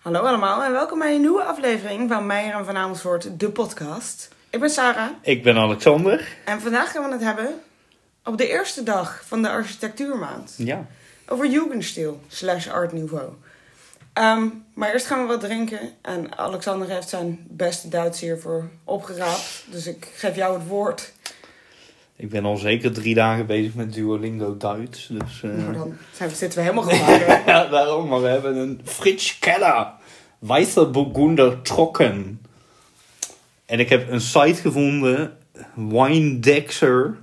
Hallo 0.00 0.20
allemaal 0.20 0.62
en 0.62 0.72
welkom 0.72 0.98
bij 0.98 1.14
een 1.14 1.20
nieuwe 1.20 1.42
aflevering 1.42 2.08
van 2.08 2.26
Meijer 2.26 2.54
en 2.54 2.64
Van 2.64 2.76
Amersfoort, 2.76 3.40
de 3.40 3.50
podcast. 3.50 4.28
Ik 4.50 4.60
ben 4.60 4.70
Sarah 4.70 5.08
Ik 5.22 5.42
ben 5.42 5.56
Alexander. 5.56 6.36
en 6.44 6.60
vandaag 6.60 6.90
gaan 6.92 7.04
we 7.06 7.12
het 7.12 7.20
hebben 7.22 7.60
op 8.24 8.38
de 8.38 8.48
eerste 8.48 8.82
dag 8.82 9.22
van 9.26 9.42
de 9.42 9.48
architectuurmaand 9.48 10.54
Ja. 10.56 10.86
over 11.26 11.46
Jugendstil 11.46 12.20
slash 12.28 12.68
Art 12.68 12.92
Nouveau. 12.92 13.28
Ehm, 14.12 14.46
maar 14.74 14.92
eerst 14.92 15.06
gaan 15.06 15.20
we 15.20 15.26
wat 15.26 15.40
drinken 15.40 15.78
en 16.02 16.38
Alexander 16.38 16.88
heeft 16.88 17.08
zijn 17.08 17.46
beste 17.48 17.88
Duits 17.88 18.20
hiervoor 18.20 18.68
opgeraapt. 18.84 19.64
Dus 19.70 19.86
ik 19.86 20.08
geef 20.16 20.36
jou 20.36 20.58
het 20.58 20.66
woord. 20.68 21.12
Ik 22.20 22.30
ben 22.30 22.44
al 22.44 22.56
zeker 22.56 22.92
drie 22.92 23.14
dagen 23.14 23.46
bezig 23.46 23.74
met 23.74 23.92
Duolingo 23.92 24.56
Duits. 24.56 25.06
Dus, 25.10 25.42
eh, 25.42 25.50
Maar 25.64 25.72
dan 25.72 25.96
zijn 26.12 26.28
we, 26.28 26.34
zitten 26.34 26.58
we 26.58 26.64
helemaal 26.64 26.84
geladen. 26.90 27.42
ja, 27.52 27.66
daarom. 27.66 28.08
Maar 28.08 28.22
we 28.22 28.28
hebben 28.28 28.56
een 28.56 28.80
Fritsch 28.84 29.38
Keller. 29.38 29.92
Weißer 30.38 30.90
Burgunder 30.90 31.62
Trocken. 31.62 32.40
En 33.66 33.80
ik 33.80 33.88
heb 33.88 34.10
een 34.10 34.20
site 34.20 34.60
gevonden. 34.60 35.36
Winedexer. 35.74 37.16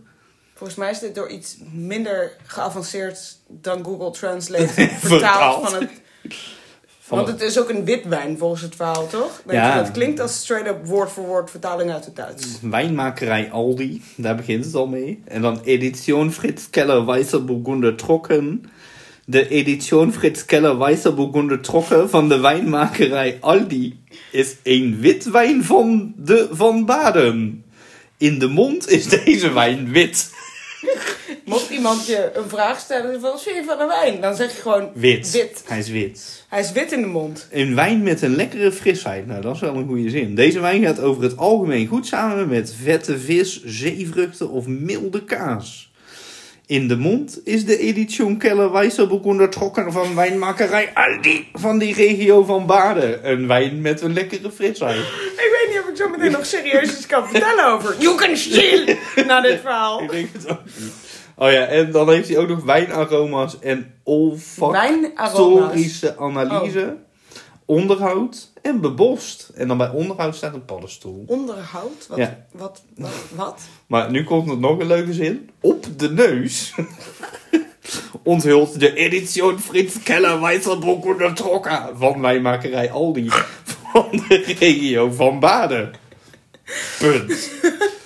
Volgens 0.55 0.77
mij 0.77 0.91
is 0.91 0.99
dit 0.99 1.15
door 1.15 1.29
iets 1.29 1.57
minder 1.71 2.35
geavanceerd 2.43 3.37
dan 3.47 3.83
Google 3.83 4.11
Translate 4.11 4.67
Vertaald. 4.73 4.99
vertaald 5.01 5.69
van 5.69 5.81
het 5.81 5.89
Van 7.07 7.17
Want 7.17 7.29
het 7.29 7.41
is 7.41 7.59
ook 7.59 7.69
een 7.69 7.85
witwijn 7.85 8.37
volgens 8.37 8.61
het 8.61 8.75
verhaal, 8.75 9.07
toch? 9.07 9.41
Denk 9.45 9.59
Ja. 9.59 9.75
je, 9.77 9.83
dat 9.83 9.91
klinkt 9.91 10.19
als 10.19 10.35
straight-up 10.39 10.85
woord 10.85 11.11
voor 11.11 11.25
woord 11.25 11.49
vertaling 11.49 11.91
uit 11.91 12.05
het 12.05 12.15
Duits. 12.15 12.45
Wijnmakerij 12.61 13.51
Aldi. 13.51 14.01
Daar 14.15 14.35
begint 14.35 14.65
het 14.65 14.75
al 14.75 14.87
mee. 14.87 15.21
En 15.25 15.41
dan 15.41 15.61
Edition 15.63 16.31
Fritz 16.31 16.69
Keller 16.69 17.05
Weißer 17.05 17.45
Burgunder 17.45 17.95
Trocken. 17.95 18.63
De 19.25 19.47
Edition 19.47 20.13
Fritz 20.13 20.45
Keller 20.45 20.77
Weißer 20.77 21.13
Burgunder 21.13 21.59
Trocken 21.61 22.09
van 22.09 22.29
de 22.29 22.39
wijnmakerij 22.39 23.37
Aldi 23.41 23.99
is 24.31 24.55
een 24.63 24.99
witwijn 24.99 25.63
van 25.63 26.13
de 26.17 26.47
Van 26.51 26.85
Baden. 26.85 27.63
In 28.17 28.39
de 28.39 28.47
mond 28.47 28.89
is 28.89 29.07
deze 29.07 29.53
wijn 29.53 29.91
wit. 29.91 30.29
Mocht 31.57 31.69
iemand 31.69 32.05
je 32.07 32.29
een 32.33 32.49
vraag 32.49 32.79
stellen 32.79 33.21
van, 33.21 33.31
wat 33.31 33.43
vind 33.43 33.55
je 33.55 33.63
van 33.63 33.79
een 33.79 33.87
wijn? 33.87 34.21
Dan 34.21 34.35
zeg 34.35 34.55
je 34.55 34.61
gewoon 34.61 34.89
Wit. 34.93 35.31
wit. 35.31 35.63
Hij 35.65 35.77
is 35.77 35.89
wit. 35.89 36.45
Hij 36.49 36.59
is 36.59 36.71
wit 36.71 36.91
in 36.91 37.01
de 37.01 37.07
mond. 37.07 37.47
Een 37.51 37.75
wijn 37.75 38.03
met 38.03 38.21
een 38.21 38.35
lekkere 38.35 38.71
frisheid. 38.71 39.27
Nou, 39.27 39.41
dat 39.41 39.55
is 39.55 39.61
wel 39.61 39.75
een 39.75 39.87
goede 39.87 40.09
zin. 40.09 40.35
Deze 40.35 40.59
wijn 40.59 40.83
gaat 40.83 40.99
over 40.99 41.23
het 41.23 41.37
algemeen 41.37 41.87
goed 41.87 42.07
samen 42.07 42.47
met 42.47 42.75
vette 42.83 43.19
vis, 43.19 43.63
zeevruchten 43.63 44.49
of 44.49 44.67
milde 44.67 45.23
kaas. 45.23 45.91
In 46.65 46.87
de 46.87 46.97
mond 46.97 47.39
is 47.43 47.65
de 47.65 47.77
Edition 47.77 48.37
Keller 48.37 49.49
Trocken 49.49 49.91
van 49.91 50.15
wijnmakerij 50.15 50.91
Aldi 50.93 51.47
van 51.53 51.77
die 51.77 51.93
regio 51.93 52.43
van 52.43 52.65
Baden. 52.65 53.29
Een 53.29 53.47
wijn 53.47 53.81
met 53.81 54.01
een 54.01 54.13
lekkere 54.13 54.51
frisheid. 54.51 54.97
Ik 54.97 55.57
weet 55.59 55.69
niet 55.69 55.83
of 55.83 55.89
ik 55.89 55.97
zo 55.97 56.09
meteen 56.09 56.31
nog 56.31 56.45
serieus 56.45 56.97
iets 56.97 57.05
kan 57.05 57.27
vertellen 57.29 57.65
over 57.65 57.95
Jugendstil 57.99 58.95
na 59.27 59.41
dit 59.41 59.59
verhaal. 59.59 60.01
Ik 60.01 60.11
denk 60.11 60.29
het 60.33 60.49
ook 60.49 60.61
niet. 60.63 61.06
Oh 61.39 61.51
ja, 61.51 61.65
en 61.65 61.91
dan 61.91 62.09
heeft 62.09 62.27
hij 62.27 62.37
ook 62.37 62.47
nog 62.47 62.63
wijnaroma's 62.63 63.59
en 63.59 63.93
olfactorische 64.03 66.17
analyse, 66.17 66.97
onderhoud 67.65 68.51
en 68.61 68.81
bebost. 68.81 69.51
En 69.55 69.67
dan 69.67 69.77
bij 69.77 69.89
onderhoud 69.89 70.35
staat 70.35 70.53
een 70.53 70.65
paddenstoel. 70.65 71.23
Onderhoud? 71.27 72.07
Wat, 72.07 72.17
Ja. 72.17 72.45
wat, 72.51 72.81
wat, 72.95 73.11
wat? 73.35 73.61
Maar 73.87 74.11
nu 74.11 74.23
komt 74.23 74.49
er 74.49 74.57
nog 74.57 74.79
een 74.79 74.87
leuke 74.87 75.13
zin. 75.13 75.49
Op 75.61 75.85
de 75.97 76.11
neus 76.11 76.73
onthult 78.23 78.79
de 78.79 78.93
Edition 78.93 79.59
Fritz 79.59 80.03
Keller 80.03 80.39
Burgunder 80.79 81.33
Trocken 81.33 81.89
van 81.97 82.21
wijnmakerij 82.21 82.91
Aldi 82.91 83.29
van 83.91 84.07
de 84.27 84.55
regio 84.59 85.11
van 85.11 85.39
Baden. 85.39 85.93
Punt. 86.99 87.49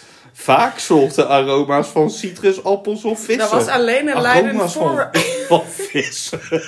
Vaak 0.41 0.79
soorten 0.79 1.27
aroma's 1.27 1.87
van 1.87 2.09
citrus, 2.09 2.63
appels 2.63 3.03
of 3.03 3.19
vissen. 3.19 3.37
Dat 3.37 3.51
was 3.51 3.67
alleen 3.67 4.07
een 4.07 4.15
Aroma's 4.15 4.23
leidend 4.23 4.57
van, 4.57 4.69
voor... 4.69 5.09
van 5.49 5.63
vissen. 5.67 6.41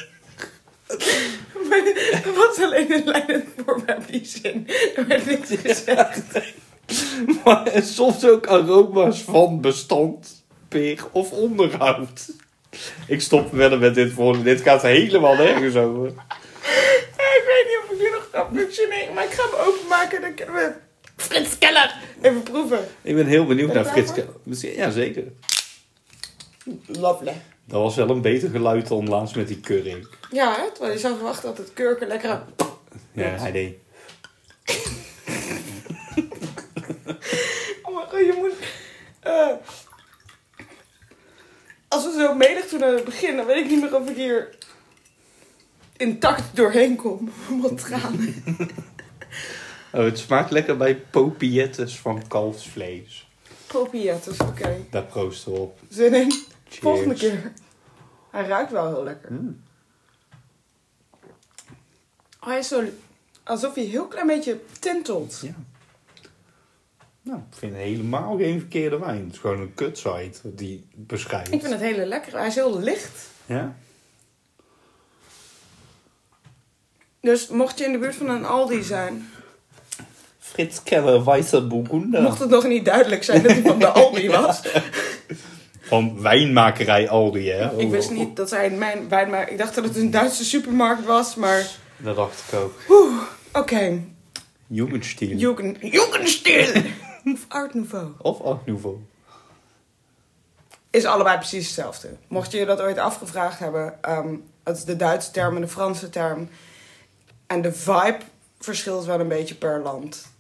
Dat 2.24 2.36
was 2.36 2.60
alleen 2.62 2.92
een 2.92 3.04
leidend 3.06 3.46
voorwerp 3.66 4.08
die 4.08 4.26
zin. 4.26 4.68
Er 4.96 5.08
werd 5.08 5.26
niks 5.26 5.50
gezegd. 5.50 6.24
Maar 7.44 7.66
en 7.66 7.84
soms 7.84 8.26
ook 8.26 8.48
aroma's 8.48 9.22
van 9.22 9.62
bestand, 9.62 10.44
peer 10.68 11.06
of 11.12 11.32
onderhoud. 11.32 12.32
Ik 13.08 13.22
stop 13.22 13.50
verder 13.54 13.80
met 13.80 13.96
dit 13.96 14.14
voor. 14.14 14.44
Dit 14.44 14.62
gaat 14.62 14.82
helemaal 14.82 15.36
nergens 15.36 15.76
over. 15.76 16.12
Ja, 17.18 17.40
ik 17.40 17.44
weet 17.46 17.66
niet 17.68 17.80
of 17.84 17.92
ik 17.92 18.00
nu 18.02 18.10
nog 18.10 18.28
kan 18.32 18.58
functioneren, 18.58 19.14
maar 19.14 19.24
ik 19.24 19.32
ga 19.32 19.44
hem 19.44 19.68
openmaken. 19.68 20.22
Dan 20.22 20.34
kunnen 20.34 20.56
we 20.56 20.74
Frits 21.24 21.58
Keller 21.58 21.96
even 22.22 22.44
proeven. 22.44 22.88
Ik 23.02 23.16
ben 23.16 23.26
heel 23.26 23.46
benieuwd 23.46 23.74
Ben 23.74 23.84
naar 23.84 23.92
Frits. 23.92 24.14
Ke- 24.14 24.28
Misschien- 24.44 24.74
Ja, 24.76 24.90
zeker. 24.90 25.24
Lovely. 26.86 27.34
Dat 27.66 27.82
was 27.82 27.96
wel 27.96 28.10
een 28.10 28.22
beter 28.22 28.50
geluid 28.50 28.88
dan 28.88 29.10
laatst 29.10 29.36
met 29.36 29.48
die 29.48 29.60
curry. 29.60 30.06
Ja, 30.32 30.56
hè, 30.56 30.72
terwijl 30.72 30.94
je 30.94 31.00
zou 31.00 31.16
verwachten 31.16 31.48
dat 31.50 31.58
het 31.58 31.74
kurken 31.74 32.08
lekker... 32.08 32.44
Ja, 33.12 33.24
hij 33.24 33.52
deed. 33.52 33.76
Oh 37.84 37.96
mijn 37.96 38.08
god, 38.10 38.20
je 38.20 38.34
moet... 38.38 38.54
eh, 39.20 39.48
als 41.88 42.04
we 42.06 42.12
zo 42.20 42.34
menig 42.36 42.70
doen 42.70 42.84
aan 42.84 42.94
het 42.94 43.04
begin, 43.06 43.36
dan 43.36 43.46
weet 43.46 43.64
ik 43.64 43.70
niet 43.70 43.82
meer 43.82 43.96
of 43.96 44.10
ik 44.10 44.16
hier 44.16 44.50
intact 45.98 46.56
doorheen 46.56 46.96
kom. 46.96 47.32
Wat 47.62 47.78
tranen. 47.78 48.44
Oh, 49.94 50.04
het 50.04 50.20
smaakt 50.20 50.52
lekker 50.52 50.78
bij 50.78 50.96
popiettes 50.96 52.00
van 52.00 52.28
kalfsvlees. 52.28 53.28
Popiettes, 53.68 54.38
oké. 54.38 54.86
Daar 54.90 55.04
proosten 55.04 55.52
we 55.52 55.60
op. 55.60 55.80
Zin 55.90 56.14
in. 56.14 56.30
Cheers. 56.30 56.80
Volgende 56.80 57.16
keer. 57.16 57.54
Hij 58.32 58.48
ruikt 58.48 58.72
wel 58.72 58.88
heel 58.88 59.04
lekker. 59.04 59.32
Mm. 59.32 59.64
Hij 62.40 62.58
is 62.58 62.68
zo... 62.68 62.84
Alsof 63.44 63.76
hij 63.76 63.84
een 63.84 63.90
heel 63.90 64.08
klein 64.08 64.28
beetje 64.28 64.60
tintelt. 64.80 65.40
Ja. 65.42 65.56
Nou, 67.22 67.40
ik 67.40 67.58
vind 67.58 67.74
helemaal 67.76 68.38
geen 68.38 68.60
verkeerde 68.60 69.00
wijn. 69.00 69.24
Het 69.24 69.34
is 69.34 69.40
gewoon 69.40 69.62
een 69.62 69.74
kutsite 69.74 70.56
die 70.56 70.88
beschrijft. 70.96 71.52
Ik 71.52 71.60
vind 71.62 71.74
het 71.74 71.82
hele 71.82 72.06
lekker. 72.06 72.38
Hij 72.38 72.48
is 72.48 72.56
heel 72.56 72.80
licht. 72.80 73.30
Ja? 73.46 73.76
Dus 77.20 77.48
mocht 77.48 77.78
je 77.78 77.86
in 77.86 77.92
de 77.92 77.98
buurt 77.98 78.16
van 78.16 78.30
een 78.30 78.46
Aldi 78.46 78.84
zijn... 78.84 79.30
Frits 80.54 80.84
Keller 80.84 81.24
Burgunder. 81.68 82.22
Mocht 82.22 82.40
het 82.40 82.50
nog 82.50 82.68
niet 82.68 82.86
duidelijk 82.86 83.24
zijn 83.24 83.42
dat 83.44 83.52
hij 83.52 83.62
van 83.62 83.80
de 83.80 83.88
Aldi 84.02 84.30
was. 84.30 84.62
Van 85.82 86.22
wijnmakerij 86.22 87.10
Aldi, 87.10 87.50
hè? 87.50 87.78
Ik 87.78 87.90
wist 87.90 88.12
niet 88.12 88.36
dat 88.36 88.50
zij 88.50 88.70
mijn 88.70 89.10
wijn... 89.10 89.30
Maar 89.30 89.50
ik 89.50 89.58
dacht 89.58 89.76
dat 89.76 89.84
het 89.84 89.96
een 89.96 90.12
Duitse 90.12 90.44
supermarkt 90.46 91.06
was. 91.06 91.36
Maar 91.36 91.66
Dat 91.98 92.16
dacht 92.16 92.44
ik 92.52 92.60
ook. 92.60 92.80
oké. 93.54 94.00
Jugendstil. 94.68 95.38
Jugend, 95.38 95.78
Jugendstil. 95.82 96.66
of 97.34 97.46
Art 97.48 97.74
Nouveau. 97.74 98.08
of 98.22 98.42
Art 98.42 98.66
Nouveau. 98.66 98.96
Is 100.90 101.06
allebei 101.06 101.38
precies 101.38 101.66
hetzelfde. 101.66 102.10
Mocht 102.28 102.52
je 102.52 102.58
je 102.58 102.66
dat 102.66 102.82
ooit 102.82 102.98
afgevraagd 102.98 103.60
hebben. 103.60 103.94
ehm, 104.04 104.36
het 104.64 104.78
is 104.78 104.84
de 104.84 104.96
Duitse 104.96 105.32
term 105.32 105.56
en 105.56 105.62
de 105.62 105.68
Franse 105.68 106.10
term. 106.10 106.50
En 107.48 107.62
de 107.62 107.74
vibe 107.74 108.18
verschilt 108.60 109.06
wel 109.06 109.20
een 109.20 109.28
beetje 109.28 109.56
per 109.56 109.82
land. 109.84 110.32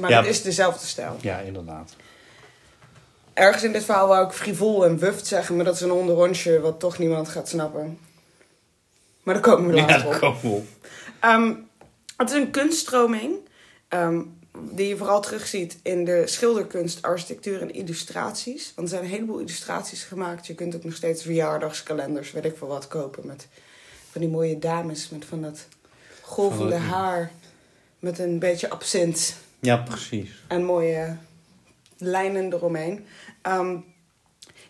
Maar 0.00 0.10
Ja. 0.10 0.18
het 0.20 0.26
is 0.28 0.42
dezelfde 0.42 0.86
stijl. 0.86 1.16
Ja, 1.20 1.38
inderdaad. 1.38 1.96
Ergens 3.32 3.62
in 3.62 3.72
dit 3.72 3.84
verhaal 3.84 4.08
wou 4.08 4.26
ik 4.26 4.32
frivol 4.32 4.84
en 4.84 4.98
wuft 4.98 5.26
zeggen, 5.26 5.56
maar 5.56 5.64
dat 5.64 5.74
is 5.74 5.80
een 5.80 5.92
onderrondje 5.92 6.60
wat 6.60 6.80
toch 6.80 6.98
niemand 6.98 7.28
gaat 7.28 7.48
snappen. 7.48 7.98
Maar 9.22 9.34
daar 9.34 9.42
komen 9.42 9.70
we 9.70 9.76
Ja, 9.76 9.86
later 9.86 10.20
dat 10.20 10.34
op. 10.42 10.66
Ehm, 11.20 11.52
het 12.16 12.30
is 12.30 12.36
een 12.36 12.50
kunststroming 12.50 13.34
ehm, 13.88 14.20
die 14.70 14.88
je 14.88 14.96
vooral 14.96 15.20
terugziet 15.20 15.78
in 15.82 16.04
de 16.04 16.22
schilderkunst, 16.26 17.02
architectuur 17.02 17.60
en 17.60 17.70
illustraties. 17.74 18.72
Want 18.74 18.88
er 18.88 18.94
zijn 18.94 19.04
een 19.06 19.14
heleboel 19.14 19.38
illustraties 19.38 20.02
gemaakt. 20.02 20.46
Je 20.46 20.54
kunt 20.54 20.74
ook 20.76 20.84
nog 20.84 20.94
steeds 20.94 21.22
verjaardagskalenders, 21.22 22.30
weet 22.32 22.44
ik 22.44 22.56
veel 22.56 22.68
wat, 22.68 22.88
kopen 22.88 23.26
met 23.26 23.46
van 24.10 24.20
die 24.20 24.30
mooie 24.30 24.58
dames 24.58 25.08
met 25.08 25.24
van 25.24 25.42
dat 25.42 25.66
golvende 26.22 26.74
haar 26.76 27.30
met 27.98 28.18
een 28.18 28.38
beetje 28.38 28.70
absint 28.70 29.34
Ja, 29.60 29.76
precies. 29.76 30.30
en 30.48 30.64
mooie 30.64 31.16
lijnen 31.98 32.52
eromheen. 32.52 33.06
Ehm, 33.42 33.76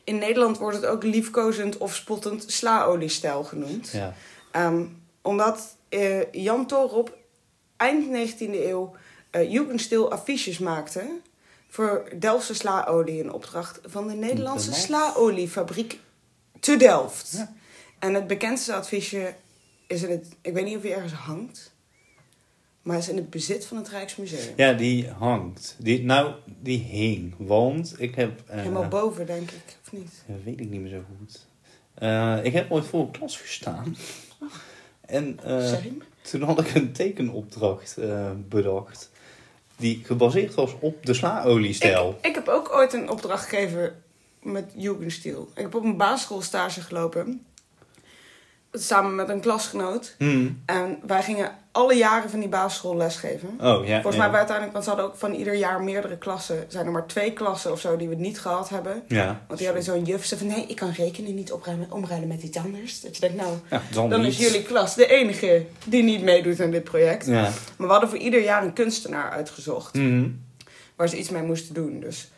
in 0.05 0.19
Nederland 0.19 0.59
wordt 0.59 0.77
het 0.77 0.87
ook 0.87 1.03
liefkozend 1.03 1.79
of 1.79 1.95
spottend 1.95 2.45
slaoliestijl 2.53 3.45
genoemd. 3.45 3.91
Ja. 3.91 4.15
Ehm, 4.53 4.85
omdat 5.23 5.77
eh, 5.89 6.33
Jan 6.33 6.67
Torop 6.67 7.17
eind 7.77 8.07
19e 8.07 8.67
eeuw 8.67 8.95
eh 9.31 9.53
Jugendstil 9.53 10.11
affiches 10.11 10.59
maakte 10.59 11.21
voor 11.69 12.09
Delftse 12.19 12.55
slaolie 12.55 13.19
in 13.19 13.33
opdracht 13.33 13.81
van 13.85 14.09
de 14.09 14.15
Nederlandse 14.15 14.73
slaoliefabriek 14.73 15.99
te 16.61 16.77
Delft. 16.77 17.33
Ja. 17.37 17.53
En 17.99 18.15
het 18.15 18.27
bekendste 18.27 18.75
affiche 18.75 19.35
is 19.87 20.03
in 20.03 20.11
het, 20.11 20.27
ik 20.41 20.53
weet 20.55 20.65
niet 20.65 20.77
of 20.77 20.83
hij 20.83 20.95
ergens 20.95 21.13
hangt, 21.13 21.70
Maar 22.83 22.99
is 22.99 23.09
in 23.09 23.17
het 23.17 23.31
bezit 23.31 23.67
van 23.67 23.77
het 23.77 23.89
Rijksmuseum. 23.89 24.53
Ja, 24.57 24.73
die 24.73 25.09
hangt. 25.09 25.77
Die, 25.79 26.05
nou, 26.05 26.35
die 26.61 26.79
hing. 26.79 27.35
Want 27.39 27.95
ik 27.99 28.15
heb... 28.15 28.43
eh, 28.47 28.57
Helemaal 28.59 28.89
boven, 28.89 29.27
denk 29.27 29.51
ik. 29.51 29.77
Of 29.83 29.93
niet? 29.93 30.23
Dat 30.27 30.37
weet 30.45 30.61
ik 30.61 30.71
niet 30.71 30.81
meer 30.81 30.91
zo 30.91 31.01
goed. 31.19 31.47
Eh, 31.95 32.39
ik 32.43 32.53
heb 32.53 32.71
ooit 32.73 32.85
voor 32.85 33.01
een 33.01 33.11
klas 33.11 33.37
gestaan. 33.37 33.97
En 35.01 35.39
eh, 35.43 35.67
Same. 35.67 35.93
toen 36.23 36.43
had 36.43 36.61
ik 36.61 36.75
een 36.75 36.93
tekenopdracht 36.93 37.97
bedacht. 38.49 39.11
Die 39.77 40.01
gebaseerd 40.05 40.55
was 40.55 40.75
op 40.81 41.07
de 41.07 41.15
slaoliestijl. 41.15 42.19
Ik, 42.21 42.27
ik 42.27 42.35
heb 42.35 42.49
ook 42.49 42.73
ooit 42.73 42.93
een 42.93 43.11
opdracht 43.11 43.49
gegeven 43.49 44.03
met 44.43 44.73
Jugendstil. 44.77 45.49
Ik 45.55 45.63
heb 45.63 45.75
op 45.75 45.85
een 45.85 45.97
basisschool 45.97 46.43
stage 46.43 46.81
gelopen. 46.81 47.47
Samen 48.73 49.15
met 49.15 49.29
een 49.29 49.41
klasgenoot. 49.41 50.15
Hmm. 50.19 50.63
En 50.67 50.99
wij 51.07 51.23
gingen 51.23 51.53
alle 51.73 51.95
jaren 51.95 52.31
van 52.31 52.41
die 52.41 52.49
basisschool 52.49 52.97
lesgeven. 52.97 53.49
Oh, 53.61 53.87
ja. 53.87 54.01
Volgens 54.01 54.17
mij 54.17 54.31
uiteindelijk, 54.31 54.73
want 54.73 54.85
ze 54.85 54.91
hadden 54.91 55.09
ook 55.09 55.17
van 55.17 55.33
ieder 55.33 55.55
jaar 55.55 55.83
meerdere 55.83 56.17
klassen. 56.17 56.65
Zijn 56.69 56.87
er 56.87 56.93
maar 56.93 57.07
twee 57.07 57.33
klassen 57.33 57.73
of 57.73 57.81
zo 57.81 57.97
die 57.97 58.09
we 58.09 58.15
niet 58.15 58.41
gehad 58.41 58.69
hebben. 58.69 59.03
Ja. 59.09 59.41
Want 59.47 59.59
die 59.59 59.67
hadden 59.67 59.85
zo'n 59.85 60.05
juf 60.05 60.25
ze 60.25 60.39
van 60.39 60.47
nee, 60.47 60.65
ik 60.67 60.77
kan 60.77 60.91
rekenen 60.91 61.35
niet 61.35 61.53
opruimen, 61.53 61.93
omruilen 61.93 62.29
met 62.29 62.43
iets 62.43 62.57
anders. 62.57 63.01
Dat 63.01 63.15
je 63.15 63.21
denkt, 63.21 63.37
nou, 63.37 63.57
Ja, 63.71 63.83
dan, 64.09 64.25
is 64.25 64.39
jullie 64.39 64.63
klas 64.63 64.95
de 64.95 65.07
enige 65.07 65.65
die 65.85 66.03
niet 66.03 66.23
meedoet 66.23 66.61
aan 66.61 66.71
dit 66.71 66.85
project. 66.85 67.27
Ja. 67.27 67.43
Maar 67.43 67.87
we 67.87 67.93
hadden 67.93 68.09
voor 68.09 68.19
ieder 68.19 68.43
jaar 68.43 68.65
een 68.65 68.73
kunstenaar 68.73 69.31
uitgezocht. 69.31 69.95
Mhm. 69.95 70.29
Waar 70.97 71.09
ze 71.09 71.19
iets 71.19 71.31
mee 71.31 71.43
moesten 71.43 71.75
doen. 71.75 72.01
Dus 72.01 72.31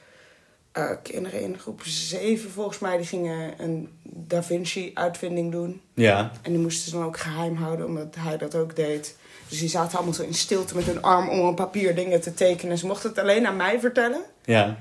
eh, 0.73 0.91
kinderen 1.03 1.41
in 1.41 1.59
groep 1.59 1.83
7 1.85 2.51
volgens 2.51 2.79
mij, 2.79 2.97
die 2.97 3.07
gingen 3.07 3.55
een 3.59 3.89
Da 4.03 4.43
Vinci 4.43 4.91
uitvinding 4.95 5.53
doen. 5.53 5.81
Ja. 5.95 6.31
En 6.43 6.53
die 6.53 6.61
moesten 6.61 6.91
ze 6.91 6.97
dan 6.97 7.07
ook 7.07 7.19
geheim 7.19 7.57
houden, 7.57 7.87
omdat 7.87 8.15
hij 8.19 8.39
dat 8.39 8.55
ook 8.55 8.77
deed. 8.77 9.17
Dus 9.49 9.59
die 9.59 9.69
zaten 9.69 9.97
allemaal 9.97 10.15
zo 10.15 10.23
in 10.23 10.35
stilte 10.35 10.75
met 10.75 10.85
hun 10.85 11.03
arm 11.03 11.29
om 11.29 11.41
op 11.41 11.57
papier 11.57 11.95
dingen 11.95 12.21
te 12.21 12.35
tekenen. 12.35 12.79
Ze 12.79 12.87
mochten 12.87 13.09
het 13.09 13.19
alleen 13.19 13.47
aan 13.47 13.57
mij 13.57 13.81
vertellen. 13.81 14.23
Ja. 14.45 14.79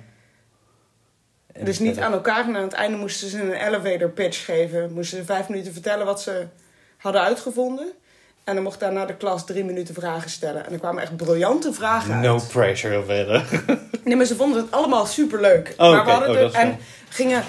En 1.51 1.65
dus 1.65 1.79
niet 1.79 1.99
aan 1.99 2.13
elkaar. 2.13 2.47
En 2.47 2.55
aan 2.55 2.63
het 2.63 2.73
einde 2.73 2.97
moesten 2.97 3.29
ze 3.29 3.41
een 3.41 3.67
elevator 3.67 4.09
pitch 4.09 4.45
geven. 4.45 4.93
Moesten 4.93 5.17
ze 5.17 5.25
vijf 5.25 5.49
minuten 5.49 5.73
vertellen 5.73 6.05
wat 6.05 6.21
ze 6.21 6.47
hadden 6.97 7.21
uitgevonden. 7.21 7.91
En 8.43 8.53
dan 8.55 8.63
mocht 8.63 8.79
daarna 8.79 9.05
de 9.05 9.15
klas 9.15 9.45
drie 9.45 9.63
minuten 9.65 9.93
vragen 9.93 10.29
stellen. 10.29 10.65
En 10.65 10.73
er 10.73 10.79
kwamen 10.79 11.01
echt 11.03 11.15
briljante 11.17 11.73
vragen 11.73 12.13
uit. 12.13 12.23
No 12.23 12.39
pressure 12.51 13.03
verder. 13.05 13.45
Nee, 14.03 14.15
maar 14.15 14.25
ze 14.25 14.35
vonden 14.35 14.61
het 14.61 14.71
allemaal 14.71 15.05
superleuk. 15.05 15.73
Oh, 15.77 15.91
maar 15.91 16.05
we 16.05 16.11
hadden 16.11 16.45
Oh, 16.45 16.57
en 16.59 16.77
gingen... 17.09 17.43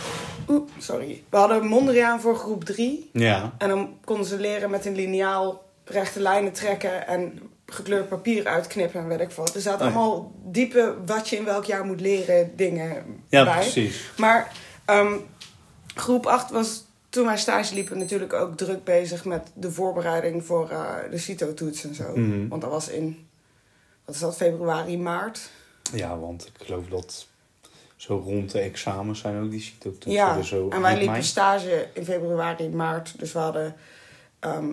Oeh, 0.49 0.69
sorry. 0.79 1.23
We 1.31 1.37
hadden 1.37 1.67
Mondriaan 1.67 2.21
voor 2.21 2.37
groep 2.37 2.65
3. 2.65 3.11
ja. 3.13 3.53
En 3.59 3.69
dan 3.69 3.95
konden 4.05 4.27
ze 4.27 4.39
leren 4.39 4.71
met 4.71 4.87
een 4.87 4.95
liniaal 4.95 5.65
rechte 5.85 6.21
lijnen 6.21 6.53
trekken 6.53 7.07
en 7.07 7.41
gekleurd 7.67 8.09
papier 8.09 8.47
uitknippen 8.47 9.01
en 9.01 9.09
weet 9.09 9.21
ik 9.21 9.31
wat. 9.31 9.55
Er 9.55 9.61
zaten 9.61 9.87
Oh 9.87 9.93
ja. 9.93 9.99
allemaal 9.99 10.33
diepe 10.45 10.95
wat 11.07 11.29
je 11.29 11.37
in 11.37 11.45
welk 11.45 11.65
jaar 11.65 11.85
moet 11.85 12.01
leren 12.01 12.53
dingen 12.57 13.05
Ja, 13.29 13.45
bij. 13.45 13.55
precies. 13.61 14.11
Maar 14.17 14.53
ehm, 14.85 15.13
groep 15.95 16.27
8 16.27 16.51
was 16.51 16.85
toen 17.13 17.27
wij 17.27 17.39
stage 17.39 17.75
liepen 17.75 17.99
natuurlijk 17.99 18.33
ook 18.33 18.57
druk 18.57 18.85
bezig 18.85 19.25
met 19.25 19.51
de 19.55 19.73
voorbereiding 19.73 20.45
voor 20.45 20.71
eh, 20.71 20.95
de 21.11 21.19
CITO-toets 21.19 21.85
en 21.85 21.95
zo. 21.95 22.17
Mhm. 22.17 22.49
Want 22.49 22.63
dat 22.63 22.71
was 22.71 22.89
in, 22.89 23.29
wat 24.05 24.15
is 24.15 24.21
dat, 24.21 24.37
februari, 24.37 24.99
maart? 24.99 25.51
Ja, 25.93 26.19
want 26.19 26.47
ik 26.47 26.67
geloof 26.67 26.87
dat 26.87 27.27
zo 27.97 28.17
rond 28.17 28.51
de 28.51 28.61
examens 28.61 29.21
zijn 29.21 29.43
ook 29.43 29.51
die 29.51 29.61
CITO-toetsen. 29.61 30.13
Ja, 30.13 30.37
dus 30.37 30.49
zo 30.49 30.69
en 30.69 30.81
wij 30.81 30.93
liepen 30.93 31.13
mei. 31.13 31.23
stage 31.23 31.89
in 31.93 32.05
februari, 32.05 32.69
maart. 32.69 33.19
Dus 33.19 33.33
we 33.33 33.39
hadden 33.39 33.77
ehm, 34.39 34.73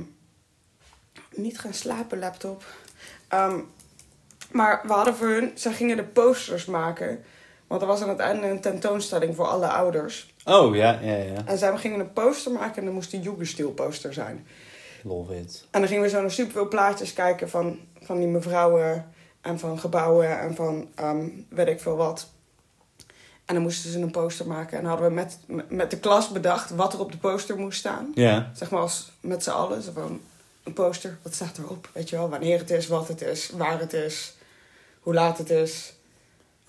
niet 1.36 1.60
gaan 1.60 1.74
slapen 1.74 2.20
laptop. 2.20 2.66
Ehm, 3.28 3.60
maar 4.52 4.82
we 4.86 4.94
hadden 4.94 5.16
voor 5.16 5.28
hun, 5.28 5.52
zij 5.56 5.74
gingen 5.74 5.98
de 5.98 6.04
posters 6.04 6.66
maken. 6.66 7.24
Want 7.70 7.82
er 7.82 7.88
was 7.88 8.02
aan 8.02 8.10
het 8.10 8.20
einde 8.20 8.48
een 8.48 8.62
tentoonstelling 8.62 9.36
voor 9.36 9.46
alle 9.46 9.68
ouders. 9.68 10.34
Oh, 10.46 10.76
ja, 10.76 11.00
ja, 11.02 11.16
ja. 11.16 11.46
En 11.46 11.58
zij 11.58 11.78
gingen 11.78 12.00
een 12.00 12.14
poster 12.14 12.52
maken 12.52 12.76
en 12.76 12.86
dat 12.86 12.94
moest 12.94 13.14
een 13.14 13.22
Jugendstil 13.22 13.72
poster 13.72 14.14
zijn. 14.14 14.48
Love 15.04 15.40
it. 15.40 15.66
En 15.72 15.80
dan 15.80 15.90
gingen 15.90 16.04
we 16.04 16.10
zo 16.10 16.22
naar 16.22 16.32
superveel 16.32 16.68
plaatjes 16.68 17.14
kijken 17.14 17.50
van, 17.50 17.80
van 18.02 18.18
die 18.18 18.28
mevrouwen 18.28 19.12
en 19.42 19.60
van 19.60 19.80
gebouwen 19.80 20.40
en 20.40 20.56
van 20.56 20.88
ehm, 20.96 21.28
weet 21.50 21.68
ik 21.68 21.80
veel 21.80 21.96
wat. 21.96 22.30
En 23.46 23.54
dan 23.54 23.64
moesten 23.64 23.92
ze 23.92 24.00
een 24.00 24.12
poster 24.12 24.48
maken. 24.48 24.78
En 24.78 24.86
hadden 24.86 25.08
we 25.08 25.14
met, 25.14 25.40
met 25.70 25.92
de 25.92 26.00
klas 26.00 26.30
bedacht 26.30 26.70
wat 26.70 26.94
er 26.94 27.00
op 27.00 27.12
de 27.12 27.18
poster 27.18 27.58
moest 27.58 27.80
staan. 27.80 28.12
Ja. 28.16 28.52
Zeg 28.54 28.70
maar 28.70 28.82
als 28.82 29.12
met 29.20 29.44
z'n 29.44 29.50
allen. 29.50 29.82
Zo 29.82 29.92
van 29.92 30.22
een 30.64 30.74
poster, 30.74 31.18
wat 31.22 31.34
staat 31.34 31.58
erop? 31.58 31.90
Weet 31.94 32.10
je 32.10 32.16
wel, 32.16 32.30
wanneer 32.30 32.58
het 32.58 32.72
is, 32.72 32.88
wat 32.88 33.08
het 33.08 33.22
is, 33.22 33.50
waar 33.50 33.80
het 33.80 33.94
is, 33.94 34.36
hoe 35.00 35.14
laat 35.14 35.38
het 35.38 35.50
is. 35.50 35.94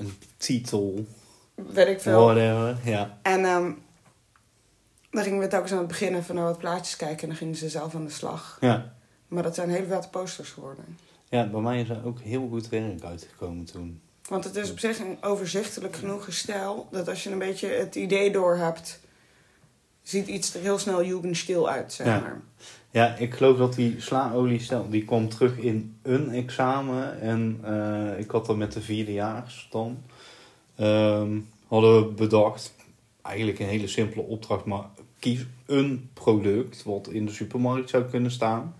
Een 0.00 0.12
titel. 0.37 1.06
Weet 1.55 1.87
ik 1.87 2.00
veel. 2.00 2.25
Whatever. 2.25 2.79
Ja. 2.85 3.19
En 3.23 3.44
ehm, 3.44 3.73
dan 5.11 5.23
gingen 5.23 5.38
we 5.38 5.47
telkens 5.47 5.73
aan 5.73 5.79
het 5.79 5.87
begin 5.87 6.14
even 6.14 6.35
naar 6.35 6.44
wat 6.44 6.58
plaatjes 6.58 6.97
kijken. 6.97 7.23
En 7.23 7.29
dan 7.29 7.37
gingen 7.37 7.56
ze 7.56 7.69
zelf 7.69 7.94
aan 7.94 8.05
de 8.05 8.11
slag. 8.11 8.58
Ja. 8.61 8.93
Maar 9.29 9.43
dat 9.43 9.55
zijn 9.55 9.70
hele 9.70 9.87
vette 9.87 10.08
posters 10.08 10.50
geworden. 10.50 10.99
Ja, 11.29 11.47
bij 11.47 11.61
mij 11.61 11.81
is 11.81 11.88
er 11.88 12.05
ook 12.05 12.20
heel 12.20 12.49
goed 12.49 12.69
werk 12.69 13.02
uitgekomen 13.02 13.64
toen. 13.64 14.00
Want 14.29 14.44
het 14.44 14.56
is 14.56 14.70
op 14.70 14.79
zich 14.79 14.99
een 14.99 15.19
overzichtelijk 15.20 15.97
genoeg 15.97 16.26
stijl. 16.31 16.88
Dat 16.91 17.08
als 17.08 17.23
je 17.25 17.31
een 17.31 17.38
beetje 17.38 17.69
het 17.69 17.94
idee 17.94 18.32
door 18.32 18.56
hebt, 18.56 19.00
ziet 20.03 20.26
iets 20.26 20.55
er 20.55 20.61
heel 20.61 20.79
snel 20.79 21.05
jugendstil 21.05 21.69
uit, 21.69 21.93
zeg 21.93 22.06
maar. 22.06 22.41
Ja, 22.56 22.64
ik 23.19 23.35
geloof 23.35 23.59
dat 23.59 23.75
die 23.75 24.01
slaoliestel, 24.01 24.89
die 24.91 25.05
kwam 25.05 25.29
terug 25.29 25.57
in 25.57 25.97
een 26.03 26.31
examen. 26.31 27.21
En 27.21 27.59
eh, 27.63 28.19
ik 28.19 28.31
had 28.31 28.47
dat 28.47 28.57
met 28.57 28.73
de 28.73 28.81
vierdejaars 28.81 29.69
dan. 29.71 29.99
Ehm, 30.77 31.39
hadden 31.67 31.97
we 32.07 32.13
bedacht, 32.13 32.75
eigenlijk 33.23 33.59
een 33.59 33.67
hele 33.67 33.87
simpele 33.89 34.23
opdracht, 34.23 34.65
maar 34.65 34.85
kies 35.19 35.47
een 35.67 36.11
product 36.15 36.83
wat 36.83 37.09
in 37.09 37.27
de 37.27 37.33
supermarkt 37.33 37.91
zou 37.91 38.05
kunnen 38.05 38.31
staan. 38.31 38.75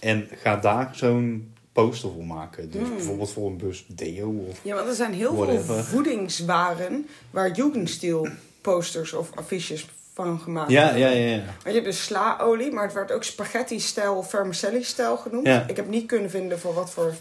En 0.00 0.28
ga 0.42 0.56
daar 0.56 0.90
zo'n 0.94 1.52
poster 1.72 2.10
voor 2.12 2.26
maken. 2.26 2.70
Dus 2.70 2.82
Hmm. 2.82 2.90
bijvoorbeeld 2.96 3.30
voor 3.32 3.50
een 3.50 3.56
bus 3.56 3.84
deo 3.88 4.30
of... 4.48 4.60
Ja, 4.64 4.74
want 4.74 4.88
er 4.88 4.94
zijn 4.94 5.12
heel 5.12 5.34
Whatever. 5.36 5.74
veel 5.74 5.82
voedingswaren 5.82 7.06
waar 7.30 7.50
jugendstil 7.56 8.28
posters 8.60 9.12
of 9.12 9.30
affiches 9.36 9.86
van 10.12 10.40
gemaakt 10.40 10.70
Ja, 10.70 10.94
ja, 10.94 11.08
ja. 11.08 11.34
ja. 11.34 11.44
Want 11.44 11.62
je 11.64 11.70
hebt 11.72 11.84
dus 11.84 12.04
slaolie, 12.04 12.70
maar 12.72 12.84
het 12.84 12.92
werd 12.92 13.12
ook 13.12 13.24
spaghetti-stijl 13.24 14.16
of 14.16 14.30
vermicelli-stijl 14.30 15.16
genoemd. 15.16 15.46
Ja. 15.46 15.64
Ik 15.68 15.76
heb 15.76 15.88
niet 15.88 16.06
kunnen 16.06 16.30
vinden 16.30 16.58
voor 16.58 16.74
wat 16.74 16.90
voor... 16.90 17.14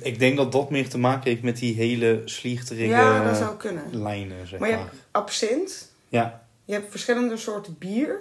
Ik 0.00 0.18
denk 0.18 0.36
dat 0.36 0.52
dat 0.52 0.70
meer 0.70 0.88
te 0.88 0.98
maken 0.98 1.30
heeft 1.30 1.42
met 1.42 1.56
die 1.56 1.74
hele 1.74 2.22
slierterige 2.24 2.86
Ja, 2.88 3.24
dat 3.24 3.36
zou 3.36 3.56
kunnen. 3.56 3.84
lijnen, 4.02 4.46
zeg 4.46 4.60
Maar 4.60 4.68
je 4.68 4.74
maar. 4.76 4.84
hebt 4.84 4.96
absint, 5.10 5.92
Ja, 6.08 6.46
je 6.64 6.72
hebt 6.72 6.90
verschillende 6.90 7.36
soorten 7.36 7.76
bier. 7.78 8.20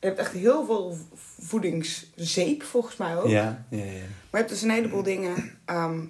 Je 0.00 0.06
hebt 0.06 0.18
echt 0.18 0.32
heel 0.32 0.64
veel 0.66 0.96
voedingszeep, 1.40 2.62
volgens 2.62 2.96
mij 2.96 3.16
ook. 3.16 3.26
ja, 3.28 3.64
ja, 3.70 3.84
ja. 3.84 3.84
Maar 3.90 4.00
je 4.30 4.36
hebt 4.36 4.48
dus 4.48 4.62
een 4.62 4.70
heleboel 4.70 5.02
dingen. 5.02 5.58
ehm, 5.64 6.00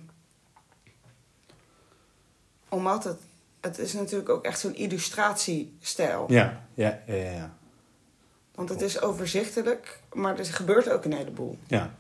omdat 2.69 3.05
het. 3.05 3.19
Het 3.61 3.79
is 3.79 3.93
natuurlijk 3.93 4.29
ook 4.29 4.45
echt 4.45 4.61
zo'n 4.61 4.75
illustratiestijl. 4.75 6.25
Ja, 6.29 6.67
ja, 6.75 6.99
ja. 7.07 7.55
Want 8.55 8.69
het 8.69 8.81
is 8.81 9.01
overzichtelijk, 9.01 10.01
maar 10.13 10.39
er 10.39 10.45
gebeurt 10.45 10.91
ook 10.91 11.05
een 11.05 11.13
heleboel. 11.15 11.59
Ja. 11.67 11.95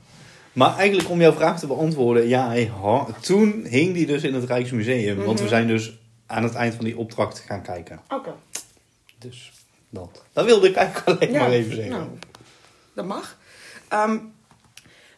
Maar 0.52 0.76
eigenlijk 0.76 1.08
om 1.08 1.20
jouw 1.20 1.32
vraag 1.32 1.58
te 1.58 1.66
beantwoorden, 1.66 2.28
ja, 2.28 2.54
toen 3.20 3.64
hing 3.64 3.94
die 3.94 4.06
dus 4.06 4.22
in 4.22 4.34
het 4.34 4.44
Rijksmuseum. 4.44 5.16
Want 5.16 5.38
we 5.38 5.44
Mhm. 5.44 5.54
zijn 5.54 5.66
dus 5.66 5.98
aan 6.26 6.42
het 6.42 6.54
eind 6.54 6.74
van 6.74 6.84
die 6.84 6.96
opdracht 6.98 7.38
gaan 7.38 7.62
kijken. 7.62 8.00
Oké. 8.08 8.34
Dus 9.18 9.52
dat. 9.88 10.22
Dat 10.32 10.44
wilde 10.44 10.68
ik 10.68 10.74
eigenlijk 10.76 11.20
alleen 11.22 11.32
maar 11.32 11.50
even 11.50 11.74
zeggen. 11.74 11.92
Nou, 11.92 12.08
dat 12.94 13.04
mag. 13.04 13.38
Ehm, 13.88 14.18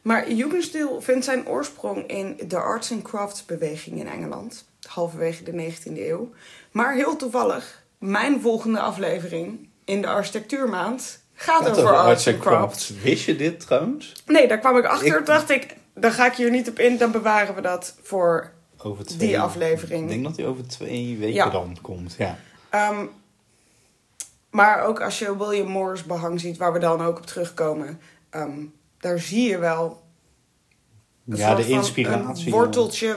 maar 0.02 0.32
Jugendstil 0.32 1.00
vindt 1.00 1.24
zijn 1.24 1.46
oorsprong 1.48 2.06
in 2.06 2.40
de 2.48 2.56
arts 2.58 2.92
and 2.92 3.02
crafts 3.02 3.44
beweging 3.44 3.98
in 4.00 4.08
Engeland. 4.08 4.64
Halverwege 4.94 5.42
de 5.42 5.52
19e 5.52 5.98
eeuw. 5.98 6.30
Maar 6.70 6.94
heel 6.94 7.16
toevallig, 7.16 7.82
mijn 7.98 8.40
volgende 8.40 8.80
aflevering 8.80 9.68
in 9.84 10.00
de 10.00 10.06
architectuurmaand 10.08 11.20
gaat, 11.34 11.62
Gaat 11.66 11.78
over, 11.78 11.94
arts 11.96 12.28
and 12.28 12.38
crafts. 12.38 12.90
Wist 13.02 13.24
je 13.24 13.36
dit 13.36 13.60
trouwens? 13.60 14.12
Nee, 14.26 14.48
daar 14.48 14.58
kwam 14.58 14.76
ik 14.76 14.84
achter. 14.84 15.18
Ik- 15.18 15.26
dacht 15.26 15.50
ik, 15.50 15.76
daar 15.94 16.10
ga 16.12 16.26
ik 16.26 16.32
hier 16.34 16.50
niet 16.50 16.68
op 16.68 16.78
in. 16.78 16.96
Dan 16.98 17.10
bewaren 17.10 17.54
we 17.54 17.60
dat 17.60 17.96
voor 18.02 18.50
Over 18.82 19.04
twee, 19.06 19.18
die 19.18 19.40
aflevering. 19.40 20.02
Ik 20.02 20.08
denk 20.08 20.24
dat 20.24 20.34
die 20.34 20.46
over 20.46 20.68
twee 20.68 21.16
weken 21.18 21.34
Ja. 21.34 21.50
dan 21.50 21.76
komt. 21.82 22.14
Ja. 22.18 22.38
Ehm, 22.70 23.06
maar 24.50 24.82
ook 24.84 25.00
als 25.00 25.18
je 25.18 25.36
William 25.36 25.68
Morris 25.68 26.04
behang 26.04 26.40
ziet, 26.40 26.56
waar 26.56 26.72
we 26.72 26.78
dan 26.78 27.02
ook 27.02 27.16
op 27.18 27.26
terugkomen, 27.26 28.00
ehm, 28.30 28.58
daar 29.00 29.18
zie 29.18 29.48
je 29.48 29.58
wel 29.58 30.01
ja, 31.36 31.54
de 31.54 31.68
inspiratie. 31.68 32.46
Een 32.46 32.52
worteltje 32.52 33.16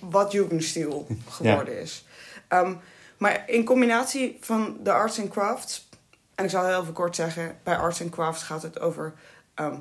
wat 0.00 0.32
Jugendstil 0.32 1.06
geworden 1.28 1.80
is. 1.80 2.04
Ehm, 2.48 2.74
maar 3.18 3.44
in 3.46 3.64
combinatie 3.64 4.36
van 4.40 4.76
de 4.82 4.92
arts 4.92 5.20
and 5.20 5.28
crafts, 5.30 5.88
en 6.34 6.44
ik 6.44 6.50
zal 6.50 6.66
heel 6.66 6.80
even 6.80 6.92
kort 6.92 7.16
zeggen, 7.16 7.58
bij 7.62 7.76
arts 7.76 8.02
and 8.02 8.10
crafts 8.10 8.42
gaat 8.42 8.62
het 8.62 8.80
over 8.80 9.14
ehm, 9.54 9.76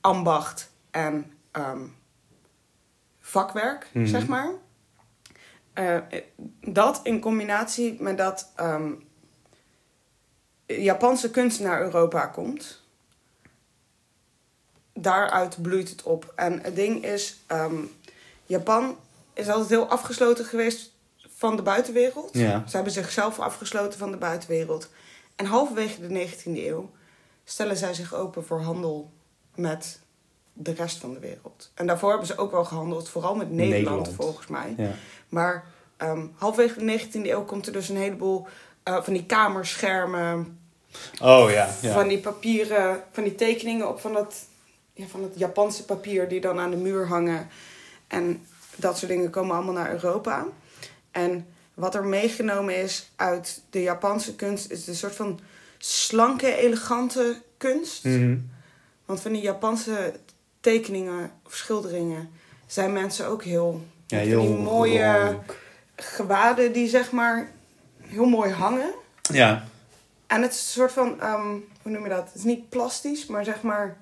ambacht 0.00 0.70
en 0.90 1.32
ehm, 1.50 1.80
vakwerk, 3.20 3.90
Mhm. 3.92 4.06
zeg 4.06 4.26
maar. 4.26 4.48
Eh, 5.72 5.98
dat 6.60 7.00
in 7.02 7.20
combinatie 7.20 7.96
met 8.02 8.18
dat 8.18 8.52
Japanse 10.66 11.30
kunst 11.30 11.60
naar 11.60 11.80
Europa 11.80 12.26
komt. 12.26 12.82
Daaruit 14.98 15.62
bloeit 15.62 15.88
het 15.88 16.02
op. 16.02 16.32
En 16.36 16.60
het 16.62 16.76
ding 16.76 17.04
is, 17.04 17.36
ehm, 17.46 17.74
Japan 18.46 18.96
is 19.34 19.48
altijd 19.48 19.68
heel 19.68 19.86
afgesloten 19.86 20.44
geweest 20.44 20.92
van 21.28 21.56
de 21.56 21.62
buitenwereld. 21.62 22.30
Ja. 22.32 22.62
Ze 22.68 22.74
hebben 22.76 22.92
zichzelf 22.92 23.38
afgesloten 23.38 23.98
van 23.98 24.10
de 24.10 24.16
buitenwereld. 24.16 24.88
En 25.36 25.46
halverwege 25.46 26.00
de 26.00 26.08
19e 26.08 26.66
eeuw 26.66 26.90
stellen 27.44 27.76
zij 27.76 27.94
zich 27.94 28.14
open 28.14 28.44
voor 28.44 28.60
handel 28.60 29.10
met 29.54 30.00
de 30.52 30.72
rest 30.72 30.96
van 30.98 31.12
de 31.14 31.20
wereld. 31.20 31.70
En 31.74 31.86
daarvoor 31.86 32.10
hebben 32.10 32.26
ze 32.26 32.38
ook 32.38 32.50
wel 32.50 32.64
gehandeld, 32.64 33.08
vooral 33.08 33.34
met 33.34 33.50
Nederland, 33.50 33.72
Nederland. 33.72 34.12
volgens 34.14 34.46
mij. 34.46 34.74
Ja. 34.76 34.90
Maar 35.28 35.64
ehm 35.96 36.26
halverwege 36.34 36.78
de 36.78 36.84
19e 36.84 37.30
eeuw 37.30 37.44
komt 37.44 37.66
er 37.66 37.72
dus 37.72 37.88
een 37.88 37.96
heleboel 37.96 38.46
eh, 38.82 39.02
van 39.02 39.12
die 39.12 39.26
kamerschermen, 39.26 40.58
Oh 41.22 41.50
ja. 41.50 41.68
ja. 41.80 41.92
van 41.92 42.08
die 42.08 42.18
papieren, 42.18 43.02
van 43.12 43.22
die 43.22 43.34
tekeningen 43.34 43.88
op 43.88 44.00
van 44.00 44.12
dat, 44.12 44.34
ja, 44.96 45.06
van 45.06 45.22
het 45.22 45.38
Japanse 45.38 45.84
papier 45.84 46.28
die 46.28 46.40
dan 46.40 46.58
aan 46.58 46.70
de 46.70 46.76
muur 46.76 47.06
hangen. 47.06 47.48
En 48.06 48.46
dat 48.76 48.98
soort 48.98 49.10
dingen 49.10 49.30
komen 49.30 49.56
allemaal 49.56 49.74
naar 49.74 49.92
Europa. 49.92 50.46
En 51.10 51.46
wat 51.74 51.94
er 51.94 52.04
meegenomen 52.04 52.82
is 52.82 53.10
uit 53.16 53.62
de 53.70 53.82
Japanse 53.82 54.34
kunst 54.34 54.70
is 54.70 54.86
een 54.86 54.94
soort 54.94 55.14
van 55.14 55.40
slanke, 55.78 56.56
elegante 56.56 57.42
kunst. 57.56 58.04
Mhm. 58.04 58.38
Want 59.04 59.20
van 59.20 59.32
die 59.32 59.42
Japanse 59.42 60.14
tekeningen 60.60 61.30
of 61.46 61.54
schilderingen 61.54 62.30
zijn 62.66 62.92
mensen 62.92 63.26
ook 63.26 63.42
heel, 63.44 63.84
Ja, 64.06 64.18
heel 64.18 64.40
die 64.40 64.56
mooie 64.56 65.38
gewaden 65.96 66.72
die 66.72 66.88
zeg 66.88 67.10
maar 67.12 67.50
heel 68.00 68.26
mooi 68.26 68.52
hangen. 68.52 68.94
Ja. 69.22 69.64
En 70.26 70.42
het 70.42 70.52
is 70.52 70.58
een 70.58 70.66
soort 70.66 70.92
van, 70.92 71.20
ehm, 71.20 71.50
hoe 71.82 71.92
noem 71.92 72.02
je 72.02 72.08
dat? 72.08 72.24
Het 72.26 72.34
is 72.34 72.44
niet 72.44 72.68
plastisch, 72.68 73.26
maar 73.26 73.44
zeg 73.44 73.62
maar, 73.62 73.96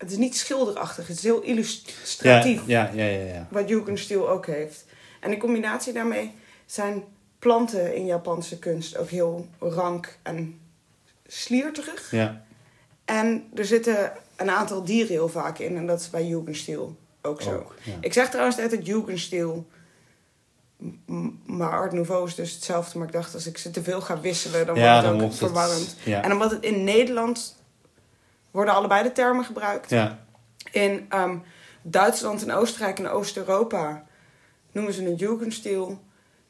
het 0.00 0.10
is 0.10 0.16
niet 0.16 0.36
schilderachtig. 0.36 1.06
Het 1.06 1.16
is 1.16 1.22
heel 1.22 1.40
illustratief, 1.42 2.62
ja, 2.66 2.90
ja, 2.94 3.04
ja, 3.04 3.24
ja. 3.34 3.46
wat 3.50 3.68
Jugendstil 3.68 4.28
ook 4.28 4.46
heeft. 4.46 4.84
En 5.20 5.32
in 5.32 5.38
combinatie 5.38 5.92
daarmee 5.92 6.34
zijn 6.66 7.02
planten 7.38 7.94
in 7.94 8.06
Japanse 8.06 8.58
kunst 8.58 8.96
ook 8.96 9.08
heel 9.08 9.46
rank 9.58 10.18
en 10.22 10.60
slierterig. 11.26 12.10
Ja. 12.10 12.44
En 13.04 13.44
er 13.54 13.64
zitten 13.64 14.12
een 14.36 14.50
aantal 14.50 14.84
dieren 14.84 15.08
heel 15.12 15.28
vaak 15.28 15.58
in. 15.58 15.76
En 15.76 15.86
dat 15.86 16.00
is 16.00 16.10
bij 16.10 16.26
Jugendstil 16.26 16.96
ook 17.22 17.42
zo. 17.42 17.54
Ook, 17.54 17.74
ja. 17.82 17.92
Ik 18.00 18.12
zeg 18.12 18.28
trouwens 18.30 18.58
altijd 18.58 18.86
Jugendstil. 18.86 19.66
M- 21.06 21.28
Maar 21.46 21.70
Art 21.70 21.92
Nouveau 21.92 22.26
is 22.26 22.34
dus 22.34 22.52
hetzelfde. 22.52 22.98
Maar 22.98 23.06
ik 23.06 23.12
dacht, 23.12 23.34
als 23.34 23.46
ik 23.46 23.58
ze 23.58 23.70
te 23.70 23.82
veel 23.82 24.00
ga 24.00 24.20
wisselen, 24.20 24.66
dan 24.66 24.76
Ja, 24.76 24.92
wordt 25.00 25.06
het 25.14 25.22
ook 25.22 25.28
het- 25.28 25.38
verwarrend. 25.38 25.96
ja. 26.04 26.22
En 26.22 26.32
omdat 26.32 26.50
het 26.50 26.62
in 26.64 26.84
Nederland 26.84 27.56
worden 28.50 28.74
allebei 28.74 29.02
de 29.02 29.12
termen 29.12 29.44
gebruikt. 29.44 29.90
Ja. 29.90 30.18
In 30.70 31.06
ehm, 31.08 31.36
Duitsland 31.82 32.42
en 32.42 32.52
Oostenrijk 32.52 32.98
en 32.98 33.08
Oost-Europa 33.08 34.06
noemen 34.72 34.92
ze 34.92 35.02
het 35.02 35.18
Jugendstil. 35.18 36.02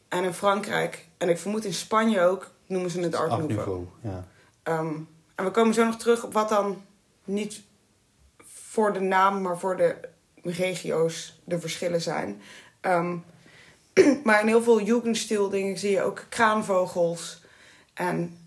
En 0.09 0.25
in 0.25 0.35
Frankrijk, 0.35 1.09
en 1.19 1.29
ik 1.29 1.39
vermoed 1.39 1.65
in 1.65 1.75
Spanje 1.75 2.21
ook, 2.21 2.51
noemen 2.67 2.91
ze 2.91 3.01
het 3.01 3.15
Art, 3.15 3.31
Art 3.31 3.49
Nouveau. 3.49 3.87
Ja. 4.03 4.27
Ehm, 4.63 4.95
en 5.35 5.45
we 5.45 5.51
komen 5.51 5.75
zo 5.75 5.85
nog 5.85 5.97
terug 5.97 6.25
op 6.25 6.33
wat 6.33 6.49
dan 6.49 6.85
niet 7.25 7.63
voor 8.45 8.93
de 8.93 9.01
naam, 9.01 9.43
maar 9.43 9.59
voor 9.59 9.77
de 9.77 9.97
regio's 10.43 11.41
de 11.45 11.61
verschillen 11.61 12.01
zijn. 12.01 12.43
Ehm, 12.81 13.17
maar 14.25 14.41
in 14.41 14.47
heel 14.47 14.63
veel 14.63 14.81
Jugendstil 14.83 15.49
dingen 15.49 15.79
zie 15.79 15.91
je 15.91 16.03
ook 16.03 16.25
kraanvogels 16.29 17.43
en 17.95 18.39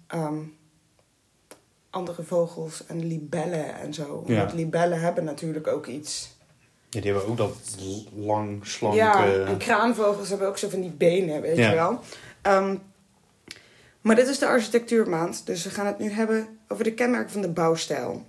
andere 1.93 2.23
vogels 2.23 2.85
en 2.85 3.05
libellen 3.07 3.75
en 3.79 3.93
zo. 3.93 4.23
Ja. 4.27 4.37
Want 4.37 4.53
libellen 4.53 4.99
hebben 4.99 5.23
natuurlijk 5.23 5.67
ook 5.67 5.87
iets. 5.87 6.35
Ja, 6.89 7.01
die 7.01 7.11
hebben 7.11 7.29
ook 7.29 7.37
dat 7.37 7.55
lang, 8.15 8.67
slanke... 8.67 8.97
Ja, 8.97 9.25
en 9.45 9.57
kraanvogels 9.57 10.29
hebben 10.29 10.47
ook 10.47 10.57
zo 10.57 10.69
van 10.69 10.81
die 10.81 10.91
benen, 10.91 11.41
weet 11.41 11.57
Ja. 11.57 11.69
je 11.69 11.75
wel. 11.75 11.99
Ehm, 12.41 12.75
maar 14.01 14.15
dit 14.15 14.27
is 14.27 14.39
de 14.39 14.47
architectuurmaand, 14.47 15.45
dus 15.45 15.63
we 15.63 15.69
gaan 15.69 15.85
het 15.85 15.99
nu 15.99 16.09
hebben 16.11 16.59
over 16.67 16.83
de 16.83 16.93
kenmerken 16.93 17.31
van 17.31 17.41
de 17.41 17.49
bouwstijl. 17.49 18.25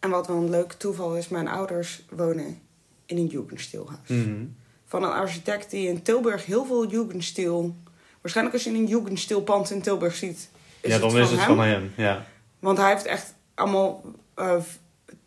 En 0.00 0.10
wat 0.10 0.26
wel 0.26 0.36
een 0.36 0.50
leuk 0.50 0.72
toeval 0.72 1.16
is, 1.16 1.28
mijn 1.28 1.48
ouders 1.48 2.04
wonen 2.10 2.60
in 3.06 3.16
een 3.16 3.26
Jugendstilhuis. 3.26 4.08
Mhm. 4.08 4.44
Van 4.86 5.02
een 5.02 5.12
architect 5.12 5.70
die 5.70 5.88
in 5.88 6.02
Tilburg 6.02 6.46
heel 6.46 6.64
veel 6.64 6.86
Jugendstil... 6.86 7.74
Waarschijnlijk 8.20 8.56
als 8.56 8.64
je 8.64 8.70
een 8.78 8.86
Jugendstilpand 8.86 9.70
in 9.70 9.82
Tilburg 9.82 10.14
ziet, 10.14 10.48
ja, 10.82 10.98
dan 10.98 11.18
is 11.18 11.30
het 11.30 11.38
hem. 11.38 11.46
van 11.56 11.58
hem. 11.64 11.92
Ja. 11.96 12.24
Want 12.58 12.78
hij 12.78 12.90
heeft 12.90 13.04
echt 13.06 13.34
allemaal. 13.54 14.02
eh, 14.34 14.56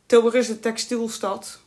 Tilburg 0.05 0.33
is 0.33 0.49
een 0.49 0.59
textielstad. 0.59 1.59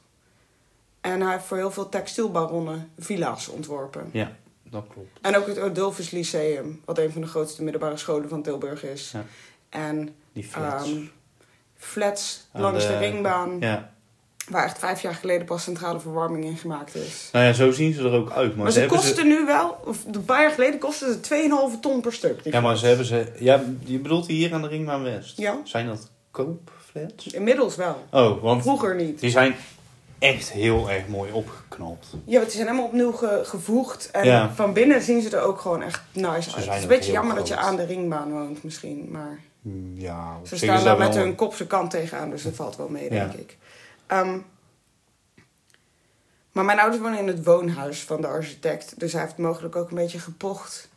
En 1.00 1.21
hij 1.21 1.33
heeft 1.33 1.45
voor 1.45 1.57
heel 1.57 1.71
veel 1.71 1.88
textielbaronnen 1.88 2.90
villa's 2.99 3.49
ontworpen. 3.49 4.09
ja, 4.12 4.33
dat 4.62 4.85
klopt. 4.92 5.18
En 5.21 5.37
ook 5.37 5.47
het 5.47 5.59
Odulfus 5.59 6.11
Lyceum, 6.11 6.80
wat 6.85 6.99
een 6.99 7.12
van 7.12 7.21
de 7.21 7.26
grootste 7.26 7.62
middelbare 7.62 7.97
scholen 7.97 8.28
van 8.28 8.42
Tilburg 8.42 8.85
is. 8.85 9.11
Ja. 9.11 9.25
En 9.68 10.14
Die 10.33 10.45
flats. 10.45 10.88
ehm, 10.90 11.00
flats 11.76 12.47
langs 12.52 12.87
de, 12.87 12.92
de- 12.92 12.99
ringbaan, 12.99 13.57
ja. 13.61 13.92
Waar 14.49 14.64
echt 14.64 14.78
vijf 14.78 15.02
jaar 15.02 15.14
geleden 15.14 15.47
pas 15.47 15.62
centrale 15.62 16.00
verwarming 16.00 16.45
in 16.45 16.57
gemaakt 16.57 16.95
is. 16.95 17.28
Nou 17.33 17.45
ja, 17.45 17.52
zo 17.52 17.71
zien 17.71 17.93
ze 17.93 18.00
er 18.02 18.12
ook 18.12 18.31
uit. 18.31 18.55
Maar, 18.55 18.62
Maar, 18.64 18.73
ze, 18.73 18.87
kosten 18.87 19.26
nu 19.26 19.45
wel, 19.47 19.76
of 19.85 19.99
een 20.12 20.25
paar 20.25 20.40
jaar 20.40 20.50
geleden 20.50 20.78
kostten 20.78 21.12
ze 21.25 21.49
2,5 21.76 21.81
ton 21.81 22.00
per 22.00 22.12
stuk. 22.12 22.40
Ja, 22.45 22.61
maar 22.61 22.76
ze 22.76 22.87
hebben 22.87 23.07
ze... 23.07 23.33
Ja, 23.38 23.62
je 23.85 23.99
bedoelt 23.99 24.26
hier 24.26 24.55
aan 24.55 24.62
de 24.62 24.69
Ringbaan 24.69 25.02
West? 25.02 25.37
Ja. 25.38 25.57
Zijn 25.64 25.87
dat 25.87 26.11
koopflats? 26.31 27.26
Inmiddels 27.26 27.76
wel. 27.76 27.97
Oh, 28.11 28.43
want 28.43 28.62
Vroeger 28.62 28.95
niet. 28.95 29.21
die 29.21 29.31
zijn 29.31 29.55
echt 30.19 30.50
heel 30.50 30.90
erg 30.90 31.09
mooi 31.09 31.33
opgeknapt. 31.33 32.07
Ja, 32.25 32.38
want 32.38 32.45
die 32.45 32.57
zijn 32.57 32.67
helemaal 32.67 32.87
opnieuw 32.87 33.12
ge- 33.12 33.40
gevoegd. 33.45 34.11
En 34.11 34.25
Ja. 34.25 34.50
van 34.55 34.73
binnen 34.73 35.02
zien 35.02 35.23
ze 35.23 35.37
er 35.37 35.43
ook 35.43 35.61
gewoon 35.61 35.83
echt 35.83 36.02
nice 36.12 36.55
uit. 36.57 36.64
Het 36.67 36.75
is 36.76 36.83
een 36.83 36.88
beetje 36.88 37.12
jammer 37.12 37.37
dat 37.37 37.49
je 37.49 37.57
aan 37.57 37.76
de 37.76 37.85
ringbaan 37.85 38.31
woont 38.33 38.62
misschien. 38.62 39.09
Maar 39.11 39.38
Mm, 39.62 39.93
Ja, 39.97 40.37
ze 40.47 40.57
staan 40.57 40.85
daar 40.85 40.99
met 40.99 41.14
wel- 41.14 41.25
hun 41.25 41.35
kopse 41.35 41.67
kant 41.67 41.90
tegenaan. 41.90 42.31
Dus 42.31 42.43
dat 42.43 42.55
valt 42.55 42.76
wel 42.76 42.88
mee, 42.88 43.02
Ja. 43.05 43.09
denk 43.09 43.33
ik. 43.33 43.57
Ehm, 44.09 44.38
maar 46.53 46.65
mijn 46.65 46.79
ouders 46.79 47.03
wonen 47.03 47.19
in 47.19 47.27
het 47.27 47.45
woonhuis 47.45 48.03
van 48.03 48.21
de 48.21 48.27
architect. 48.27 49.00
Dus 49.00 49.12
hij 49.12 49.23
heeft 49.23 49.37
mogelijk 49.37 49.77
ook 49.77 49.91
een 49.91 49.97
beetje 49.97 50.19
gepocht 50.19 50.88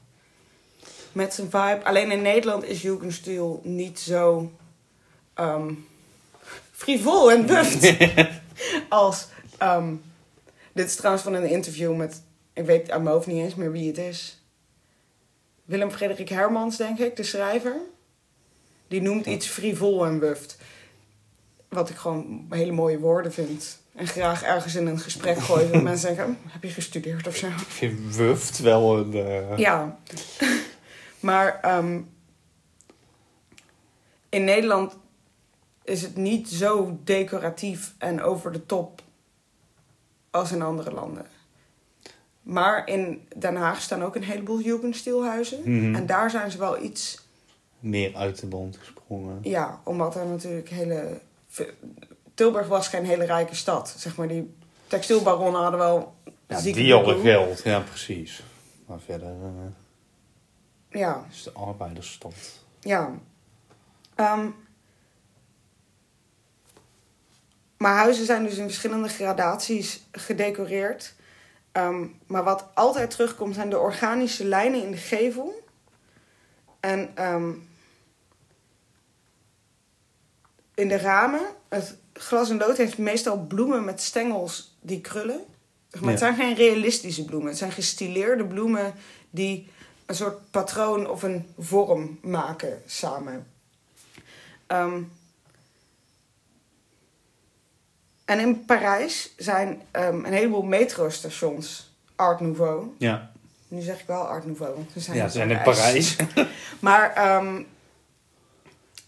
met 1.12 1.34
zijn 1.34 1.50
vibe. 1.50 1.84
Alleen 1.84 2.12
in 2.12 2.22
Nederland 2.22 2.64
is 2.64 2.82
Jugendstil 2.82 3.62
niet 3.64 4.00
zo 4.00 4.52
ehm 5.34 5.74
frivol 6.72 7.32
en 7.32 7.46
buft 7.46 7.96
als... 8.90 9.28
ehm, 9.58 9.96
dit 10.74 10.86
is 10.86 10.96
trouwens 10.96 11.24
van 11.24 11.34
een 11.34 11.50
interview 11.50 11.96
met... 11.96 12.22
Ik 12.54 12.66
weet 12.66 12.92
aan 12.92 13.04
mijn 13.04 13.16
hoofd 13.16 13.28
niet 13.28 13.44
eens 13.44 13.56
meer 13.56 13.72
wie 13.72 13.88
het 13.88 13.98
is. 13.98 14.42
Willem 15.66 15.92
Frederik 15.92 16.30
Hermans, 16.30 16.78
denk 16.78 17.00
ik, 17.00 17.16
de 17.16 17.24
schrijver. 17.24 17.76
Die 18.88 19.02
noemt 19.02 19.26
iets 19.26 19.48
frivol 19.48 20.06
en 20.06 20.20
wuft. 20.20 20.58
Wat 21.72 21.90
ik 21.90 21.96
gewoon 21.96 22.46
hele 22.50 22.72
mooie 22.72 23.00
woorden 23.00 23.34
vind. 23.34 23.80
En 23.96 24.08
graag 24.08 24.44
ergens 24.44 24.76
in 24.76 24.88
een 24.88 25.00
gesprek 25.00 25.38
gooi. 25.38 25.72
Dat 25.72 25.82
mensen 25.92 26.16
denken, 26.16 26.38
"Oh, 26.46 26.52
heb 26.54 26.64
je 26.64 26.70
gestudeerd 26.70 27.28
of 27.28 27.36
zo? 27.36 27.48
Ik 27.48 27.54
vind 27.54 28.16
wuft 28.16 28.60
wel 28.60 28.98
een... 28.98 29.14
eh, 29.14 29.58
Ja. 29.58 29.98
maar 31.20 31.60
ehm, 31.62 32.02
in 34.30 34.44
Nederland 34.44 34.98
is 35.84 36.02
het 36.02 36.16
niet 36.16 36.50
zo 36.50 37.00
decoratief 37.04 37.94
en 37.98 38.22
over 38.22 38.52
de 38.52 38.66
top 38.66 39.02
als 40.32 40.52
in 40.52 40.62
andere 40.62 40.92
landen. 40.92 41.26
Maar 42.42 42.88
in 42.88 43.28
Den 43.38 43.56
Haag 43.56 43.82
staan 43.82 44.04
ook 44.04 44.16
een 44.16 44.24
heleboel 44.24 44.60
Jugendstilhuizen. 44.62 45.60
Mhm. 45.64 45.96
En 45.96 46.06
daar 46.06 46.30
zijn 46.30 46.52
ze 46.52 46.58
wel 46.58 46.84
iets... 46.84 47.28
meer 47.80 48.16
uit 48.16 48.40
de 48.40 48.48
band 48.48 48.78
gesprongen. 48.78 49.40
Ja, 49.42 49.82
omdat 49.84 50.16
er 50.16 50.26
natuurlijk 50.26 50.70
hele... 50.70 51.20
Tilburg 52.34 52.68
was 52.68 52.88
geen 52.88 53.06
hele 53.06 53.26
rijke 53.26 53.56
stad. 53.56 53.94
Zeg 53.98 54.16
maar, 54.16 54.28
die 54.28 54.56
textielbaronnen 54.88 55.62
hadden 55.62 55.80
wel... 55.80 56.16
Ja, 56.48 56.62
die 56.62 56.94
hadden 56.94 57.22
geld. 57.22 57.64
Ja, 57.64 57.80
precies. 57.80 58.44
Maar 58.86 59.00
verder 59.00 59.28
eh, 59.30 61.00
Ja, 61.00 61.26
is 61.32 61.44
de 61.44 61.52
arbeidersstad. 61.52 62.34
ja. 62.80 63.12
Ehm, 64.16 64.48
maar 67.78 67.96
huizen 67.96 68.26
zijn 68.26 68.44
dus 68.44 68.58
in 68.58 68.64
verschillende 68.64 69.08
gradaties 69.08 70.04
gedecoreerd. 70.12 71.14
Ehm, 71.72 72.06
maar 72.28 72.44
wat 72.44 72.66
altijd 72.74 73.10
terugkomt 73.12 73.56
zijn 73.56 73.70
de 73.70 73.80
organische 73.80 74.46
lijnen 74.46 74.84
in 74.84 74.92
de 74.92 74.98
gevel. 74.98 75.64
En 76.80 77.12
ehm, 77.16 77.52
in 80.74 80.88
de 80.88 80.98
ramen, 80.98 81.42
het 81.70 81.96
glas 82.14 82.50
en 82.50 82.58
lood 82.58 82.78
heeft 82.78 82.98
meestal 82.98 83.38
bloemen 83.38 83.86
met 83.86 84.02
stengels 84.02 84.78
die 84.82 85.02
krullen. 85.02 85.40
Maar, 86.00 86.10
Het 86.10 86.20
zijn 86.20 86.36
geen 86.36 86.56
realistische 86.56 87.26
bloemen. 87.26 87.50
Het 87.50 87.58
zijn 87.58 87.72
gestileerde 87.72 88.46
bloemen 88.46 88.94
die 89.30 89.70
een 90.06 90.16
soort 90.16 90.52
patroon 90.52 91.10
of 91.10 91.24
een 91.24 91.48
vorm 91.60 92.20
maken 92.22 92.82
samen. 92.86 93.48
Ehm, 94.68 95.02
en 98.26 98.40
in 98.40 98.66
Parijs 98.66 99.34
zijn 99.38 99.82
ehm, 99.92 100.26
een 100.26 100.34
heleboel 100.34 100.62
metrostations 100.62 101.92
Art 102.16 102.40
Nouveau. 102.40 102.96
Ja, 102.98 103.32
Nu 103.68 103.82
zeg 103.82 104.00
ik 104.00 104.08
wel 104.08 104.22
Art 104.22 104.46
Nouveau, 104.46 104.76
want 104.76 104.94
we 104.94 105.00
zijn, 105.00 105.18
ja 105.18 105.28
zijn 105.28 105.52
in 105.52 105.62
Parijs. 105.62 106.16
maar 106.80 107.14
ehm, 107.14 107.62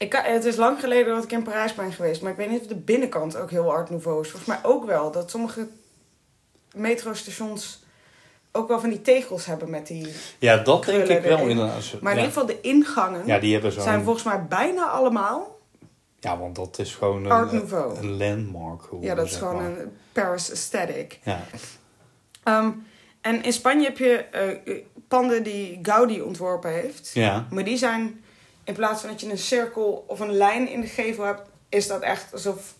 ik 0.03 0.09
kan, 0.09 0.23
het 0.23 0.45
is 0.45 0.55
lang 0.55 0.79
geleden 0.79 1.15
dat 1.15 1.23
ik 1.23 1.31
in 1.31 1.43
Parijs 1.43 1.73
ben 1.73 1.91
geweest. 1.93 2.21
Maar 2.21 2.31
ik 2.31 2.37
weet 2.37 2.49
niet 2.49 2.61
of 2.61 2.67
de 2.67 2.75
binnenkant 2.75 3.37
ook 3.37 3.49
heel 3.51 3.71
Art 3.71 3.89
Nouveau 3.89 4.21
is. 4.21 4.29
Volgens 4.29 4.49
mij 4.61 4.71
ook 4.71 4.85
wel. 4.85 5.11
Dat 5.11 5.29
sommige 5.29 5.67
metrostations 6.75 7.83
ook 8.51 8.67
wel 8.67 8.79
van 8.79 8.89
die 8.89 9.01
tegels 9.01 9.45
hebben 9.45 9.69
met 9.69 9.87
die... 9.87 10.13
Ja, 10.39 10.57
dat 10.57 10.83
denk 10.85 11.07
ik 11.07 11.21
wel 11.21 11.37
erin. 11.37 11.49
inderdaad. 11.49 11.83
Zo- 11.83 11.97
Maar 12.01 12.11
in 12.13 12.17
ja. 12.19 12.25
ieder 12.25 12.39
geval 12.41 12.55
de 12.55 12.67
ingangen 12.69 13.25
ja, 13.25 13.39
die 13.39 13.53
hebben 13.53 13.71
zo'n... 13.71 13.83
zijn 13.83 14.03
volgens 14.03 14.23
mij 14.25 14.45
bijna 14.45 14.85
allemaal... 14.85 15.59
Ja, 16.19 16.37
want 16.37 16.55
dat 16.55 16.79
is 16.79 16.95
gewoon 16.95 17.31
Art 17.31 17.51
een, 17.51 17.57
Nouveau. 17.57 17.97
een 17.97 18.17
landmark. 18.17 18.81
Ja, 19.01 19.15
dat 19.15 19.25
is 19.25 19.35
gewoon 19.35 19.55
maar. 19.55 19.65
een 19.65 19.97
Paris 20.11 20.51
aesthetic. 20.51 21.19
Ja, 21.23 21.39
Ehm, 22.43 22.69
en 23.21 23.43
in 23.43 23.53
Spanje 23.53 23.83
heb 23.83 23.97
je 23.97 24.15
eh, 24.15 24.77
panden 25.07 25.43
die 25.43 25.79
Gaudi 25.81 26.21
ontworpen 26.21 26.71
heeft. 26.71 27.11
ja, 27.13 27.47
Maar 27.49 27.63
die 27.63 27.77
zijn, 27.77 28.22
in 28.63 28.73
plaats 28.73 29.01
van 29.01 29.09
dat 29.09 29.21
je 29.21 29.31
een 29.31 29.37
cirkel 29.37 30.03
of 30.07 30.19
een 30.19 30.33
lijn 30.33 30.69
in 30.69 30.81
de 30.81 30.87
gevel 30.87 31.25
hebt, 31.25 31.41
is 31.69 31.87
dat 31.87 32.01
echt 32.01 32.33
alsof 32.33 32.73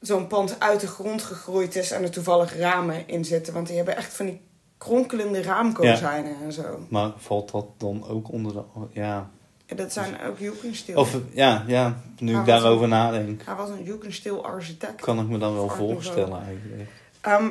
zo'n 0.00 0.26
pand 0.26 0.56
uit 0.60 0.80
de 0.80 0.86
grond 0.86 1.22
gegroeid 1.22 1.76
is 1.76 1.90
en 1.90 2.02
er 2.02 2.10
toevallig 2.10 2.56
ramen 2.56 3.08
in 3.08 3.24
zitten. 3.24 3.54
Want 3.54 3.66
die 3.66 3.76
hebben 3.76 3.96
echt 3.96 4.14
van 4.14 4.26
die 4.26 4.40
kronkelende 4.78 5.42
raamkozijnen 5.42 6.36
en 6.44 6.52
zo. 6.52 6.86
maar 6.88 7.10
valt 7.16 7.50
dat 7.50 7.66
dan 7.76 8.06
ook 8.08 8.32
onder 8.32 8.52
de... 8.52 8.62
Ja, 8.90 9.30
En 9.66 9.76
dat 9.76 9.92
zijn 9.92 10.20
ook 10.22 10.38
Jugendstil. 10.38 10.96
of 10.96 11.16
ja, 11.32 11.64
ja 11.66 12.00
nu 12.18 12.38
ik 12.38 12.44
daarover 12.44 12.88
nadenk, 12.88 13.42
Hij 13.44 13.54
was 13.54 13.70
een 13.70 13.82
Jugendstil 13.82 14.44
architect. 14.44 15.00
kan 15.00 15.20
ik 15.20 15.26
me 15.26 15.38
dan 15.38 15.54
wel 15.54 15.68
voorstellen 15.68 16.42
eigenlijk. 16.46 16.90
Ehm, 17.20 17.48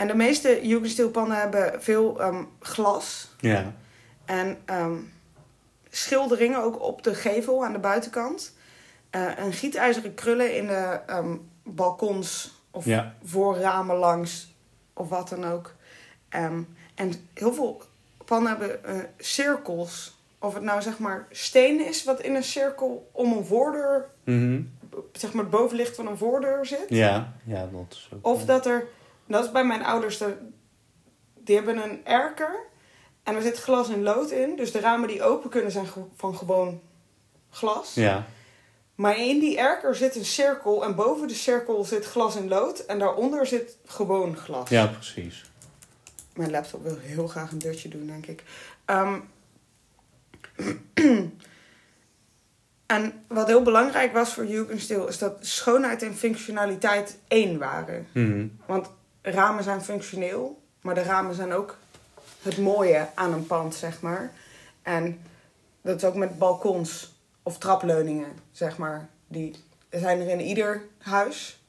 en 0.00 0.06
de 0.06 0.14
meeste 0.14 0.60
Jugendstilpanden 0.62 1.36
hebben 1.36 1.82
veel 1.82 2.20
ehm, 2.20 2.44
glas. 2.60 3.34
Ja, 3.40 3.74
En 4.24 4.58
ehm, 4.64 4.96
schilderingen 5.90 6.62
ook 6.62 6.82
op 6.82 7.02
de 7.02 7.14
gevel 7.14 7.64
aan 7.64 7.72
de 7.72 7.78
buitenkant. 7.78 8.54
Eh 9.10 9.38
en 9.38 9.52
gietijzeren 9.52 10.14
krullen 10.14 10.56
in 10.56 10.66
de 10.66 11.00
ehm, 11.06 11.36
balkons 11.62 12.58
of 12.70 12.84
ja, 12.84 13.14
voorramen 13.24 13.96
langs 13.96 14.54
of 14.92 15.08
wat 15.08 15.28
dan 15.28 15.44
ook. 15.44 15.74
En 16.28 16.66
heel 17.34 17.52
veel 17.54 17.82
pannen 18.24 18.50
hebben 18.50 18.84
eh, 18.84 18.94
cirkels. 19.18 20.18
Of 20.38 20.54
het 20.54 20.62
nou 20.62 20.82
zeg 20.82 20.98
maar 20.98 21.26
steen 21.30 21.86
is 21.86 22.04
wat 22.04 22.20
in 22.20 22.34
een 22.34 22.44
cirkel 22.44 23.10
om 23.12 23.32
een 23.32 23.44
voordeur, 23.44 24.08
mhm. 24.24 24.62
zeg 25.12 25.32
maar 25.32 25.42
het 25.42 25.52
bovenlicht 25.52 25.96
van 25.96 26.06
een 26.06 26.16
voordeur 26.16 26.66
zit. 26.66 26.86
ja, 26.88 27.32
ja, 27.44 27.68
dat 27.72 27.86
is 27.90 28.10
ook 28.14 28.26
Of 28.26 28.44
dat 28.44 28.66
er, 28.66 28.88
dat 29.32 29.44
is 29.44 29.50
bij 29.50 29.64
mijn 29.64 29.84
ouders, 29.84 30.18
de, 30.18 30.36
die 31.34 31.56
hebben 31.56 31.82
een 31.82 32.06
erker 32.06 32.68
en 33.22 33.34
er 33.34 33.42
zit 33.42 33.58
glas 33.58 33.88
en 33.88 34.02
lood 34.02 34.30
in. 34.30 34.56
Dus 34.56 34.72
de 34.72 34.80
ramen 34.80 35.08
die 35.08 35.22
open 35.22 35.50
kunnen 35.50 35.70
zijn 35.70 35.86
van 36.16 36.36
gewoon 36.36 36.80
glas. 37.50 37.94
Ja, 37.94 38.26
Maar 38.94 39.18
in 39.18 39.38
die 39.38 39.58
erker 39.58 39.94
zit 39.94 40.16
een 40.16 40.24
cirkel 40.24 40.84
en 40.84 40.94
boven 40.94 41.28
de 41.28 41.34
cirkel 41.34 41.84
zit 41.84 42.04
glas 42.04 42.36
en 42.36 42.48
lood 42.48 42.78
en 42.78 42.98
daaronder 42.98 43.46
zit 43.46 43.76
gewoon 43.86 44.36
glas. 44.36 44.68
ja, 44.68 44.86
precies. 44.86 45.44
Mijn 46.34 46.50
laptop 46.50 46.82
wil 46.82 46.98
heel 46.98 47.26
graag 47.26 47.50
een 47.50 47.58
deurtje 47.58 47.88
doen, 47.88 48.06
denk 48.06 48.26
ik. 48.26 48.42
Ehm, 48.84 49.18
en 52.86 53.24
wat 53.26 53.46
heel 53.46 53.62
belangrijk 53.62 54.12
was 54.12 54.34
voor 54.34 54.46
Jugendstil 54.46 55.06
is 55.06 55.18
dat 55.18 55.36
schoonheid 55.40 56.02
en 56.02 56.14
functionaliteit 56.14 57.18
één 57.28 57.58
waren. 57.58 58.06
Mhm. 58.12 58.46
Want 58.66 58.90
ramen 59.22 59.64
zijn 59.64 59.82
functioneel, 59.82 60.62
maar 60.80 60.94
de 60.94 61.02
ramen 61.02 61.34
zijn 61.34 61.52
ook 61.52 61.76
het 62.42 62.58
mooie 62.58 63.06
aan 63.14 63.32
een 63.32 63.46
pand, 63.46 63.74
zeg 63.74 64.00
maar. 64.00 64.32
En 64.82 65.20
dat 65.82 65.96
is 65.96 66.04
ook 66.04 66.14
met 66.14 66.38
balkons 66.38 67.12
of 67.42 67.58
trapleuningen, 67.58 68.32
zeg 68.52 68.76
maar. 68.78 69.08
Die 69.28 69.54
zijn 69.90 70.20
er 70.20 70.28
in 70.28 70.40
ieder 70.40 70.82
huis. 70.98 71.60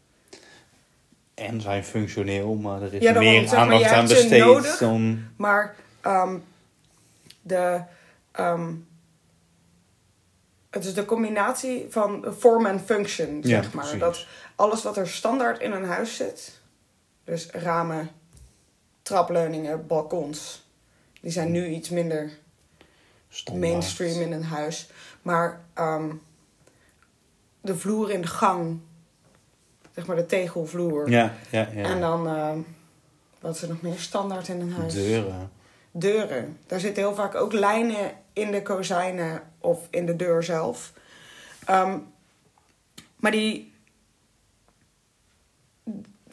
En 1.34 1.62
zijn 1.62 1.84
functioneel, 1.84 2.54
maar 2.56 2.82
er 2.82 2.94
is 2.94 3.02
Ja, 3.02 3.20
meer 3.20 3.42
zeg 3.42 3.52
maar, 3.52 3.60
aandacht 3.60 3.86
aan 3.92 4.08
besteed 4.08 4.40
nodig. 4.44 4.78
dan... 4.78 5.24
Maar 5.36 5.76
ehm, 6.02 6.38
de, 7.42 7.82
ehm, 8.32 8.74
het 10.70 10.86
is 10.86 10.94
de 10.94 11.06
combinatie 11.06 11.86
van 11.90 12.26
form 12.40 12.66
en 12.66 12.80
function, 12.80 13.36
Ja, 13.42 13.62
zeg 13.62 13.74
maar. 13.74 13.84
precies. 13.84 14.00
Dat 14.00 14.26
alles 14.56 14.84
wat 14.84 14.98
er 14.98 15.08
standaard 15.08 15.60
in 15.62 15.72
een 15.72 15.86
huis 15.86 16.16
zit, 16.16 16.60
dus 17.32 17.50
ramen, 17.52 18.10
trapleuningen, 19.02 19.88
balkons, 19.88 20.68
die 21.22 21.32
zijn 21.32 21.52
nu 21.52 21.68
iets 21.68 21.90
minder 21.90 22.32
standaard. 23.30 23.72
mainstream 23.72 24.22
in 24.22 24.32
een 24.32 24.44
huis. 24.44 24.90
Maar 25.22 25.62
ehm, 25.74 26.14
de 27.62 27.78
vloer 27.78 28.12
in 28.12 28.22
de 28.22 28.28
gang, 28.28 28.80
zeg 29.96 30.06
maar 30.06 30.16
de 30.16 30.26
tegelvloer. 30.26 31.10
Ja, 31.10 31.34
ja, 31.50 31.68
ja. 31.74 31.84
En 31.84 32.00
dan, 32.00 32.28
ehm, 32.28 32.60
wat 33.40 33.56
is 33.56 33.62
er 33.62 33.68
nog 33.68 33.82
meer 33.82 34.00
standaard 34.00 34.48
in 34.48 34.62
een 34.62 34.72
huis? 34.72 34.94
Deuren. 34.94 35.52
Deuren. 35.92 36.58
Daar 36.68 36.80
zitten 36.80 37.04
heel 37.04 37.16
vaak 37.16 37.36
ook 37.36 37.54
lijnen 37.54 38.12
in 38.34 38.52
de 38.52 38.62
kozijnen 38.62 39.42
of 39.58 39.88
in 39.90 40.06
de 40.06 40.16
deur 40.16 40.44
zelf. 40.44 40.94
Ehm, 41.66 41.98
maar 43.16 43.32
die, 43.32 43.71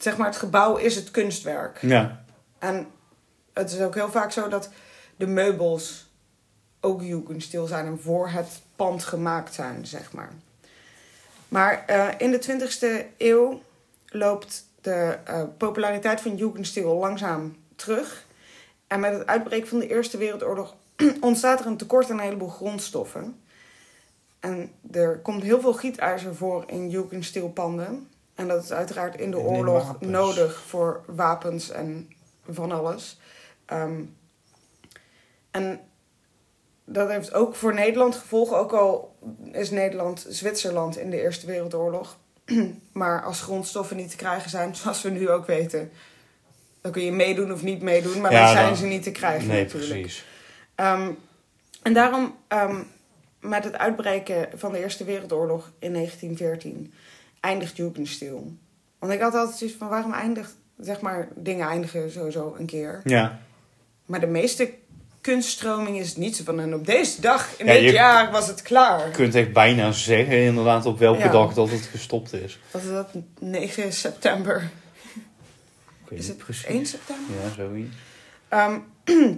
zeg 0.03 0.17
maar, 0.17 0.27
het 0.27 0.37
gebouw 0.37 0.75
is 0.75 0.95
het 0.95 1.11
kunstwerk. 1.11 1.77
Ja, 1.81 2.23
En 2.59 2.87
het 3.53 3.71
is 3.71 3.79
ook 3.81 3.95
heel 3.95 4.11
vaak 4.11 4.31
zo 4.31 4.47
dat 4.47 4.69
de 5.15 5.27
meubels 5.27 6.09
ook 6.79 7.01
jugendstil 7.01 7.65
zijn 7.65 7.85
en 7.85 7.99
voor 8.01 8.29
het 8.29 8.61
pand 8.75 9.03
gemaakt 9.03 9.53
zijn, 9.53 9.85
zeg 9.85 10.13
maar. 10.13 10.31
Maar 11.47 11.83
eh, 11.85 12.07
in 12.17 12.31
de 12.31 12.41
20e 12.41 13.05
eeuw 13.17 13.61
loopt 14.09 14.65
de 14.81 15.17
eh, 15.25 15.43
populariteit 15.57 16.21
van 16.21 16.35
jugendstil 16.35 16.93
langzaam 16.93 17.55
terug. 17.75 18.25
En 18.87 18.99
met 18.99 19.13
het 19.13 19.27
uitbreken 19.27 19.67
van 19.67 19.79
de 19.79 19.87
Eerste 19.87 20.17
Wereldoorlog 20.17 20.75
ontstaat 21.21 21.59
er 21.59 21.65
een 21.65 21.77
tekort 21.77 22.09
aan 22.09 22.17
een 22.17 22.23
heleboel 22.23 22.49
grondstoffen. 22.49 23.39
En 24.39 24.71
er 24.91 25.17
komt 25.17 25.43
heel 25.43 25.61
veel 25.61 25.73
gietijzer 25.73 26.35
voor 26.35 26.63
in 26.67 26.89
jugendstilpanden. 26.89 28.08
En 28.39 28.47
dat 28.47 28.63
is 28.63 28.71
uiteraard 28.71 29.19
in 29.19 29.31
de 29.31 29.37
oorlog 29.37 29.85
wapens. 29.87 30.11
nodig 30.11 30.63
voor 30.67 31.03
wapens 31.07 31.69
en 31.69 32.09
van 32.49 32.71
alles. 32.71 33.19
Ehm, 33.65 34.01
en 35.51 35.79
dat 36.85 37.09
heeft 37.09 37.33
ook 37.33 37.55
voor 37.55 37.73
Nederland 37.73 38.15
gevolgen. 38.15 38.57
Ook 38.57 38.73
al 38.73 39.15
is 39.51 39.69
Nederland 39.69 40.25
Zwitserland 40.29 40.97
in 40.97 41.09
de 41.09 41.21
Eerste 41.21 41.45
Wereldoorlog. 41.45 42.17
maar 42.91 43.23
als 43.23 43.41
grondstoffen 43.41 43.97
niet 43.97 44.09
te 44.09 44.15
krijgen 44.15 44.49
zijn, 44.49 44.75
zoals 44.75 45.01
we 45.01 45.09
nu 45.09 45.29
ook 45.29 45.45
weten... 45.45 45.91
dan 46.81 46.91
kun 46.91 47.03
je 47.03 47.11
meedoen 47.11 47.51
of 47.53 47.63
niet 47.63 47.81
meedoen. 47.81 48.21
Maar 48.21 48.31
Ja, 48.31 48.43
dan 48.43 48.51
zijn 48.53 48.65
dan- 48.67 48.75
ze 48.75 48.85
niet 48.85 49.03
te 49.03 49.11
krijgen 49.11 49.47
nee, 49.47 49.63
natuurlijk. 49.63 49.91
precies. 50.01 50.25
Ehm, 50.75 51.11
en 51.81 51.93
daarom, 51.93 52.35
ehm, 52.47 52.83
met 53.39 53.63
het 53.63 53.77
uitbreken 53.77 54.49
van 54.55 54.71
de 54.71 54.79
Eerste 54.79 55.03
Wereldoorlog 55.03 55.71
in 55.79 55.91
1914, 55.91 56.93
eindigt 57.39 57.77
Jugendstil. 57.77 58.53
Want 58.99 59.13
ik 59.13 59.19
had 59.21 59.33
altijd 59.33 59.57
zoiets 59.57 59.77
van, 59.77 59.87
waarom 59.87 60.13
eindigt, 60.13 60.55
zeg 60.77 61.01
maar, 61.01 61.27
dingen 61.35 61.67
eindigen 61.67 62.11
sowieso 62.11 62.55
een 62.59 62.65
keer. 62.65 63.01
Ja, 63.03 63.39
Maar 64.05 64.19
de 64.19 64.27
meeste 64.27 64.73
kunststroming 65.21 65.99
is 65.99 66.15
niet 66.15 66.35
zo 66.35 66.43
van, 66.43 66.59
en 66.59 66.73
op 66.73 66.85
deze 66.85 67.21
dag, 67.21 67.57
in 67.57 67.65
Ja, 67.65 67.73
dit 67.73 67.91
jaar, 67.91 68.31
was 68.31 68.47
het 68.47 68.61
klaar. 68.61 69.05
je 69.05 69.11
kunt 69.13 69.35
echt 69.35 69.53
bijna 69.53 69.91
zeggen 69.91 70.37
inderdaad 70.41 70.85
op 70.85 70.99
welke 70.99 71.19
Ja. 71.23 71.31
dag 71.31 71.53
dat 71.53 71.69
het 71.69 71.81
gestopt 71.81 72.33
is. 72.33 72.59
Wat 72.71 72.81
is 72.81 72.89
dat? 72.89 73.09
9 73.39 73.93
september. 73.93 74.69
Is 76.09 76.27
het 76.27 76.37
precies. 76.37 76.65
1 76.65 76.85
september? 76.85 77.35
Ja, 77.43 77.49
zoiets. 77.55 77.95
Ehm, 78.47 78.79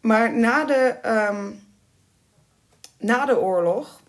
maar 0.00 0.36
na 0.38 0.64
de, 0.64 0.94
ehm, 1.02 1.50
na 2.98 3.24
de 3.26 3.38
oorlog, 3.38 4.00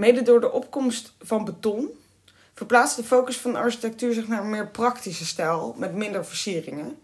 mede 0.00 0.22
door 0.22 0.40
de 0.40 0.52
opkomst 0.52 1.12
van 1.20 1.44
beton, 1.44 1.88
verplaatst 2.54 2.96
de 2.96 3.04
focus 3.04 3.36
van 3.38 3.52
de 3.52 3.58
architectuur 3.58 4.12
zich 4.14 4.28
naar 4.28 4.40
een 4.40 4.50
meer 4.50 4.68
praktische 4.68 5.26
stijl 5.26 5.74
met 5.78 5.94
minder 5.94 6.26
versieringen. 6.26 6.98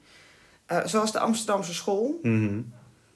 Eh, 0.67 0.85
zoals 0.87 1.13
de 1.13 1.19
Amsterdamse 1.19 1.75
school, 1.75 2.19
Mhm. 2.23 2.61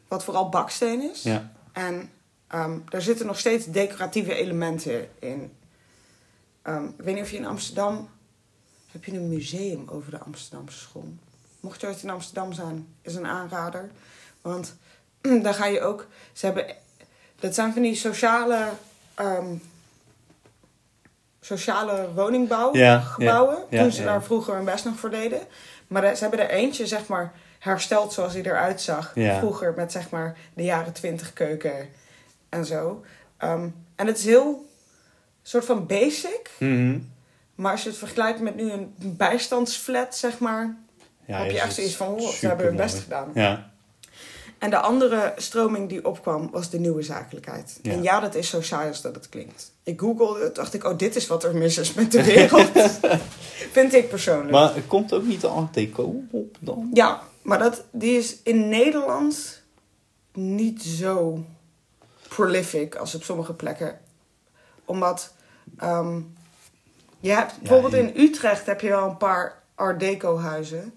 wat 0.09 0.25
vooral 0.25 0.49
baksteen 0.49 1.11
is. 1.11 1.23
Ja. 1.23 1.53
En 1.73 2.11
ehm 2.47 2.79
daar 2.89 3.03
zitten 3.03 3.27
nog 3.27 3.39
steeds 3.39 3.67
decoratieve 3.67 4.35
elementen 4.35 5.09
in. 5.19 5.53
Ehm, 6.63 6.85
ik 6.85 7.05
weet 7.05 7.15
niet 7.15 7.25
of 7.25 7.31
je 7.31 7.37
in 7.37 7.47
Amsterdam... 7.47 8.09
Heb 8.91 9.05
je 9.05 9.13
een 9.13 9.29
museum 9.29 9.89
over 9.89 10.11
de 10.11 10.19
Amsterdamse 10.19 10.79
school? 10.79 11.13
Mocht 11.61 11.81
je 11.81 11.87
ooit 11.87 12.03
in 12.03 12.11
Amsterdam 12.11 12.53
zijn, 12.53 12.87
is 13.03 13.15
een 13.15 13.27
aanrader. 13.27 13.91
Want 14.41 14.77
daar 15.43 15.55
ga 15.55 15.67
je 15.67 15.81
ook... 15.81 16.07
Ze 16.33 16.47
hebben... 16.47 16.77
Dat 17.41 17.55
zijn 17.55 17.73
van 17.73 17.83
die 17.83 17.95
sociale... 17.95 18.69
ehm, 19.15 19.55
sociale 21.41 22.09
woningbouwgebouwen. 22.15 23.57
Ja, 23.57 23.65
ja, 23.71 23.83
toen 23.83 23.93
ze 23.93 24.05
daar 24.05 24.23
vroeger 24.23 24.55
hun 24.55 24.65
best 24.65 24.85
nog 24.85 24.97
voor 24.99 25.11
deden. 25.11 25.41
Maar 25.87 26.05
er- 26.05 26.17
ze 26.17 26.21
hebben 26.23 26.41
er 26.41 26.51
eentje, 26.57 26.87
zeg 26.87 27.07
maar, 27.07 27.33
hersteld 27.59 28.13
zoals 28.13 28.33
hij 28.33 28.43
eruit 28.43 28.81
zag. 28.81 29.13
Vroeger 29.39 29.73
met, 29.77 29.93
zeg 29.93 30.11
maar, 30.11 30.37
de 30.55 30.63
jaren 30.63 30.93
twintig 30.93 31.33
keuken 31.33 31.89
en 32.49 32.65
zo. 32.65 33.05
Ehm, 33.37 33.69
en 33.97 34.07
het 34.07 34.19
is 34.19 34.25
heel 34.25 34.69
soort 35.43 35.65
van 35.65 35.87
basic. 35.87 36.51
Mhm. 36.59 36.99
Maar 37.55 37.73
als 37.73 37.83
je 37.83 37.89
het 37.89 37.99
vergelijkt 37.99 38.41
met 38.41 38.55
nu 38.57 38.71
een 38.71 38.95
bijstandsflat, 38.99 40.17
zeg 40.17 40.39
maar... 40.39 40.77
ja 41.25 41.39
heb 41.39 41.51
je 41.51 41.61
echt 41.61 41.75
zoiets 41.75 41.97
van, 41.97 42.09
oh, 42.09 42.29
ze 42.29 42.47
hebben 42.47 42.67
hun 42.67 42.77
best 42.77 42.99
gedaan. 42.99 43.31
Ja. 43.35 43.70
En 44.61 44.71
de 44.71 44.79
andere 44.79 45.33
stroming 45.37 45.89
die 45.89 46.05
opkwam 46.05 46.51
was 46.51 46.71
de 46.71 46.79
nieuwe 46.79 47.03
zakelijkheid. 47.03 47.79
Ja. 47.83 47.93
En 47.93 48.03
ja, 48.03 48.21
dat 48.21 48.35
is 48.35 48.49
zo 48.49 48.61
saai 48.63 48.89
als 48.89 49.03
dat 49.03 49.15
het 49.15 49.29
klinkt. 49.29 49.73
Ik 49.83 50.01
googelde 50.01 50.43
het, 50.45 50.55
dacht 50.55 50.75
ik, 50.75 50.85
oh, 50.85 50.99
dit 50.99 51.17
is 51.17 51.27
wat 51.27 51.45
er 51.45 51.57
mis 51.57 51.79
is 51.79 51.95
met 51.95 52.13
de 52.13 52.25
wereld. 52.25 52.71
Vind 53.77 53.95
ik 53.95 54.09
persoonlijk. 54.09 54.51
Maar 54.51 54.77
er 54.77 54.83
komt 54.83 55.13
ook 55.13 55.25
niet 55.25 55.41
de 55.41 55.47
Art 55.47 55.75
Deco 55.75 56.23
op 56.31 56.57
dan? 56.61 56.91
Ja, 56.93 57.23
maar 57.43 57.59
dat, 57.59 57.85
die 57.91 58.19
is 58.19 58.37
in 58.43 58.69
Nederland 58.69 59.63
niet 60.33 60.83
zo 60.83 61.45
prolific 62.29 62.95
als 62.95 63.15
op 63.15 63.23
sommige 63.23 63.55
plekken. 63.55 63.99
Omdat 64.85 65.33
ehm, 65.77 66.21
je 67.21 67.31
hebt 67.31 67.59
bijvoorbeeld 67.59 67.95
in 67.95 68.13
Utrecht 68.17 68.67
heb 68.67 68.81
je 68.81 68.89
wel 68.89 69.09
een 69.09 69.17
paar 69.17 69.63
Art 69.75 70.01
Deco 70.01 70.39
huizen. 70.39 70.95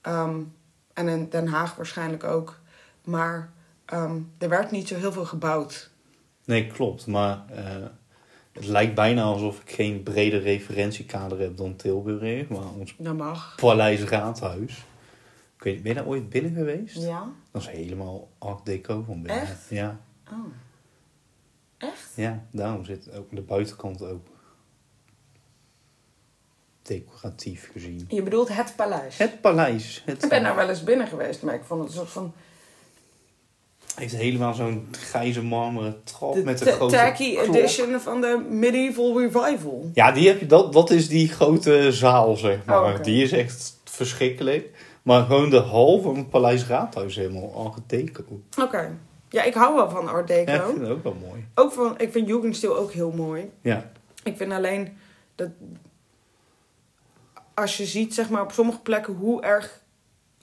Ehm, 0.00 0.40
en 0.92 1.08
in 1.08 1.28
Den 1.30 1.46
Haag 1.46 1.76
waarschijnlijk 1.76 2.24
ook. 2.24 2.57
Maar 3.08 3.52
ehm, 3.84 4.20
er 4.38 4.48
werd 4.48 4.70
niet 4.70 4.88
zo 4.88 4.96
heel 4.96 5.12
veel 5.12 5.24
gebouwd. 5.24 5.90
Nee, 6.44 6.66
klopt. 6.66 7.06
Maar 7.06 7.44
eh, 7.50 7.86
het 8.52 8.66
lijkt 8.66 8.94
bijna 8.94 9.22
alsof 9.22 9.60
ik 9.60 9.70
geen 9.70 10.02
breder 10.02 10.40
referentiekader 10.40 11.38
heb 11.38 11.56
dan 11.56 11.76
Tilburg. 11.76 12.48
Maar 12.48 12.72
ons 12.78 12.94
Dat 12.98 13.16
mag. 13.16 13.54
Paleis 13.60 14.02
Raadhuis. 14.02 14.84
Ik 15.56 15.62
weet, 15.64 15.82
ben 15.82 15.92
je 15.92 15.98
daar 15.98 16.06
ooit 16.08 16.28
binnen 16.28 16.52
geweest? 16.54 16.96
Ja? 16.96 17.32
Dat 17.50 17.62
is 17.62 17.68
helemaal 17.68 18.28
Art 18.38 18.66
Deco 18.66 19.02
van 19.02 19.22
binnen. 19.22 19.42
Echt? 19.42 19.68
Ja, 19.68 20.00
Oh. 20.32 20.52
Echt? 21.78 22.12
ja, 22.14 22.46
daarom 22.50 22.84
zit 22.84 23.12
ook 23.12 23.30
de 23.30 23.40
buitenkant 23.40 24.02
ook 24.02 24.26
decoratief 26.82 27.70
gezien. 27.72 28.04
Je 28.08 28.22
bedoelt 28.22 28.48
het 28.48 28.76
paleis? 28.76 29.18
Het 29.18 29.40
paleis. 29.40 30.02
Het 30.06 30.22
Ik 30.22 30.28
ben 30.28 30.42
daar 30.42 30.56
wel 30.56 30.68
eens 30.68 30.84
binnen 30.84 31.06
geweest, 31.06 31.42
maar 31.42 31.54
ik 31.54 31.64
vond 31.64 31.80
het 31.80 31.90
een 31.90 31.96
soort 31.96 32.10
van... 32.10 32.34
heeft 33.98 34.16
helemaal 34.16 34.54
zo'n 34.54 34.88
grijze 34.90 35.42
marmeren 35.42 36.00
trap 36.04 36.34
De 36.34 36.44
met 36.44 36.60
een 36.60 36.72
grote 36.72 36.94
tacky 36.96 37.34
klok. 37.36 37.54
edition 37.56 38.00
van 38.00 38.20
de 38.20 38.46
Medieval 38.50 39.20
Revival. 39.20 39.90
Ja, 39.94 40.12
die 40.12 40.28
heb 40.28 40.40
je, 40.40 40.46
dat, 40.46 40.72
dat 40.72 40.90
is 40.90 41.08
die 41.08 41.28
grote 41.28 41.92
zaal, 41.92 42.36
zeg 42.36 42.64
maar. 42.64 42.94
Oh. 42.94 43.02
Die 43.02 43.22
is 43.22 43.32
echt 43.32 43.80
verschrikkelijk. 43.84 44.70
Maar 45.02 45.24
gewoon 45.24 45.50
de 45.50 45.58
hal 45.58 46.00
van 46.02 46.16
het 46.16 46.30
Paleis 46.30 46.66
Raadhuis 46.66 47.16
helemaal 47.16 47.52
Art 47.74 47.88
Deco. 47.88 48.22
Oké. 48.62 48.98
Ja, 49.28 49.42
ik 49.42 49.54
hou 49.54 49.74
wel 49.74 49.90
van 49.90 50.08
Art 50.08 50.28
Deco. 50.28 50.50
Ja, 50.52 50.58
ik 50.58 50.66
vind 50.66 50.80
het 50.80 50.90
ook 50.90 51.02
wel 51.02 51.16
mooi. 51.28 51.46
Ook 51.54 51.72
van, 51.72 51.94
ik 51.98 52.12
vind 52.12 52.28
Jugendstil 52.28 52.76
ook 52.76 52.92
heel 52.92 53.10
mooi. 53.10 53.50
Ja, 53.62 53.90
Ik 54.22 54.36
vind 54.36 54.52
alleen 54.52 54.96
dat 55.34 55.48
als 57.54 57.76
je 57.76 57.86
ziet, 57.86 58.14
zeg 58.14 58.28
maar, 58.30 58.42
op 58.42 58.52
sommige 58.52 58.78
plekken 58.80 59.14
hoe 59.14 59.42
erg 59.42 59.80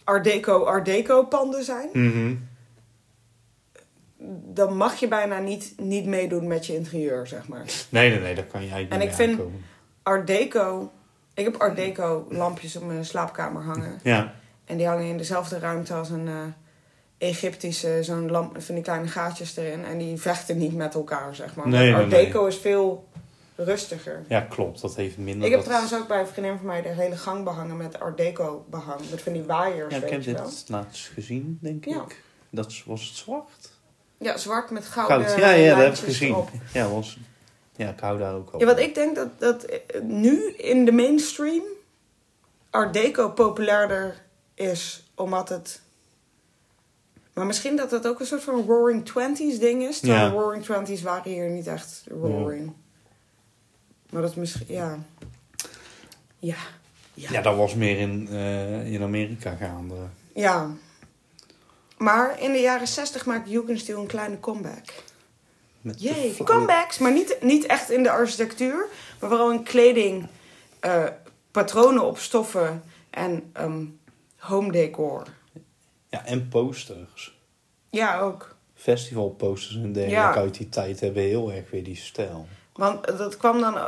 Art 0.03 0.23
Deco 0.23 0.63
Art 0.63 0.85
Deco 0.85 1.23
panden 1.23 1.63
zijn, 1.63 1.89
Mhm. 1.93 2.33
Dan 4.53 4.77
mag 4.77 4.95
je 4.95 5.07
bijna 5.07 5.39
niet, 5.39 5.73
niet 5.77 6.05
meedoen 6.05 6.47
met 6.47 6.65
je 6.65 6.75
interieur, 6.75 7.27
zeg 7.27 7.47
maar. 7.47 7.65
Nee, 7.89 8.09
nee, 8.09 8.19
nee, 8.19 8.35
daar 8.35 8.43
kan 8.45 8.61
je 8.63 8.69
eigenlijk 8.71 8.93
En 8.93 8.99
niet 8.99 9.09
ik 9.09 9.25
vind- 9.25 9.39
aankomen. 9.39 9.61
Art 10.03 10.27
Deco, 10.27 10.91
ik 11.33 11.43
heb 11.43 11.55
Art 11.55 11.75
Deco 11.75 12.25
lampjes 12.29 12.75
op 12.75 12.83
mijn 12.83 13.05
slaapkamer 13.05 13.61
hangen. 13.63 13.99
Ja, 14.03 14.33
En 14.65 14.77
die 14.77 14.87
hangen 14.87 15.05
in 15.05 15.17
dezelfde 15.17 15.59
ruimte 15.59 15.93
als 15.93 16.09
een 16.09 16.27
eh, 16.27 16.33
Egyptische, 17.17 17.97
zo'n 18.03 18.31
lamp 18.31 18.61
van 18.61 18.75
die 18.75 18.83
kleine 18.83 19.07
gaatjes 19.07 19.55
erin. 19.57 19.85
En 19.85 19.97
die 19.97 20.17
vechten 20.21 20.57
niet 20.57 20.73
met 20.75 20.93
elkaar, 20.93 21.35
zeg 21.35 21.55
maar. 21.55 21.67
Nee, 21.67 21.91
Maar 21.91 21.99
Art 22.01 22.09
nee, 22.09 22.21
nee. 22.23 22.31
Deco 22.31 22.45
is 22.45 22.57
veel 22.57 23.07
rustiger. 23.55 24.23
ja, 24.27 24.41
klopt. 24.41 24.81
Dat 24.81 24.95
heeft 24.95 25.17
minder... 25.17 25.43
Ik 25.45 25.49
heb 25.49 25.59
dat- 25.59 25.63
trouwens 25.69 25.95
ook 25.95 26.07
bij 26.07 26.19
een 26.19 26.27
vriendin 26.27 26.57
van 26.57 26.65
mij 26.65 26.81
de 26.81 26.87
hele 26.89 27.17
gang 27.17 27.43
behangen 27.43 27.77
met 27.77 27.99
Art 27.99 28.17
Deco 28.17 28.65
behang. 28.69 28.99
Met 29.09 29.21
van 29.21 29.33
die 29.33 29.43
waaiers, 29.43 29.95
Ja, 29.95 30.03
ik 30.03 30.09
heb 30.09 30.23
dit 30.23 30.65
laatst 30.67 31.07
gezien, 31.07 31.57
denk 31.61 31.85
Ja. 31.85 32.01
ik. 32.01 32.21
Dat 32.49 32.83
was 32.85 33.07
het 33.07 33.15
zwart? 33.17 33.73
Ja, 34.17 34.37
zwart 34.37 34.69
met 34.69 34.85
gouden 34.85 35.27
Goud. 35.27 35.39
Ja, 35.39 35.51
ja, 35.51 35.75
dat 35.75 35.83
heb 35.83 35.93
ik 35.93 35.99
gezien. 36.03 36.29
erop. 36.29 36.49
Ja, 36.73 36.89
was... 36.89 37.17
ja, 37.75 37.89
ik 37.89 37.99
hou 37.99 38.19
daar 38.19 38.33
ook 38.33 38.49
al 38.49 38.59
Ja, 38.59 38.65
wat 38.65 38.79
ik 38.79 38.95
denk 38.95 39.15
dat, 39.15 39.39
dat 39.39 39.63
eh, 39.63 40.01
nu 40.01 40.51
in 40.51 40.85
de 40.85 40.91
mainstream 40.91 41.63
Art 42.69 42.93
Deco 42.93 43.29
populairder 43.29 44.21
is, 44.53 45.03
omdat 45.15 45.49
het... 45.49 45.81
Maar 47.33 47.45
misschien 47.45 47.75
dat 47.75 47.91
het 47.91 48.07
ook 48.07 48.19
een 48.19 48.25
soort 48.25 48.43
van 48.43 48.65
Roaring 48.67 49.05
Twenties 49.05 49.59
ding 49.59 49.83
is. 49.83 49.99
Terwijl 49.99 50.21
Ja. 50.23 50.29
de 50.29 50.35
Roaring 50.35 50.63
Twenties 50.63 51.01
waren 51.01 51.31
hier 51.31 51.49
niet 51.49 51.67
echt 51.67 52.03
roaring. 52.09 52.73
Maar 54.09 54.21
dat 54.21 54.31
is 54.31 54.37
misschien... 54.37 54.65
Ja. 54.69 54.97
Ja. 56.39 56.55
Ja. 57.13 57.29
Ja, 57.31 57.41
dat 57.41 57.55
was 57.55 57.75
meer 57.75 57.97
in, 57.99 58.27
eh, 58.31 58.93
in 58.93 59.03
Amerika 59.03 59.55
gaande. 59.55 59.95
Ja. 60.33 60.69
Maar 62.05 62.41
in 62.41 62.51
de 62.51 62.59
jaren 62.59 62.87
60 62.87 63.25
maakt 63.25 63.49
Jugendstil 63.49 63.99
een 63.99 64.07
kleine 64.07 64.39
comeback. 64.39 64.85
Met 65.81 66.01
Jee, 66.01 66.35
comebacks. 66.43 66.97
Maar 66.97 67.11
niet, 67.11 67.37
niet 67.41 67.65
echt 67.65 67.89
in 67.91 68.03
de 68.03 68.09
architectuur. 68.11 68.87
Maar 69.19 69.29
vooral 69.29 69.51
in 69.51 69.63
kleding, 69.63 70.27
eh, 70.79 71.03
patronen 71.51 72.03
op 72.03 72.17
stoffen 72.17 72.83
en 73.09 73.49
ehm, 73.53 73.85
home 74.37 74.71
decor. 74.71 75.23
Ja, 76.09 76.25
en 76.25 76.47
posters. 76.47 77.39
Ja, 77.89 78.19
ook. 78.19 78.55
Festivalposters 78.75 79.75
en 79.75 79.93
dergelijke 79.93 80.19
Ja. 80.21 80.33
uit 80.35 80.57
die 80.57 80.69
tijd 80.69 80.99
hebben 80.99 81.23
heel 81.23 81.51
erg 81.51 81.69
weer 81.69 81.83
die 81.83 81.95
stijl. 81.95 82.47
Want 82.73 83.07
dat 83.17 83.37
kwam 83.37 83.59
dan 83.59 83.77
eh, 83.77 83.85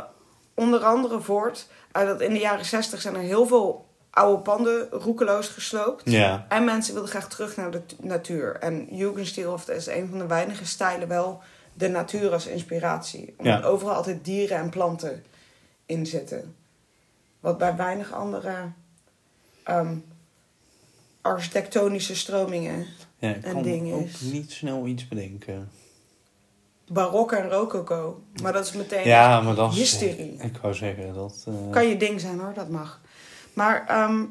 onder 0.54 0.84
andere 0.84 1.20
voort 1.20 1.66
uit 1.92 2.06
dat 2.08 2.20
in 2.20 2.32
de 2.32 2.40
jaren 2.40 2.64
60 2.64 3.00
zijn 3.00 3.14
er 3.14 3.20
heel 3.20 3.46
veel 3.46 3.87
oude 4.10 4.42
panden 4.42 4.88
roekeloos 4.90 5.48
gesloopt. 5.48 6.10
Ja, 6.10 6.46
En 6.48 6.64
mensen 6.64 6.92
wilden 6.92 7.10
graag 7.10 7.28
terug 7.28 7.56
naar 7.56 7.70
de 7.70 7.80
natuur. 8.00 8.56
En 8.56 8.86
Jugendstil 8.96 9.52
of 9.52 9.68
is 9.68 9.86
een 9.86 10.08
van 10.08 10.18
de 10.18 10.26
weinige 10.26 10.66
stijlen 10.66 11.08
wel 11.08 11.40
de 11.74 11.88
natuur 11.88 12.32
als 12.32 12.46
inspiratie. 12.46 13.34
Omdat 13.38 13.60
Ja. 13.62 13.66
overal 13.68 13.94
altijd 13.94 14.24
dieren 14.24 14.56
en 14.58 14.70
planten 14.70 15.24
in 15.86 16.06
zitten. 16.06 16.54
Wat 17.40 17.58
bij 17.58 17.76
weinig 17.76 18.12
andere 18.12 18.54
ehm, 19.64 19.96
architectonische 21.20 22.16
stromingen, 22.16 22.86
ja 23.18 23.34
ik 23.34 23.46
Een 23.46 23.62
ding 23.62 23.92
ook 23.92 24.00
is- 24.06 24.20
niet 24.20 24.52
snel 24.52 24.86
iets 24.86 25.08
bedenken. 25.08 25.70
barok 26.86 27.32
en 27.32 27.48
rococo. 27.50 28.22
Maar 28.42 28.52
dat 28.52 28.66
is 28.66 28.72
meteen 28.72 29.06
Ja, 29.06 29.40
maar 29.40 29.54
dat 29.54 29.72
is... 29.72 29.78
hysterie. 29.78 30.36
Ik 30.42 30.56
wou 30.62 30.74
zeggen, 30.74 31.14
dat... 31.14 31.44
eh, 31.48 31.70
Kan 31.70 31.86
je 31.88 31.96
ding 31.96 32.20
zijn 32.20 32.38
hoor, 32.38 32.52
dat 32.54 32.68
mag. 32.68 33.00
Maar 33.52 33.86
ehm, 33.86 34.24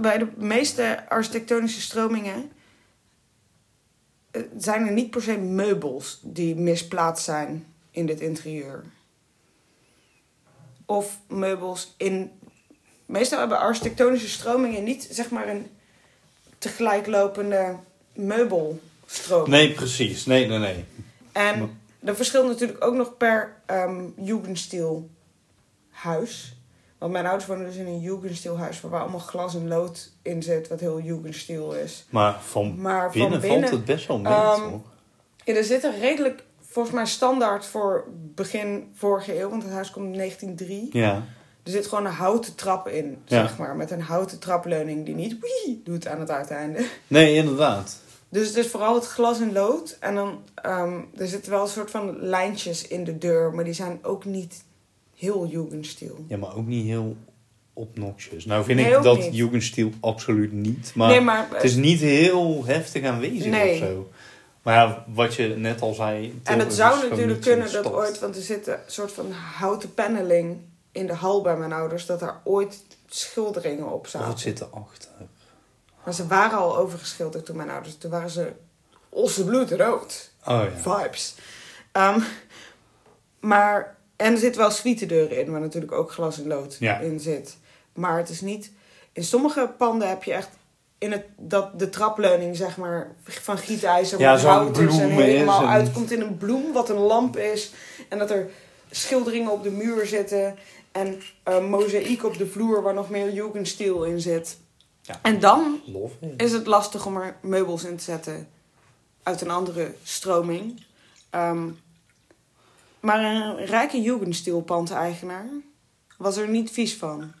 bij 0.00 0.18
de 0.18 0.28
meeste 0.36 1.08
architectonische 1.08 1.80
stromingen 1.80 2.52
eh, 4.30 4.42
zijn 4.58 4.86
er 4.86 4.92
niet 4.92 5.10
per 5.10 5.22
se 5.22 5.38
meubels 5.38 6.20
die 6.22 6.56
misplaatst 6.56 7.24
zijn 7.24 7.66
in 7.90 8.06
dit 8.06 8.20
interieur. 8.20 8.84
Of 10.86 11.18
meubels 11.28 11.94
in. 11.96 12.30
Meestal 13.06 13.38
hebben 13.38 13.58
architectonische 13.58 14.28
stromingen 14.28 14.84
niet 14.84 15.08
zeg 15.10 15.30
maar 15.30 15.48
een 15.48 15.66
tegelijklopende 16.58 17.76
meubelstroming. 18.12 19.48
Nee, 19.48 19.72
precies. 19.72 20.26
Nee, 20.26 20.46
nee, 20.46 20.58
nee. 20.58 20.84
En 21.32 21.80
dat 22.00 22.16
verschilt 22.16 22.46
natuurlijk 22.46 22.84
ook 22.84 22.94
nog 22.94 23.16
per 23.16 23.56
ehm 23.66 24.08
Jugendstil 24.16 25.10
huis. 25.94 26.56
Want 26.98 27.12
mijn 27.12 27.26
ouders 27.26 27.46
wonen 27.48 27.66
dus 27.66 27.76
in 27.76 27.86
een 27.86 28.00
Jugendstil 28.00 28.58
huis 28.58 28.80
waar 28.80 29.00
allemaal 29.00 29.20
glas 29.20 29.54
en 29.54 29.68
lood 29.68 30.12
in 30.22 30.42
zit, 30.42 30.68
wat 30.68 30.80
heel 30.80 31.00
Jugendstil 31.00 31.72
is. 31.72 32.06
Maar 32.10 32.40
van 32.42 32.80
Maar 32.80 33.10
binnen, 33.10 33.30
van 33.30 33.40
binnen, 33.40 33.60
valt 33.68 33.70
het 33.70 33.84
best 33.84 34.06
wel 34.06 34.18
mee, 34.18 34.32
toch? 34.32 34.80
ja, 35.44 35.54
er 35.54 35.64
zit 35.64 35.84
er 35.84 35.98
redelijk, 35.98 36.42
volgens 36.60 36.94
mij 36.94 37.06
standaard 37.06 37.66
voor 37.66 38.04
begin 38.34 38.90
vorige 38.94 39.40
eeuw, 39.40 39.48
want 39.50 39.62
het 39.62 39.72
huis 39.72 39.90
komt 39.90 40.06
in 40.12 40.18
1903. 40.18 40.88
Ja. 40.92 41.22
Er 41.62 41.70
zit 41.70 41.86
gewoon 41.86 42.06
een 42.06 42.12
houten 42.12 42.54
trap 42.54 42.88
in, 42.88 43.22
Ja. 43.24 43.46
zeg 43.46 43.58
maar. 43.58 43.76
Met 43.76 43.90
een 43.90 44.00
houten 44.02 44.38
trapleuning 44.38 45.04
die 45.04 45.14
niet 45.14 45.36
wii 45.40 45.80
doet 45.84 46.06
aan 46.06 46.20
het 46.20 46.30
uiteinde. 46.30 46.86
Nee, 47.06 47.34
inderdaad. 47.34 47.96
Dus 48.28 48.48
het 48.48 48.56
is 48.56 48.66
vooral 48.68 48.94
het 48.94 49.06
glas 49.06 49.40
en 49.40 49.52
lood. 49.52 49.96
En 50.00 50.14
dan, 50.14 50.42
ehm, 50.54 51.00
er 51.16 51.28
zitten 51.28 51.50
wel 51.52 51.62
een 51.62 51.68
soort 51.68 51.90
van 51.90 52.18
lijntjes 52.18 52.88
in 52.88 53.04
de 53.04 53.18
deur. 53.18 53.52
Maar 53.54 53.64
die 53.64 53.72
zijn 53.72 53.98
ook 54.02 54.24
niet 54.24 54.64
heel 55.16 55.46
Jugendstil. 55.46 56.24
Ja, 56.28 56.36
maar 56.36 56.56
ook 56.56 56.66
niet 56.66 56.86
heel 56.86 57.16
obnoxious. 57.72 58.44
Nou 58.44 58.64
vind 58.64 58.80
Nee, 58.80 58.96
ik 58.96 59.02
dat 59.02 59.18
niet. 59.18 59.34
Jugendstil 59.36 59.90
absoluut 60.00 60.52
niet. 60.52 60.92
Maar, 60.94 61.08
nee, 61.08 61.20
maar 61.20 61.48
het 61.52 61.62
is 61.62 61.74
niet 61.74 62.00
heel 62.00 62.64
heftig 62.64 63.04
aanwezig 63.04 63.50
Nee. 63.50 63.72
of 63.72 63.78
zo. 63.78 64.10
Maar 64.62 64.74
ja, 64.74 65.04
wat 65.08 65.34
je 65.34 65.48
net 65.48 65.80
al 65.80 65.94
zei... 65.94 66.40
En 66.42 66.58
het 66.58 66.74
zou 66.74 67.08
natuurlijk 67.08 67.40
kunnen 67.40 67.72
dat 67.72 67.92
ooit, 67.92 68.18
want 68.18 68.36
er 68.36 68.42
zit 68.42 68.66
een 68.66 68.76
soort 68.86 69.12
van 69.12 69.32
houten 69.32 69.94
paneling 69.94 70.58
in 70.92 71.06
de 71.06 71.12
hal 71.14 71.42
bij 71.42 71.56
mijn 71.56 71.72
ouders, 71.72 72.06
dat 72.06 72.20
daar 72.20 72.40
ooit 72.44 72.82
schilderingen 73.06 73.92
op 73.92 74.06
zaten. 74.06 74.28
Wat 74.28 74.40
zit 74.40 74.60
erachter? 74.60 75.10
Maar 76.04 76.14
ze 76.14 76.26
waren 76.26 76.58
al 76.58 76.76
overgeschilderd 76.76 77.44
toen 77.44 77.56
mijn 77.56 77.70
ouders, 77.70 77.96
toen 77.96 78.10
waren 78.10 78.30
ze 78.30 78.52
rood. 79.76 80.30
Oh 80.46 80.62
ja. 80.84 80.98
Vibes. 81.00 81.34
Ehm, 81.92 82.20
maar, 83.40 83.96
en 84.16 84.32
er 84.32 84.38
zitten 84.38 84.60
wel 84.60 84.70
suitedeuren 84.70 85.40
in, 85.40 85.50
waar 85.50 85.60
natuurlijk 85.60 85.92
ook 85.92 86.12
glas 86.12 86.38
en 86.38 86.46
lood 86.46 86.76
Ja. 86.80 86.98
in 86.98 87.20
zit. 87.20 87.56
Maar 87.94 88.16
het 88.18 88.28
is 88.28 88.40
niet, 88.40 88.72
in 89.12 89.24
sommige 89.24 89.70
panden 89.78 90.08
heb 90.08 90.22
je 90.22 90.32
echt 90.32 90.48
in 90.98 91.12
het, 91.12 91.24
dat 91.36 91.78
de 91.78 91.88
trapleuning, 91.90 92.56
zeg 92.56 92.76
maar, 92.76 93.14
van 93.24 93.58
gietijzer 93.58 94.18
Ja, 94.20 94.38
hout 94.38 94.78
is 94.78 94.98
en 94.98 95.10
is 95.10 95.16
helemaal 95.16 95.62
en- 95.62 95.68
uitkomt 95.68 96.10
in 96.12 96.20
een 96.20 96.36
bloem, 96.36 96.72
wat 96.72 96.88
een 96.88 96.96
lamp 96.96 97.36
is. 97.36 97.72
En 98.08 98.18
dat 98.18 98.30
er 98.30 98.50
schilderingen 98.90 99.50
op 99.50 99.62
de 99.62 99.70
muur 99.70 100.06
zitten 100.06 100.56
en 100.92 101.22
een 101.42 101.64
mozaïek 101.64 102.24
op 102.24 102.36
de 102.38 102.46
vloer 102.46 102.82
waar 102.82 102.94
nog 102.94 103.10
meer 103.10 103.32
Jugendstil 103.32 104.04
in 104.04 104.20
zit. 104.20 104.58
Ja. 105.02 105.18
En 105.22 105.40
dan 105.40 105.80
is 106.36 106.52
het 106.52 106.66
lastig 106.66 107.06
om 107.06 107.16
er 107.16 107.36
meubels 107.42 107.84
in 107.84 107.96
te 107.96 108.02
zetten 108.04 108.48
uit 109.22 109.40
een 109.40 109.50
andere 109.50 109.94
stroming. 110.02 110.82
Ehm, 111.30 111.68
maar 113.04 113.20
een 113.24 113.66
rijke 113.66 114.00
Jugendstil-pand-eigenaar 114.02 115.46
was 116.18 116.36
er 116.36 116.48
niet 116.48 116.70
vies 116.70 116.96
van. 116.96 117.32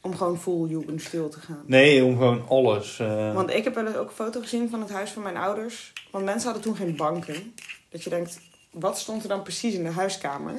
Om 0.00 0.16
gewoon 0.16 0.40
full 0.40 0.68
Jugendstil 0.68 1.28
te 1.28 1.40
gaan. 1.40 1.62
Nee, 1.66 2.04
om 2.04 2.16
gewoon 2.16 2.48
alles... 2.48 2.98
eh, 2.98 3.34
Want 3.34 3.50
ik 3.50 3.64
heb 3.64 3.74
wel 3.74 3.86
eens 3.86 3.96
ook 3.96 4.08
een 4.08 4.14
foto 4.14 4.40
gezien 4.40 4.70
van 4.70 4.80
het 4.80 4.90
huis 4.90 5.10
van 5.10 5.22
mijn 5.22 5.36
ouders. 5.36 5.92
Want 6.10 6.24
mensen 6.24 6.44
hadden 6.50 6.62
toen 6.62 6.76
geen 6.76 6.96
banken. 6.96 7.54
Dat 7.88 8.02
je 8.04 8.10
denkt, 8.10 8.40
wat 8.70 8.98
stond 8.98 9.22
er 9.22 9.28
dan 9.28 9.42
precies 9.42 9.74
in 9.74 9.82
de 9.84 9.90
huiskamer? 9.90 10.54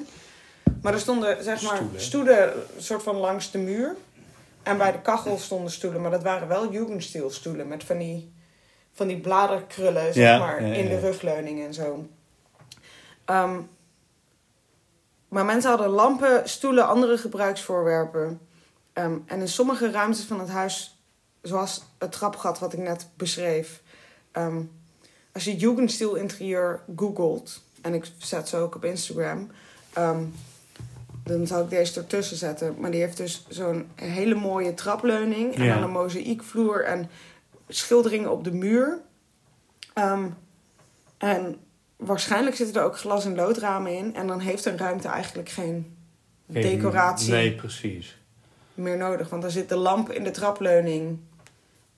Maar 0.82 0.94
er 0.94 1.00
stonden, 1.00 1.44
zeg 1.44 1.62
maar, 1.62 1.76
Stoelen. 1.76 2.02
stoelen, 2.02 2.54
een 2.76 2.84
soort 2.84 3.04
van 3.04 3.16
langs 3.16 3.52
de 3.52 3.58
muur. 3.58 3.96
En 4.64 4.78
bij 4.78 4.92
de 4.92 5.02
kachel 5.02 5.38
stonden 5.38 5.72
stoelen. 5.72 6.02
Maar 6.02 6.12
dat 6.12 6.24
waren 6.24 6.48
wel 6.48 6.72
Jugendstil 6.72 7.30
stoelen. 7.30 7.68
Met 7.68 7.84
van 7.84 7.98
die, 7.98 8.34
van 8.94 9.08
die 9.08 9.20
bladerkrullen, 9.20 10.14
zeg 10.14 10.16
Ja, 10.24 10.38
maar, 10.38 10.62
ja, 10.62 10.68
ja, 10.68 10.74
in 10.74 10.90
de 10.90 11.00
rugleuning 11.00 11.66
en 11.66 11.74
zo. 11.74 12.08
Ehm, 13.26 13.60
maar 15.32 15.46
mensen 15.46 15.70
hadden 15.70 15.90
lampen, 15.90 16.50
stoelen, 16.50 16.88
andere 16.88 17.18
gebruiksvoorwerpen. 17.18 18.40
Ehm, 18.94 19.18
en 19.26 19.40
in 19.40 19.48
sommige 19.48 19.92
ruimtes 19.92 20.24
van 20.24 20.40
het 20.40 20.50
huis, 20.50 21.00
zoals 21.42 21.84
het 21.98 22.12
trapgat 22.12 22.60
wat 22.60 22.74
ik 22.74 22.80
net 22.80 23.08
beschreef. 23.16 23.82
ehm, 24.32 24.62
als 25.34 25.44
je 25.44 25.56
Jugendstil 25.56 26.16
interieur 26.16 26.82
googelt, 26.96 27.62
en 27.82 27.94
ik 27.94 28.06
zet 28.18 28.48
ze 28.50 28.58
ook 28.58 28.76
op 28.76 28.86
Instagram, 28.86 29.52
ehm, 29.94 30.24
dan 31.24 31.48
zal 31.48 31.62
ik 31.64 31.70
deze 31.70 32.00
ertussen 32.00 32.38
zetten. 32.38 32.76
Maar 32.80 32.92
die 32.92 33.00
heeft 33.02 33.18
dus 33.18 33.46
zo'n 33.50 33.90
hele 33.96 34.36
mooie 34.36 34.74
trapleuning 34.74 35.56
en 35.56 35.64
Ja. 35.64 35.74
dan 35.74 35.84
een 35.84 35.90
mozaïekvloer 35.92 36.84
en 36.84 37.10
schilderingen 37.68 38.32
op 38.32 38.44
de 38.44 38.52
muur. 38.52 39.00
En 41.18 41.58
waarschijnlijk 42.06 42.56
zitten 42.56 42.76
er 42.82 42.88
ook 42.88 42.98
glas- 42.98 43.26
en 43.26 43.36
loodramen 43.36 43.98
in. 43.98 44.16
En 44.16 44.28
dan 44.28 44.40
heeft 44.40 44.66
een 44.66 44.78
ruimte 44.78 45.08
eigenlijk 45.08 45.50
geen 45.50 45.96
geen- 46.52 46.62
decoratie 46.62 47.32
Nee, 47.32 47.54
precies. 47.56 48.18
meer 48.74 48.98
nodig. 48.98 49.30
Want 49.30 49.44
er 49.44 49.52
zit 49.52 49.70
de 49.70 49.76
lamp 49.76 50.12
in 50.12 50.24
de 50.24 50.32
trapleuning. 50.32 51.20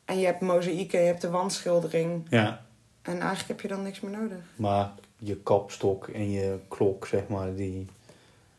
En 0.06 0.20
je 0.20 0.26
hebt 0.26 0.42
mozaïeken, 0.42 1.00
je 1.00 1.06
hebt 1.06 1.22
de 1.22 1.30
wandschildering. 1.30 2.26
Ja, 2.30 2.66
En 3.02 3.20
eigenlijk 3.20 3.48
heb 3.48 3.62
je 3.62 3.68
dan 3.68 3.84
niks 3.84 4.00
meer 4.00 4.12
nodig. 4.20 4.38
maar 4.56 4.92
je 5.18 5.36
kapstok 5.36 6.08
en 6.08 6.32
je 6.32 6.58
klok, 6.68 7.08
zeg 7.08 7.22
maar, 7.28 7.56
die 7.56 7.88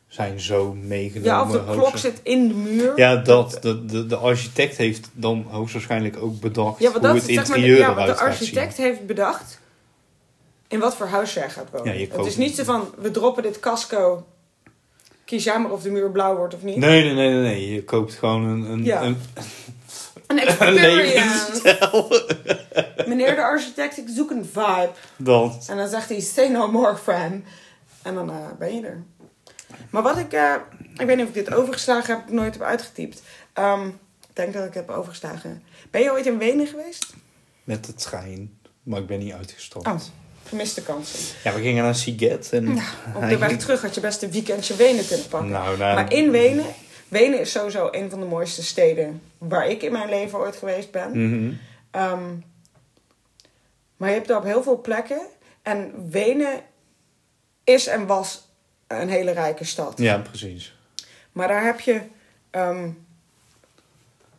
zijn 0.07 0.41
zo 0.41 0.75
meegenomen. 0.75 1.31
Ja, 1.33 1.43
of 1.43 1.51
de 1.53 1.65
klok 1.73 1.97
zit 1.97 2.21
in 2.23 2.49
de 2.49 2.55
muur. 2.55 2.93
Ja, 2.99 3.17
dat. 3.17 3.59
De, 3.61 3.85
de, 3.85 4.07
de 4.07 4.17
architect 4.17 4.77
heeft 4.77 5.09
dan 5.13 5.47
hoogstwaarschijnlijk 5.49 6.17
ook 6.17 6.41
bedacht 6.41 6.79
Ja, 6.81 6.91
hoe 6.91 7.01
dat, 7.01 7.15
het 7.15 7.25
zeg 7.25 7.35
maar, 7.35 7.57
interieur 7.57 7.79
ja, 7.79 7.87
wat 7.87 7.95
eruit 7.97 8.11
de 8.11 8.17
gaat 8.17 8.29
architect 8.29 8.77
heeft 8.77 9.07
bedacht 9.07 9.61
in 10.69 10.79
wat 10.81 10.97
voor 10.97 11.07
huis 11.07 11.35
jij 11.35 11.51
gaat 11.51 11.71
wonen. 11.71 11.99
Ja, 11.99 12.07
het 12.17 12.27
is 12.27 12.37
niet 12.37 12.55
zo 12.57 12.65
van, 12.65 12.95
we 12.99 13.11
droppen 13.11 13.43
dit 13.43 13.61
casco. 13.61 14.27
Kies 15.25 15.45
jij 15.45 15.59
maar 15.61 15.71
of 15.71 15.83
de 15.83 15.91
muur 15.91 16.11
blauw 16.11 16.37
wordt 16.37 16.55
of 16.55 16.63
niet. 16.63 16.77
Nee, 16.77 17.05
nee, 17.05 17.15
nee, 17.15 17.31
nee, 17.33 17.43
nee. 17.43 17.73
Je 17.75 17.85
koopt 17.85 18.15
gewoon 18.15 18.45
een, 18.45 18.63
een, 18.71 18.85
Ja. 18.85 19.03
een, 19.03 19.17
Een 19.37 19.47
een 20.39 20.39
experience. 20.39 21.53
levensstijl. 21.53 22.09
Meneer 23.07 23.35
de 23.35 23.43
architect, 23.43 23.97
ik 23.99 24.09
zoek 24.09 24.31
een 24.31 24.45
vibe. 24.45 24.91
Dat. 25.17 25.67
En 25.71 25.77
dan 25.77 25.89
zegt 25.89 26.09
hij, 26.09 26.21
say 26.21 26.49
no 26.49 26.71
more, 26.71 26.97
Fran. 26.97 27.45
En 28.03 28.15
dan 28.15 28.31
eh, 28.31 28.37
ben 28.59 28.75
je 28.75 28.87
er. 28.87 29.03
Maar 29.91 30.03
wat 30.03 30.19
ik... 30.19 30.33
eh, 30.33 30.55
ik 30.99 31.07
weet 31.07 31.17
niet 31.17 31.27
of 31.29 31.35
ik 31.37 31.45
dit 31.47 31.55
overgeslagen 31.55 32.17
heb, 32.17 32.31
nooit 32.31 32.53
heb 32.55 32.63
uitgetypt. 32.63 33.23
Ehm, 33.53 33.87
ik 33.89 33.95
denk 34.33 34.53
dat 34.53 34.65
ik 34.65 34.75
heb 34.75 34.91
overgeslagen. 34.91 35.63
Ben 35.91 36.03
je 36.03 36.11
ooit 36.13 36.27
in 36.27 36.39
Wenen 36.39 36.67
geweest? 36.67 37.15
Met 37.65 37.85
de 37.85 37.95
trein. 37.95 38.59
Maar 38.83 39.01
ik 39.01 39.07
ben 39.07 39.19
niet 39.19 39.33
uitgestapt. 39.33 39.87
Oh, 39.87 39.95
gemiste 40.45 40.83
kansen. 40.83 41.37
Ja, 41.45 41.53
we 41.55 41.61
gingen 41.61 41.85
naar 41.85 41.95
Siget. 41.95 42.53
En 42.53 42.79
Op 43.15 43.29
de 43.29 43.39
weg 43.39 43.57
terug 43.57 43.83
had 43.83 43.95
je 43.95 44.01
best 44.01 44.23
een 44.23 44.31
weekendje 44.31 44.77
Wenen 44.77 45.07
kunnen 45.07 45.29
pakken. 45.29 45.51
Nou, 45.51 45.79
nou, 45.79 45.95
Maar 45.95 46.13
in 46.13 46.31
Wenen... 46.31 46.65
Wenen 47.09 47.41
is 47.41 47.51
sowieso 47.53 47.89
een 47.91 48.11
van 48.11 48.21
de 48.21 48.27
mooiste 48.27 48.63
steden 48.63 49.23
waar 49.39 49.69
ik 49.69 49.83
in 49.83 49.93
mijn 49.93 50.09
leven 50.09 50.39
ooit 50.39 50.57
geweest 50.57 50.91
ben. 50.91 51.11
Mhm. 51.29 51.53
Ehm, 51.91 52.35
maar 53.97 54.09
je 54.09 54.15
hebt 54.15 54.31
er 54.31 54.37
op 54.37 54.45
heel 54.45 54.63
veel 54.63 54.81
plekken. 54.81 55.21
En 55.63 56.11
Wenen 56.11 56.61
is 57.65 57.87
en 57.87 58.07
was 58.07 58.49
een 58.87 59.09
hele 59.09 59.31
rijke 59.31 59.65
stad. 59.65 59.99
Ja, 59.99 60.19
precies. 60.19 60.77
Maar 61.33 61.49
daar 61.49 61.65
heb 61.65 61.81
je 61.81 62.01
ehm 62.51 62.89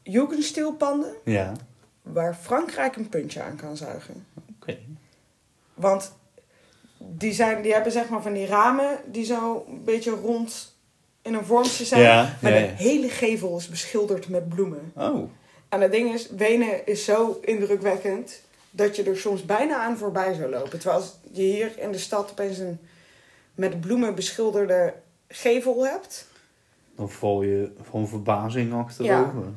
Jugendstilpanden 0.04 1.14
Ja, 1.24 1.54
waar 2.02 2.36
Frankrijk 2.42 2.96
een 2.96 3.10
puntje 3.10 3.42
aan 3.42 3.56
kan 3.56 3.78
zuigen. 3.78 4.26
oké. 4.62 4.78
Want 5.76 6.12
die, 6.98 7.34
zijn, 7.34 7.62
die 7.62 7.74
hebben 7.74 7.92
zeg 7.92 8.10
maar 8.10 8.22
van 8.22 8.34
die 8.34 8.46
ramen 8.46 8.98
die 9.06 9.26
zo 9.26 9.66
een 9.70 9.84
beetje 9.84 10.12
rond 10.12 10.76
in 11.22 11.34
een 11.34 11.46
vormje 11.46 11.86
zijn. 11.86 12.02
Ja, 12.02 12.38
maar 12.42 12.54
ja, 12.54 12.60
de 12.60 12.84
hele 12.84 13.10
gevel 13.10 13.58
is 13.58 13.70
beschilderd 13.70 14.30
met 14.30 14.50
bloemen. 14.50 14.92
Oh, 14.96 15.30
En 15.70 15.82
het 15.82 15.92
ding 15.92 16.14
is, 16.14 16.30
Wenen 16.30 16.86
is 16.86 17.06
zo 17.06 17.40
indrukwekkend 17.42 18.42
dat 18.72 18.96
je 18.96 19.04
er 19.04 19.18
soms 19.18 19.46
bijna 19.46 19.78
aan 19.78 19.98
voorbij 19.98 20.34
zou 20.34 20.50
lopen. 20.50 20.80
Terwijl 20.80 21.00
als 21.02 21.16
je 21.32 21.42
hier 21.42 21.72
in 21.78 21.92
de 21.92 21.98
stad 21.98 22.32
opeens 22.32 22.58
een 22.58 22.80
met 23.54 23.82
bloemen 23.82 24.16
beschilderde 24.16 24.94
gevel 25.28 25.86
hebt. 25.86 26.28
dan 26.96 27.10
val 27.10 27.42
je 27.42 27.72
van 27.82 28.08
verbazing 28.08 28.74
achterover. 28.74 29.44
Ja. 29.44 29.52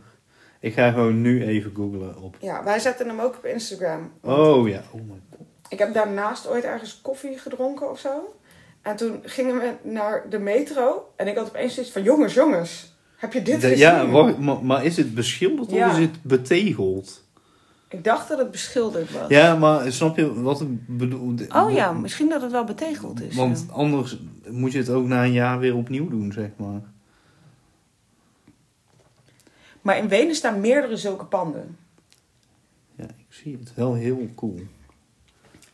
Ik 0.61 0.72
ga 0.72 0.90
gewoon 0.90 1.20
nu 1.20 1.44
even 1.44 1.72
googlen 1.74 2.16
op. 2.22 2.37
Ja, 2.40 2.64
wij 2.64 2.78
zetten 2.78 3.09
hem 3.09 3.20
ook 3.20 3.37
op 3.37 3.44
Instagram. 3.44 4.12
Oh 4.22 4.68
ja, 4.68 4.83
oh 4.90 5.00
my 5.00 5.20
god. 5.31 5.46
Ik 5.68 5.78
heb 5.78 5.94
daarnaast 5.94 6.48
ooit 6.48 6.64
ergens 6.64 7.00
koffie 7.02 7.38
gedronken 7.38 7.90
of 7.90 7.98
zo. 7.98 8.35
En 8.83 8.96
toen 8.96 9.20
gingen 9.22 9.54
we 9.59 9.72
naar 9.83 10.31
de 10.31 10.38
metro. 10.38 11.12
En 11.16 11.26
ik 11.28 11.37
had 11.37 11.46
opeens 11.48 11.74
zoiets 11.74 11.92
van, 11.92 12.02
jongens, 12.02 12.35
jongens, 12.35 12.92
heb 13.16 13.33
je 13.33 13.42
dit 13.42 13.61
De- 13.61 13.68
gezien? 13.68 13.78
ja, 13.78 14.02
maar, 14.02 14.64
maar 14.64 14.85
is 14.85 14.96
het 14.96 15.14
beschilderd 15.14 15.70
Ja. 15.70 15.87
of 15.90 15.92
is 15.98 16.04
het 16.04 16.22
betegeld? 16.22 17.26
Ik 17.88 18.04
dacht 18.04 18.28
dat 18.28 18.38
het 18.38 18.50
beschilderd 18.50 19.12
was. 19.12 19.28
Ja, 19.28 19.54
maar 19.57 19.92
snap 19.92 20.16
je 20.16 20.42
wat 20.42 20.61
ik 20.61 20.68
bedoel? 20.98 21.35
Oh 21.54 21.72
ja, 21.72 21.92
misschien 21.92 22.28
dat 22.28 22.42
het 22.42 22.52
wel 22.52 22.64
betegeld 22.64 23.20
is. 23.22 23.35
Want 23.37 23.64
ja. 23.68 23.72
anders 23.74 24.18
moet 24.48 24.72
je 24.72 24.78
het 24.78 24.90
ook 24.90 25.07
na 25.07 25.24
een 25.24 25.33
jaar 25.33 25.59
weer 25.59 25.76
opnieuw 25.76 26.09
doen, 26.09 26.33
zeg 26.33 26.48
maar. 26.57 26.81
Maar 29.83 29.98
in 29.98 30.09
Wenen 30.09 30.35
staan 30.35 30.61
meerdere 30.61 30.96
zulke 30.96 31.24
panden. 31.24 31.76
Ja, 32.94 33.04
ik 33.04 33.26
zie 33.28 33.57
het. 33.61 33.74
Wel 33.74 33.94
heel 33.94 34.28
cool. 34.35 34.61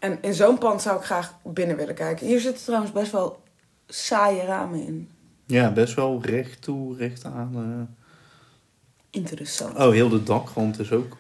En 0.05 0.19
in 0.21 0.35
zo'n 0.35 0.59
pand 0.59 0.83
zou 0.83 0.99
ik 0.99 1.05
graag 1.05 1.35
binnen 1.43 1.77
willen 1.77 1.95
kijken. 1.95 2.27
Hier 2.27 2.41
zitten 2.41 2.65
trouwens 2.65 2.93
best 2.93 3.13
wel 3.13 3.43
saaie 3.87 4.45
ramen 4.45 4.87
in. 4.87 5.11
Ja, 5.47 5.71
best 5.73 5.95
wel 5.95 6.23
recht 6.23 6.63
toe, 6.63 6.97
recht 6.97 7.25
aan. 7.25 7.97
Interessant. 9.11 9.77
eh. 9.77 9.87
Oh, 9.87 9.93
heel 9.93 10.09
de 10.09 10.23
dakrand 10.23 10.79
is 10.79 10.93
ook 10.93 11.17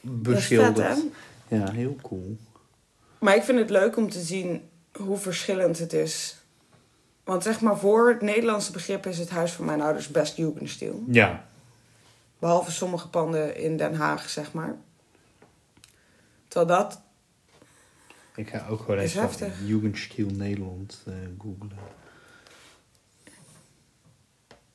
Dat 0.00 0.12
is 0.12 0.16
vet, 0.16 0.24
beschilderd. 0.34 1.02
hè? 1.48 1.56
ja, 1.56 1.70
heel 1.70 1.96
cool. 2.02 2.36
Maar 3.18 3.36
ik 3.36 3.42
vind 3.42 3.58
het 3.58 3.70
leuk 3.70 3.96
om 3.96 4.10
te 4.10 4.20
zien 4.20 4.68
hoe 4.92 5.16
verschillend 5.16 5.78
het 5.78 5.92
is 5.92 6.36
Want 7.24 7.42
zeg 7.42 7.60
maar, 7.60 7.78
voor 7.78 8.08
het 8.08 8.20
Nederlandse 8.22 8.72
begrip 8.72 9.06
is 9.06 9.18
het 9.18 9.30
huis 9.30 9.52
van 9.52 9.64
mijn 9.64 9.80
ouders 9.80 10.08
best 10.08 10.36
Jugendstil. 10.36 11.02
Ja. 11.06 11.44
Behalve 12.38 12.70
sommige 12.70 13.08
panden 13.08 13.56
in 13.56 13.76
Den 13.76 13.94
Haag, 13.94 14.28
zeg 14.30 14.52
maar. 14.52 14.76
Terwijl 16.48 16.78
dat, 16.80 17.00
Ik 18.34 18.48
ga 18.48 18.66
ook 18.68 18.80
gewoon 18.80 18.98
even. 18.98 19.66
Jugendstil 19.66 20.30
Nederland 20.30 21.02
eh 21.06 21.14
googlen. 21.38 21.78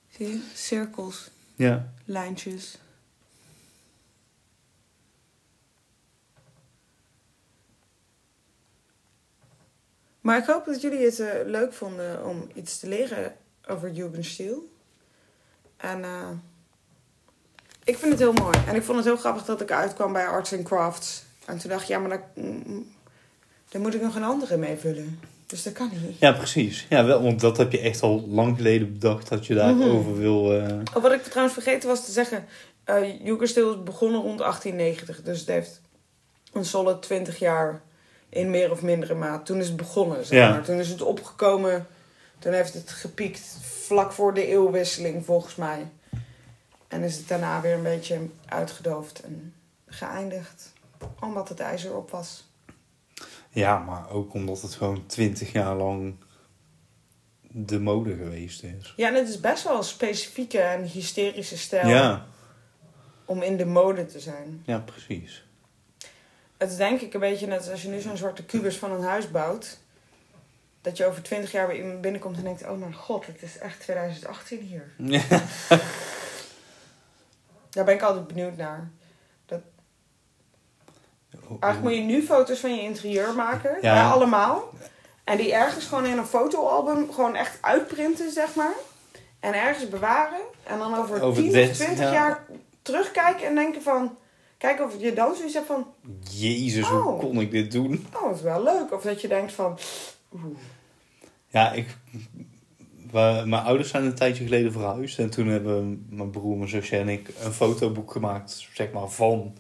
zie 0.09 0.27
je, 0.27 0.41
cirkels, 0.53 1.29
Ja. 1.55 1.93
lijntjes. 2.05 2.77
Maar 10.21 10.37
ik 10.37 10.45
hoop 10.45 10.65
dat 10.65 10.81
jullie 10.81 11.05
het 11.05 11.19
eh, 11.19 11.45
leuk 11.45 11.73
vonden 11.73 12.25
om 12.25 12.49
iets 12.53 12.79
te 12.79 12.87
leren 12.87 13.35
over 13.67 13.91
Jugendstil. 13.91 14.71
En 15.77 16.03
eh, 16.03 16.29
ik 17.83 17.97
vind 17.97 18.11
het 18.11 18.19
heel 18.21 18.33
mooi. 18.33 18.57
En 18.67 18.75
ik 18.75 18.83
vond 18.83 18.97
het 18.97 19.05
heel 19.05 19.17
grappig 19.17 19.45
dat 19.45 19.61
ik 19.61 19.71
uitkwam 19.71 20.13
bij 20.13 20.27
Arts 20.27 20.53
and 20.53 20.63
Crafts. 20.63 21.23
En 21.45 21.57
toen 21.57 21.69
dacht 21.69 21.81
ik, 21.81 21.87
ja, 21.87 21.99
maar 21.99 22.09
daar, 22.09 22.29
mm, 23.67 23.71
daar 23.71 23.81
moet 23.81 23.93
ik 23.93 24.01
nog 24.01 24.15
een 24.15 24.23
andere 24.23 24.57
mee 24.57 24.77
vullen. 24.77 25.19
Dus 25.45 25.63
dat 25.63 25.73
kan 25.73 25.89
niet. 25.93 26.19
Ja, 26.19 26.31
precies. 26.31 26.85
Ja, 26.89 27.05
wel, 27.05 27.21
want 27.23 27.39
dat 27.39 27.57
heb 27.57 27.71
je 27.71 27.79
echt 27.79 28.01
al 28.01 28.27
lang 28.27 28.55
geleden 28.55 28.93
bedacht 28.93 29.29
dat 29.29 29.45
je 29.45 29.53
daarover 29.55 29.91
over 29.91 30.17
wil. 30.17 30.53
eh, 30.61 30.77
Oh, 30.93 31.03
wat 31.03 31.11
ik 31.11 31.23
trouwens 31.23 31.53
vergeten 31.61 31.89
was 31.89 32.05
te 32.05 32.11
zeggen. 32.11 32.45
Jugendstil 33.23 33.69
is 33.73 33.83
begonnen 33.83 34.21
rond 34.21 34.37
1890. 34.39 35.21
Dus 35.23 35.39
het 35.39 35.47
heeft 35.47 35.81
een 36.53 36.65
solid 36.65 37.01
20 37.01 37.39
jaar 37.39 37.81
in 38.29 38.49
meer 38.49 38.71
of 38.71 38.81
mindere 38.81 39.13
maat. 39.15 39.45
Toen 39.45 39.59
is 39.59 39.67
het 39.67 39.75
begonnen, 39.75 40.25
zeg 40.25 40.39
Ja. 40.39 40.49
maar. 40.49 40.63
Toen 40.63 40.77
is 40.79 40.89
het 40.89 41.01
opgekomen. 41.01 41.87
Toen 42.39 42.53
heeft 42.53 42.73
het 42.73 42.89
gepiekt 42.91 43.57
vlak 43.61 44.11
voor 44.11 44.33
de 44.33 44.47
eeuwwisseling, 44.47 45.25
volgens 45.25 45.55
mij. 45.55 45.87
En 46.87 47.01
is 47.03 47.17
het 47.17 47.27
daarna 47.27 47.61
weer 47.61 47.73
een 47.73 47.83
beetje 47.83 48.19
uitgedoofd 48.45 49.21
en 49.21 49.53
geëindigd. 49.87 50.73
Omdat 51.21 51.49
het 51.49 51.59
ijzer 51.59 51.95
op 51.95 52.11
was. 52.11 52.45
Ja, 53.57 53.77
maar 53.77 54.09
ook 54.09 54.33
omdat 54.33 54.61
het 54.61 54.73
gewoon 54.73 55.05
twintig 55.05 55.51
jaar 55.51 55.75
lang 55.75 56.15
de 57.41 57.79
mode 57.79 58.15
geweest 58.15 58.63
is. 58.63 58.93
Ja, 58.95 59.07
en 59.07 59.15
het 59.15 59.29
is 59.29 59.39
best 59.39 59.63
wel 59.63 59.77
een 59.77 59.83
specifieke 59.83 60.59
en 60.59 60.83
hysterische 60.83 61.57
stijl 61.57 61.87
Ja, 61.87 62.25
om 63.25 63.41
in 63.41 63.57
de 63.57 63.65
mode 63.65 64.05
te 64.05 64.19
zijn. 64.19 64.61
ja, 64.65 64.79
precies. 64.79 65.45
Het 66.57 66.71
is 66.71 66.77
denk 66.77 67.01
ik 67.01 67.13
een 67.13 67.19
beetje 67.19 67.47
net 67.47 67.71
als 67.71 67.81
je 67.81 67.87
nu 67.89 67.99
zo'n 67.99 68.17
zwarte 68.17 68.43
kubus 68.45 68.77
van 68.77 68.91
een 68.91 69.03
huis 69.03 69.31
bouwt. 69.31 69.79
Dat 70.81 70.97
je 70.97 71.05
over 71.05 71.23
twintig 71.23 71.51
jaar 71.51 71.67
bij 71.67 71.77
iemand 71.77 72.01
binnenkomt 72.01 72.37
en 72.37 72.43
denkt: 72.43 72.67
Oh 72.67 72.79
mijn 72.79 72.93
god, 72.93 73.25
het 73.25 73.41
is 73.41 73.57
echt 73.57 73.79
2018 73.79 74.59
hier. 74.61 74.91
Ja. 74.97 75.21
Daar 77.69 77.85
ben 77.85 77.93
ik 77.93 78.01
altijd 78.01 78.27
benieuwd 78.27 78.57
naar. 78.57 78.91
Eigenlijk 81.59 81.81
moet 81.83 81.93
je 82.09 82.13
nu 82.15 82.25
foto's 82.25 82.59
van 82.59 82.75
je 82.75 82.81
interieur 82.81 83.33
maken, 83.35 83.77
Ja. 83.81 83.95
ja. 83.95 84.09
allemaal. 84.11 84.69
En 85.23 85.37
die 85.37 85.53
ergens 85.53 85.85
gewoon 85.85 86.05
in 86.05 86.17
een 86.17 86.25
fotoalbum 86.25 87.11
gewoon 87.13 87.35
echt 87.35 87.57
uitprinten, 87.61 88.31
zeg 88.31 88.55
maar. 88.55 88.73
En 89.39 89.53
ergens 89.53 89.89
bewaren. 89.89 90.39
En 90.63 90.77
dan 90.79 90.95
over, 90.95 91.21
Over 91.21 91.43
10 91.43 91.51
dit, 91.51 91.69
of 91.69 91.75
20 91.75 91.99
ja. 91.99 92.11
jaar 92.13 92.45
terugkijken 92.81 93.45
en 93.47 93.55
denken 93.55 93.81
van... 93.81 94.17
Kijken 94.57 94.85
of 94.85 94.93
je 94.99 95.13
dan 95.13 95.35
zoiets 95.35 95.53
hebt 95.53 95.67
van... 95.67 95.87
Jezus, 96.31 96.87
hoe 96.87 97.03
Oh. 97.05 97.19
kon 97.19 97.39
ik 97.41 97.51
dit 97.51 97.71
doen? 97.71 98.07
Oh, 98.15 98.23
dat 98.27 98.35
is 98.35 98.41
wel 98.41 98.63
leuk. 98.63 98.93
Of 98.93 99.01
dat 99.01 99.21
je 99.21 99.27
denkt 99.27 99.53
van... 99.53 99.77
Oeh. 100.33 100.43
Ja, 101.47 101.71
ik, 101.71 101.97
we- 103.11 103.43
mijn 103.45 103.63
ouders 103.63 103.89
zijn 103.89 104.05
een 104.05 104.15
tijdje 104.15 104.43
geleden 104.43 104.71
verhuisd. 104.71 105.19
En 105.19 105.29
toen 105.29 105.47
hebben 105.47 106.07
mijn 106.09 106.29
broer, 106.29 106.57
mijn 106.57 106.69
zusje 106.69 106.97
en 106.97 107.09
ik 107.09 107.29
een 107.43 107.53
fotoboek 107.53 108.11
gemaakt, 108.11 108.67
zeg 108.73 108.91
maar, 108.91 109.07
van 109.09 109.53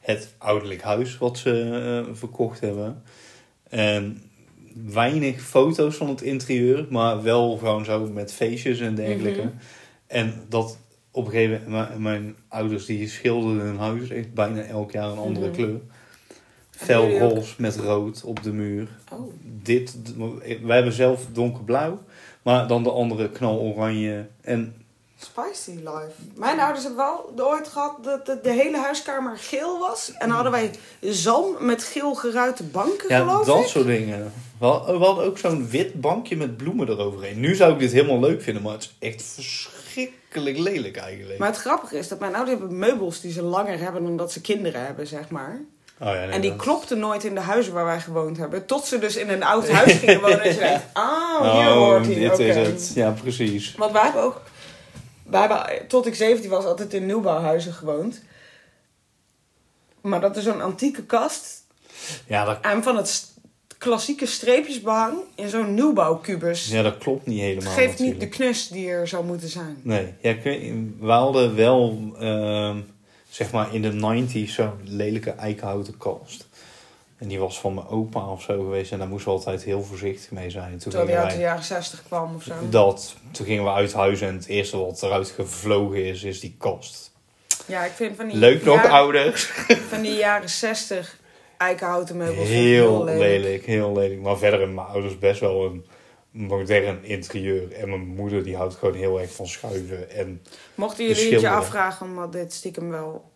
het 0.00 0.34
ouderlijk 0.38 0.82
huis 0.82 1.18
wat 1.18 1.38
ze 1.38 2.02
eh, 2.08 2.14
verkocht 2.14 2.60
hebben. 2.60 3.02
En 3.68 4.22
weinig 4.86 5.40
foto's 5.42 5.96
van 5.96 6.08
het 6.08 6.22
interieur, 6.22 6.86
maar 6.90 7.22
wel 7.22 7.56
gewoon 7.56 7.84
zo 7.84 8.06
met 8.12 8.32
feestjes 8.32 8.80
en 8.80 8.94
dergelijke. 8.94 9.40
Mhm. 9.40 9.50
En 10.06 10.34
dat 10.48 10.78
op 11.10 11.24
een 11.24 11.30
gegeven 11.32 11.70
moment, 11.70 11.98
mijn, 11.98 12.34
ouders 12.48 12.86
die 12.86 13.08
schilderden 13.08 13.66
hun 13.66 13.78
huis 13.78 14.10
echt 14.10 14.34
bijna 14.34 14.62
elk 14.62 14.90
jaar 14.92 15.10
een 15.10 15.18
andere 15.18 15.46
Mhm. 15.46 15.54
kleur. 15.54 15.74
Ook- 15.74 15.80
Felroze 16.70 17.54
met 17.58 17.76
rood 17.76 18.24
op 18.24 18.42
de 18.42 18.52
muur 18.52 18.88
Oh. 19.12 19.32
dit, 19.62 19.96
wij 20.62 20.74
hebben 20.74 20.92
zelf 20.92 21.26
donkerblauw, 21.32 22.02
maar 22.42 22.66
dan 22.66 22.82
de 22.82 22.90
andere 22.90 23.28
knaloranje. 23.30 24.26
En 24.40 24.74
Spicy 25.24 25.70
life. 25.78 26.12
Mijn 26.34 26.60
ouders 26.60 26.84
hebben 26.84 27.04
wel 27.36 27.46
ooit 27.46 27.68
gehad 27.68 27.96
dat 28.04 28.26
de, 28.26 28.38
de 28.42 28.50
hele 28.50 28.78
huiskamer 28.78 29.36
geel 29.38 29.78
was. 29.78 30.12
En 30.12 30.26
dan 30.26 30.30
hadden 30.30 30.52
wij 30.52 30.70
zalm 31.00 31.56
met 31.60 31.82
geel 31.84 32.14
geruite 32.14 32.62
banken, 32.62 33.08
ja, 33.08 33.18
geloof 33.18 33.46
dat 33.46 33.60
ik. 33.60 33.66
soort 33.66 33.86
dingen. 33.86 34.32
We 34.58 34.66
hadden, 34.66 35.24
ook 35.24 35.38
zo'n 35.38 35.68
wit 35.68 36.00
bankje 36.00 36.36
met 36.36 36.56
bloemen 36.56 36.88
eroverheen. 36.88 37.40
Nu 37.40 37.54
zou 37.54 37.72
ik 37.72 37.78
dit 37.78 37.92
helemaal 37.92 38.20
leuk 38.20 38.42
vinden, 38.42 38.62
maar 38.62 38.72
het 38.72 38.82
is 38.82 38.94
echt 39.08 39.22
verschrikkelijk 39.22 40.58
lelijk 40.58 40.96
eigenlijk. 40.96 41.38
Maar 41.38 41.48
het 41.48 41.58
grappige 41.58 41.98
is 41.98 42.08
dat 42.08 42.18
mijn 42.20 42.34
ouders 42.34 42.58
hebben 42.58 42.78
meubels 42.78 43.20
die 43.20 43.32
ze 43.32 43.42
langer 43.42 43.78
hebben 43.78 44.02
dan 44.02 44.16
dat 44.16 44.32
ze 44.32 44.40
kinderen 44.40 44.84
hebben, 44.86 45.06
zeg 45.06 45.28
maar. 45.28 45.60
Oh 46.00 46.06
ja, 46.06 46.12
nee, 46.12 46.28
en 46.28 46.40
die 46.40 46.50
dat- 46.50 46.58
klopten 46.62 46.98
nooit 46.98 47.24
in 47.24 47.34
de 47.34 47.40
huizen 47.40 47.72
waar 47.72 47.84
wij 47.84 48.00
gewoond 48.00 48.36
hebben. 48.36 48.66
Tot 48.66 48.84
ze 48.86 48.98
dus 48.98 49.16
in 49.16 49.28
een 49.28 49.42
oud 49.42 49.68
huis 49.68 49.92
gingen 49.92 50.20
wonen. 50.20 50.40
En 50.42 50.52
ze 50.52 50.58
denkt, 50.68 50.82
ah, 50.92 51.40
hier 51.40 51.70
Oh, 51.70 51.72
hoort 51.76 52.06
hij. 52.06 52.14
dit 52.14 52.38
is 52.38 52.56
het. 52.56 52.92
Ja, 52.94 53.10
precies. 53.22 53.74
Want 53.74 53.92
wij 53.92 54.02
hebben 54.02 54.22
ook... 54.22 54.40
Wij 55.30 55.40
hebben, 55.40 55.86
tot 55.88 56.06
ik 56.06 56.14
17 56.14 56.50
was, 56.50 56.64
altijd 56.64 56.94
in 56.94 57.06
nieuwbouwhuizen 57.06 57.72
gewoond. 57.72 58.22
Maar 60.00 60.20
dat 60.20 60.36
is 60.36 60.44
zo'n 60.44 60.60
antieke 60.60 61.02
kast. 61.04 61.66
Ja 62.26 62.44
dat, 62.44 62.58
En 62.60 62.82
van 62.82 62.96
het 62.96 63.28
klassieke 63.78 64.26
streepjesbehang 64.26 65.18
in 65.34 65.48
zo'n 65.48 65.74
nieuwbouwkubus. 65.74 66.68
ja, 66.68 66.82
dat 66.82 66.98
klopt 66.98 67.26
niet 67.26 67.40
helemaal 67.40 67.72
geeft 67.72 67.98
niet 67.98 68.20
de 68.20 68.28
knus 68.28 68.68
die 68.68 68.88
er 68.88 69.08
zou 69.08 69.24
moeten 69.24 69.48
zijn. 69.48 69.80
Nee, 69.82 70.14
ja, 70.20 70.36
we 70.98 71.10
hadden 71.10 71.54
wel, 71.56 72.12
ehm, 72.18 72.80
zeg 73.28 73.52
maar 73.52 73.74
in 73.74 73.82
de 73.82 73.92
90s 73.92 74.54
zo'n 74.54 74.72
lelijke 74.84 75.30
eikenhouten 75.30 75.96
kast. 75.96 76.48
En 77.20 77.28
die 77.28 77.38
was 77.38 77.60
van 77.60 77.74
mijn 77.74 77.86
opa 77.86 78.30
of 78.30 78.42
zo 78.42 78.58
geweest. 78.58 78.92
En 78.92 78.98
daar 78.98 79.08
moesten 79.08 79.30
we 79.32 79.38
altijd 79.38 79.62
heel 79.62 79.82
voorzichtig 79.82 80.30
mee 80.30 80.50
zijn. 80.50 80.72
En 80.72 80.78
toen 80.78 81.06
die 81.06 81.16
uit 81.16 81.30
de 81.30 81.38
jaren 81.38 81.64
60 81.64 82.02
kwam 82.02 82.34
of 82.34 82.42
zo. 82.42 82.52
dat, 82.70 83.16
toen 83.30 83.46
gingen 83.46 83.64
we 83.64 83.70
uit 83.70 83.92
huis 83.92 84.20
en 84.20 84.34
het 84.34 84.46
eerste 84.46 84.76
wat 84.76 85.02
eruit 85.02 85.28
gevlogen 85.28 86.04
is, 86.04 86.22
is 86.22 86.40
die 86.40 86.54
kast. 86.58 87.12
Ja, 87.66 87.84
ik 87.84 87.92
vind 87.92 88.16
van 88.16 88.26
die, 88.26 88.36
Leuk 88.36 88.64
nog, 88.64 88.74
jaren, 88.74 88.90
ouders. 88.90 89.44
van 89.90 90.02
die 90.02 90.14
jaren 90.14 90.48
60 90.48 91.18
eikenhouten 91.56 92.16
meubels. 92.16 92.48
ik 92.48 92.54
Heel 92.54 93.04
lelijk. 93.04 93.18
lelijk, 93.18 93.64
heel 93.64 93.92
lelijk. 93.92 94.20
Maar 94.20 94.38
verder 94.38 94.58
hebben 94.58 94.76
mijn 94.76 94.88
ouders 94.88 95.18
best 95.18 95.40
wel 95.40 95.64
een 95.64 95.84
modern 96.30 97.04
interieur. 97.04 97.72
En 97.72 97.88
mijn 97.88 98.06
moeder 98.06 98.42
die 98.44 98.56
houdt 98.56 98.74
gewoon 98.74 98.94
heel 98.94 99.20
erg 99.20 99.32
van 99.32 99.46
schuiven. 99.46 100.10
En 100.10 100.42
Mochten 100.74 101.06
jullie 101.06 101.32
het 101.32 101.40
je 101.40 101.50
afvragen, 101.50 102.06
omdat 102.06 102.32
dit 102.32 102.52
stiekem 102.52 102.90
wel 102.90 103.29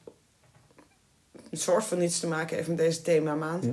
een 1.54 1.60
soort 1.60 1.84
van 1.84 2.02
iets 2.02 2.20
te 2.20 2.26
maken 2.26 2.56
heeft 2.56 2.68
met 2.68 2.76
deze 2.76 3.02
themamaand. 3.02 3.64
Ja. 3.64 3.70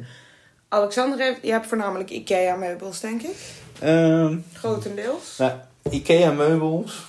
Alexander, 0.69 1.19
heeft, 1.19 1.39
je 1.41 1.51
hebt 1.51 1.67
voornamelijk 1.67 2.09
IKEA-meubels, 2.09 2.99
denk 2.99 3.21
ik. 3.21 3.35
ehm, 3.79 4.37
Grotendeels. 4.53 5.37
nou, 5.37 5.51
Ikea 5.89 6.31
meubels, 6.31 7.05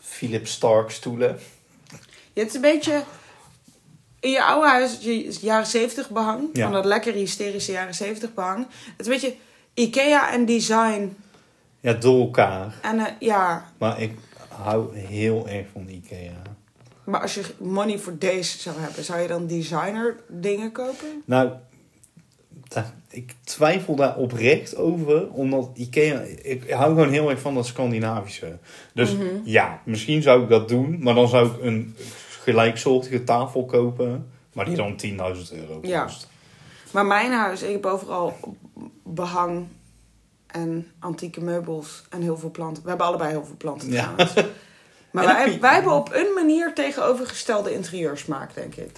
Philips 0.00 0.52
Stark 0.52 0.90
stoelen. 0.90 1.38
Je 2.32 2.40
hebt 2.40 2.54
een 2.54 2.60
beetje... 2.60 3.02
In 4.20 4.30
je 4.30 4.44
oude 4.44 4.66
huis, 4.68 4.98
je 5.00 5.38
jaren 5.40 5.66
70 5.66 6.10
behang. 6.10 6.48
Ja. 6.52 6.62
Van 6.62 6.72
dat 6.72 6.84
lekker 6.84 7.12
hysterische 7.12 7.72
jaren 7.72 7.94
70 7.94 8.34
behang. 8.34 8.66
Het 8.96 9.06
is 9.06 9.06
een 9.06 9.12
beetje 9.12 9.34
IKEA 9.74 10.32
en 10.32 10.44
design. 10.44 11.16
Ja, 11.80 11.92
door 11.92 12.20
elkaar. 12.20 12.74
En 12.82 12.98
eh, 12.98 13.12
ja, 13.18 13.72
Maar 13.78 14.00
ik 14.00 14.12
hou 14.48 14.96
heel 14.96 15.48
erg 15.48 15.66
van 15.72 15.88
Ikea. 15.88 16.42
Maar 17.10 17.20
als 17.20 17.34
je 17.34 17.42
money 17.58 17.98
voor 17.98 18.18
deze 18.18 18.58
zou 18.58 18.76
hebben, 18.78 19.04
zou 19.04 19.20
je 19.20 19.28
dan 19.28 19.46
designer 19.46 20.16
dingen 20.28 20.72
kopen? 20.72 21.22
Nou, 21.24 21.50
ik 23.10 23.34
twijfel 23.44 23.94
daar 23.94 24.16
oprecht 24.16 24.76
over. 24.76 25.30
Omdat 25.30 25.70
Ikea... 25.74 26.20
Ik 26.42 26.70
hou 26.70 26.94
gewoon 26.94 27.10
heel 27.10 27.30
erg 27.30 27.40
van 27.40 27.54
dat 27.54 27.66
Scandinavische. 27.66 28.58
Dus 28.94 29.12
Mhm. 29.12 29.24
ja, 29.44 29.80
misschien 29.84 30.22
zou 30.22 30.42
ik 30.42 30.48
dat 30.48 30.68
doen. 30.68 30.96
Maar 31.02 31.14
dan 31.14 31.28
zou 31.28 31.46
ik 31.48 31.62
een 31.62 31.96
gelijksoortige 32.42 33.24
tafel 33.24 33.64
kopen. 33.64 34.30
Maar 34.52 34.64
die 34.64 34.76
dan 34.76 34.96
10.000 34.96 35.52
euro 35.52 35.74
kost. 35.78 35.86
Ja. 35.92 36.08
Maar 36.90 37.06
mijn 37.06 37.32
huis, 37.32 37.62
ik 37.62 37.72
heb 37.72 37.86
overal 37.86 38.36
behang 39.04 39.66
en 40.46 40.86
antieke 40.98 41.40
meubels 41.40 42.04
en 42.10 42.22
heel 42.22 42.38
veel 42.38 42.50
planten. 42.50 42.82
We 42.82 42.88
hebben 42.88 43.06
allebei 43.06 43.30
heel 43.30 43.44
veel 43.44 43.56
planten 43.56 43.90
Ja. 43.92 44.02
trouwens. 44.14 44.34
Maar 45.10 45.58
wij, 45.60 45.72
hebben 45.74 45.92
op 45.92 46.12
een 46.14 46.32
manier 46.34 46.74
tegenovergestelde 46.74 47.72
interieursmaak, 47.72 48.54
denk 48.54 48.74
ik. 48.74 48.90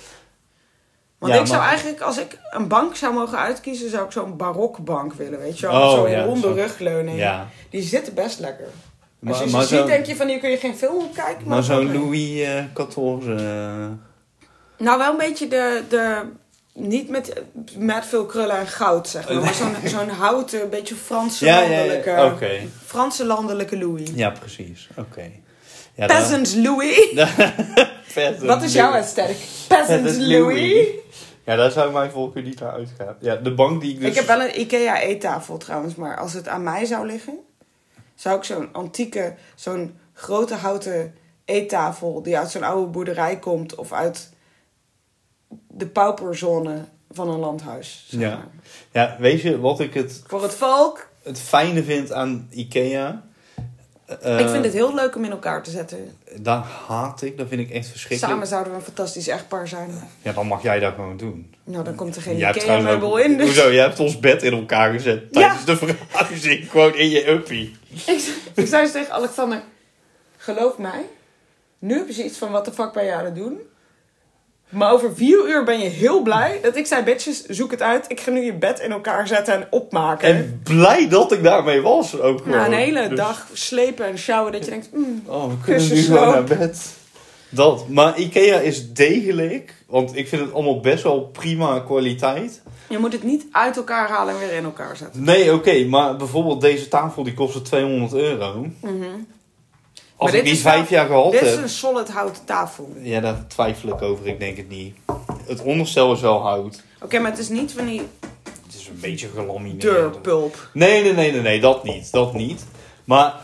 Want 1.18 1.32
Ja, 1.34 1.40
ik 1.40 1.46
zou 1.46 1.58
maar- 1.58 1.68
eigenlijk, 1.68 2.00
als 2.00 2.18
ik 2.18 2.38
een 2.50 2.68
bank 2.68 2.96
zou 2.96 3.14
mogen 3.14 3.38
uitkiezen, 3.38 3.90
zou 3.90 4.04
ik 4.04 4.12
zo'n 4.12 4.36
barokbank 4.36 5.12
willen, 5.12 5.38
weet 5.38 5.58
je 5.58 5.66
wel? 5.66 5.80
Oh, 5.82 5.90
zo'n 5.90 6.10
ja, 6.10 6.24
ronde 6.24 6.40
zo. 6.40 6.52
rugleuning. 6.52 7.18
Ja. 7.18 7.48
Die 7.70 7.82
zitten 7.82 8.14
best 8.14 8.38
lekker. 8.38 8.66
Als 9.26 9.38
Maar, 9.38 9.60
je 9.62 9.66
ze 9.66 9.76
ziet, 9.76 9.86
denk 9.86 10.06
je 10.06 10.16
van 10.16 10.28
hier 10.28 10.38
kun 10.38 10.50
je 10.50 10.56
geen 10.56 10.76
film 10.76 10.96
op 11.04 11.14
kijken. 11.14 11.48
Maar, 11.48 11.62
zo'n. 11.62 11.92
Louis 11.92 12.40
eh, 12.40 12.64
XIV... 12.74 13.28
eh, 13.28 13.86
Nou, 14.78 14.98
wel 14.98 15.10
een 15.10 15.16
beetje 15.16 15.48
de... 15.48 15.82
de 15.88 16.22
niet 16.74 17.08
met, 17.08 17.42
met 17.76 18.06
veel 18.06 18.26
krullen 18.26 18.56
en 18.58 18.66
goud, 18.66 19.08
zeg 19.08 19.28
maar. 19.28 19.42
Maar 19.42 19.54
zo'n 19.54 19.74
zo'n 19.84 20.08
houten, 20.08 20.70
beetje 20.70 20.94
Franse 20.94 21.44
landelijke... 21.44 22.62
Franse 22.86 23.24
landelijke 23.24 23.78
Louis. 23.78 24.10
Ja, 24.14 24.30
precies. 24.30 24.88
Oké. 24.96 25.30
Ja, 25.95 26.07
Peasant 26.07 26.55
Louis. 26.55 27.09
Peasant 28.14 28.38
Wat 28.43 28.62
is 28.62 28.72
jouw 28.72 28.93
aesthetic? 28.93 29.36
Peasant 29.68 30.05
Louis. 30.05 30.18
Louis. 30.18 30.86
Ja, 31.45 31.57
daar 31.57 31.70
zou 31.70 31.93
mijn 31.93 32.11
voorkeur 32.11 32.43
niet 32.43 32.61
naar 32.61 32.72
uitgaan. 32.72 33.16
Ja, 33.20 33.36
de 33.36 33.55
bank 33.55 33.80
die 33.80 33.93
ik 33.93 34.01
dus... 34.01 34.09
Ik 34.09 34.14
heb 34.14 34.26
wel 34.26 34.40
een 34.43 34.61
Ikea 34.61 35.01
eettafel 35.01 35.57
trouwens, 35.57 35.95
maar 35.95 36.16
als 36.16 36.32
het 36.32 36.49
aan 36.49 36.62
mij 36.62 36.84
zou 36.84 37.07
liggen, 37.07 37.38
zou 38.14 38.36
ik 38.36 38.45
zo'n 38.45 38.68
antieke, 38.72 39.34
zo'n 39.55 39.99
grote 40.12 40.55
houten 40.55 41.14
eettafel 41.45 42.22
die 42.22 42.38
uit 42.38 42.51
zo'n 42.51 42.62
oude 42.62 42.90
boerderij 42.90 43.38
komt 43.38 43.74
of 43.74 43.93
uit 43.93 44.30
de 45.68 45.86
pauperzone 45.86 46.84
van 47.11 47.28
een 47.28 47.38
landhuis. 47.38 48.07
Zeg 48.09 48.20
Ja. 48.20 48.49
Ja, 48.93 49.16
weet 49.18 49.40
je 49.40 49.61
wat 49.61 49.80
ik 49.80 49.95
het, 49.95 50.22
Voor 50.26 50.43
het 50.43 50.55
volk. 50.55 51.09
het 51.22 51.40
fijne 51.40 51.82
vind 51.82 52.12
aan 52.12 52.49
Ikea? 52.51 53.22
Eh, 54.20 54.38
ik 54.38 54.48
vind 54.48 54.64
het 54.64 54.72
heel 54.72 54.94
leuk 54.94 55.16
om 55.16 55.24
in 55.24 55.30
elkaar 55.30 55.62
te 55.62 55.70
zetten. 55.70 56.16
Dat 56.40 56.64
haat 56.88 57.22
ik, 57.22 57.38
dat 57.38 57.48
vind 57.48 57.60
ik 57.60 57.70
echt 57.70 57.86
verschrikkelijk. 57.88 58.32
Samen 58.32 58.46
zouden 58.46 58.72
we 58.72 58.78
een 58.78 58.84
fantastisch 58.84 59.28
echtpaar 59.28 59.68
zijn. 59.68 59.90
Ja, 60.22 60.32
dan 60.32 60.46
mag 60.46 60.62
jij 60.62 60.78
dat 60.78 60.94
gewoon 60.94 61.16
doen. 61.16 61.54
Nou, 61.64 61.84
dan 61.84 61.94
komt 61.94 62.16
er 62.16 62.22
geen 62.22 62.36
Ikea-meubel 62.36 63.16
in. 63.16 63.36
Dus 63.36 63.46
Hoezo? 63.46 63.72
Jij 63.72 63.82
hebt 63.84 64.00
ons 64.00 64.20
bed 64.20 64.42
in 64.42 64.52
elkaar 64.52 64.92
gezet 64.92 65.22
Ja. 65.30 65.40
tijdens 65.40 65.64
de 65.64 65.76
verhuizing. 65.76 66.70
Gewoon 66.70 66.94
in 66.94 67.10
je 67.10 67.28
uppie. 67.28 67.76
ik, 68.06 68.34
ik 68.54 68.66
zei 68.66 68.82
eens 68.82 68.92
tegen 68.92 69.12
Alexander, 69.12 69.62
geloof 70.36 70.78
mij, 70.78 71.04
nu 71.78 71.96
heb 71.98 72.06
je 72.06 72.12
zoiets 72.12 72.38
van 72.38 72.50
wat 72.50 72.64
de 72.64 72.72
fuck 72.72 72.92
ben 72.92 73.04
je 73.04 73.12
aan 73.12 73.24
het 73.24 73.34
doen? 73.34 73.58
Maar 74.72 74.92
over 74.92 75.14
vier 75.16 75.48
uur 75.48 75.64
ben 75.64 75.78
je 75.80 75.88
heel 75.88 76.22
blij 76.22 76.58
dat 76.62 76.76
ik 76.76 76.86
zei, 76.86 77.02
bitches, 77.04 77.44
zoek 77.46 77.70
het 77.70 77.82
uit. 77.82 78.04
Ik 78.08 78.20
ga 78.20 78.30
nu 78.30 78.40
je 78.44 78.54
bed 78.54 78.80
in 78.80 78.92
elkaar 78.92 79.26
zetten 79.26 79.54
en 79.54 79.66
opmaken. 79.70 80.28
En 80.28 80.60
blij 80.64 81.08
dat 81.08 81.32
ik 81.32 81.42
daarmee 81.42 81.80
was 81.80 82.20
ook 82.20 82.46
Na 82.46 82.54
een 82.56 82.62
gewoon. 82.64 82.78
hele 82.78 83.08
Dus- 83.08 83.18
dag 83.18 83.46
slepen 83.52 84.06
en 84.06 84.18
sjouwen 84.18 84.52
dat 84.52 84.64
je 84.64 84.70
denkt, 84.70 84.88
mm, 84.92 85.22
Oh, 85.26 85.48
we 85.48 85.54
kunnen 85.64 85.88
nu 85.88 86.02
gewoon 86.02 86.28
naar 86.28 86.44
bed. 86.44 86.86
Dat. 87.48 87.88
Maar 87.88 88.18
Ikea 88.18 88.58
is 88.58 88.92
degelijk. 88.92 89.74
Want 89.86 90.16
ik 90.16 90.28
vind 90.28 90.42
het 90.42 90.52
allemaal 90.52 90.80
best 90.80 91.02
wel 91.02 91.20
prima 91.20 91.80
kwaliteit. 91.80 92.62
je 92.88 92.98
moet 92.98 93.12
het 93.12 93.22
niet 93.22 93.46
uit 93.52 93.76
elkaar 93.76 94.08
halen 94.08 94.34
en 94.34 94.40
weer 94.40 94.52
in 94.52 94.64
elkaar 94.64 94.96
zetten. 94.96 95.24
Nee, 95.24 95.52
oké. 95.54 95.84
maar 95.84 96.16
bijvoorbeeld 96.16 96.60
deze 96.60 96.88
tafel 96.88 97.22
die 97.22 97.34
kostte 97.34 97.62
200 97.62 98.14
euro. 98.14 98.66
Als 100.22 100.30
Maar 100.30 100.40
ik 100.40 100.44
dit 100.46 100.54
die 100.54 100.62
vijf 100.62 100.88
jaar 100.90 101.06
gehad 101.06 101.32
Dit 101.32 101.42
is 101.42 101.50
heb... 101.50 101.62
een 101.62 101.68
solid 101.68 102.08
houten 102.10 102.44
tafel. 102.44 102.92
Ja, 103.00 103.20
daar 103.20 103.44
twijfel 103.48 103.88
ik 103.88 104.02
over. 104.02 104.26
Ik 104.26 104.38
denk 104.38 104.56
het 104.56 104.68
niet. 104.68 104.96
Het 105.46 105.62
onderstel 105.62 106.12
is 106.12 106.20
wel 106.20 106.40
hout. 106.40 106.82
Oké, 107.02 107.18
maar 107.18 107.30
het 107.30 107.40
is 107.40 107.48
niet 107.48 107.72
van 107.72 107.86
die 107.86 108.00
Het 108.64 108.74
is 108.74 108.88
een 108.88 108.98
beetje 109.00 109.28
gelamineerd. 109.28 109.80
deurpulp. 109.80 110.68
Nee, 110.72 111.02
nee, 111.02 111.12
nee, 111.12 111.32
nee, 111.32 111.40
nee. 111.40 111.60
Dat 111.60 111.84
niet. 111.84 112.12
Dat 112.12 112.34
niet. 112.34 112.64
Maar 113.04 113.34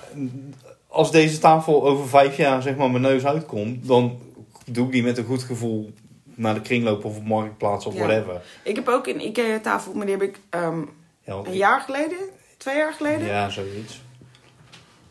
als 0.88 1.10
deze 1.10 1.38
tafel 1.38 1.86
over 1.86 2.08
vijf 2.08 2.36
jaar 2.36 2.62
zeg 2.62 2.76
maar 2.76 2.90
mijn 2.90 3.02
neus 3.02 3.24
uitkomt... 3.24 3.86
dan 3.88 4.18
doe 4.66 4.86
ik 4.86 4.92
die 4.92 5.02
met 5.02 5.18
een 5.18 5.24
goed 5.24 5.42
gevoel 5.42 5.90
naar 6.34 6.54
de 6.54 6.60
kringloop 6.60 7.04
of 7.04 7.16
op 7.16 7.24
marktplaats 7.24 7.86
of 7.86 7.94
Ja. 7.94 7.98
whatever. 8.06 8.42
Ik 8.64 8.74
heb 8.76 8.88
ook 8.88 9.06
een 9.06 9.26
Ikea 9.26 9.58
tafel, 9.60 9.92
maar 9.94 10.06
die 10.06 10.14
heb 10.14 10.24
ik 10.28 10.38
ehm, 10.50 10.80
Ja, 11.24 11.32
een 11.34 11.46
ik- 11.46 11.52
jaar 11.54 11.80
geleden, 11.80 12.18
twee 12.56 12.76
jaar 12.76 12.92
geleden, 12.92 13.26
Ja, 13.26 13.50
zoiets. 13.50 14.02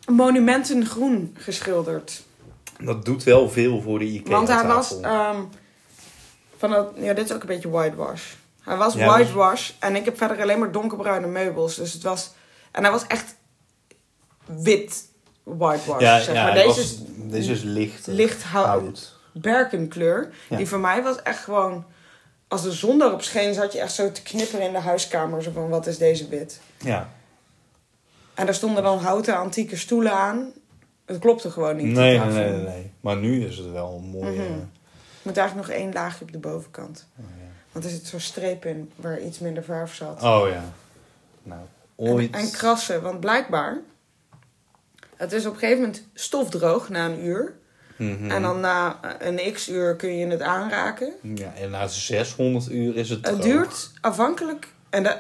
Monumentengroen 0.08 1.36
geschilderd. 1.40 2.24
Dat 2.80 3.06
doet 3.06 3.24
wel 3.24 3.50
veel 3.50 3.82
voor 3.82 4.00
de 4.00 4.06
Ikea 4.06 4.32
Want 4.32 4.48
hij 4.48 4.58
tafel. 4.58 4.76
was 4.76 5.00
ehm, 5.00 5.42
van 6.58 6.70
dat, 6.70 6.92
ja, 6.96 7.14
dit 7.14 7.26
is 7.30 7.36
ook 7.36 7.42
een 7.42 7.48
beetje 7.48 7.70
whitewash. 7.70 8.24
Hij 8.62 8.78
was 8.78 8.94
Ja, 8.94 9.06
whitewash 9.08 9.72
en 9.80 9.96
ik 9.96 10.06
heb 10.06 10.18
verder 10.18 10.42
alleen 10.42 10.60
maar 10.60 10.72
donkerbruine 10.72 11.28
meubels. 11.28 11.76
Dus 11.76 11.94
het 11.94 12.04
was, 12.04 12.32
en 12.72 12.84
hij 12.84 12.92
was 12.92 13.08
echt 13.08 13.36
wit 14.46 15.06
whitewash. 15.44 16.02
ja, 16.02 16.20
zeg 16.22 16.36
ja, 16.36 16.44
maar. 16.44 16.54
Deze 16.54 16.68
was- 16.68 16.78
is 16.80 16.98
deze 17.16 17.52
is 17.52 17.62
licht. 17.62 18.08
eh, 18.08 18.14
licht 18.14 18.44
hout. 18.44 18.66
hout. 18.66 19.16
berkenkleur. 19.34 20.30
Ja. 20.50 20.58
Die 20.58 20.68
voor 20.68 20.80
mij 20.80 21.04
was 21.04 21.22
echt 21.24 21.44
gewoon, 21.44 21.86
als 22.48 22.62
de 22.64 22.72
zon 22.72 23.02
erop 23.02 23.22
scheen, 23.22 23.54
zat 23.54 23.74
je 23.74 23.80
echt 23.80 23.94
zo 23.94 24.12
te 24.12 24.22
knipperen 24.22 24.66
in 24.66 24.72
de 24.74 24.80
huiskamer. 24.80 25.44
Zo 25.44 25.52
van, 25.54 25.70
wat 25.70 25.88
is 25.88 25.98
deze 25.98 26.28
wit? 26.30 26.60
Ja. 26.78 27.10
En 28.38 28.46
daar 28.46 28.56
stonden 28.56 28.84
dan 28.84 28.98
houten 28.98 29.38
antieke 29.38 29.76
stoelen 29.76 30.12
aan. 30.12 30.52
Het 31.06 31.20
klopte 31.20 31.52
gewoon 31.52 31.76
niet. 31.76 31.86
Nee, 31.86 32.20
nee, 32.20 32.28
nee, 32.28 32.50
nee, 32.52 32.62
nee. 32.62 32.92
Maar 33.02 33.18
nu 33.18 33.46
is 33.46 33.58
het 33.58 33.72
wel 33.72 34.02
een 34.04 34.10
mooie... 34.10 34.42
Er 34.42 35.34
moet 35.34 35.38
eigenlijk 35.38 35.68
nog 35.68 35.78
één 35.78 35.94
laagje 35.94 36.26
op 36.26 36.32
de 36.32 36.38
bovenkant. 36.38 37.08
Oh, 37.20 37.26
ja. 37.38 37.46
Want 37.72 37.86
er 37.86 37.92
zit 37.92 38.06
zo'n 38.06 38.20
streep 38.20 38.66
in 38.66 38.92
waar 38.96 39.22
iets 39.22 39.40
minder 39.40 39.64
verf 39.64 39.96
zat. 39.96 40.24
Oh 40.24 40.48
ja. 40.50 40.64
Nou, 41.44 41.62
ooit... 41.96 42.32
En, 42.32 42.40
en 42.40 42.52
krassen, 42.52 43.02
want 43.02 43.20
blijkbaar... 43.20 43.78
Het 45.16 45.32
is 45.32 45.46
op 45.46 45.54
een 45.54 45.60
gegeven 45.60 45.82
moment 45.82 46.04
stofdroog 46.14 46.90
na 46.90 47.06
een 47.06 47.26
uur. 47.26 47.54
Mhm. 47.98 48.32
En 48.32 48.42
dan 48.42 48.60
na 48.60 49.00
een 49.20 49.54
x 49.54 49.70
uur 49.70 49.96
kun 49.96 50.18
je 50.18 50.28
het 50.28 50.42
aanraken. 50.42 51.14
Ja, 51.22 51.54
en 51.56 51.70
na 51.70 51.88
600 51.88 52.72
uur 52.72 52.96
is 52.96 53.10
het 53.10 53.28
Het 53.28 53.42
droog. 53.42 53.46
duurt 53.54 53.92
afhankelijk... 54.02 54.68
En 54.90 55.04
dat, 55.04 55.18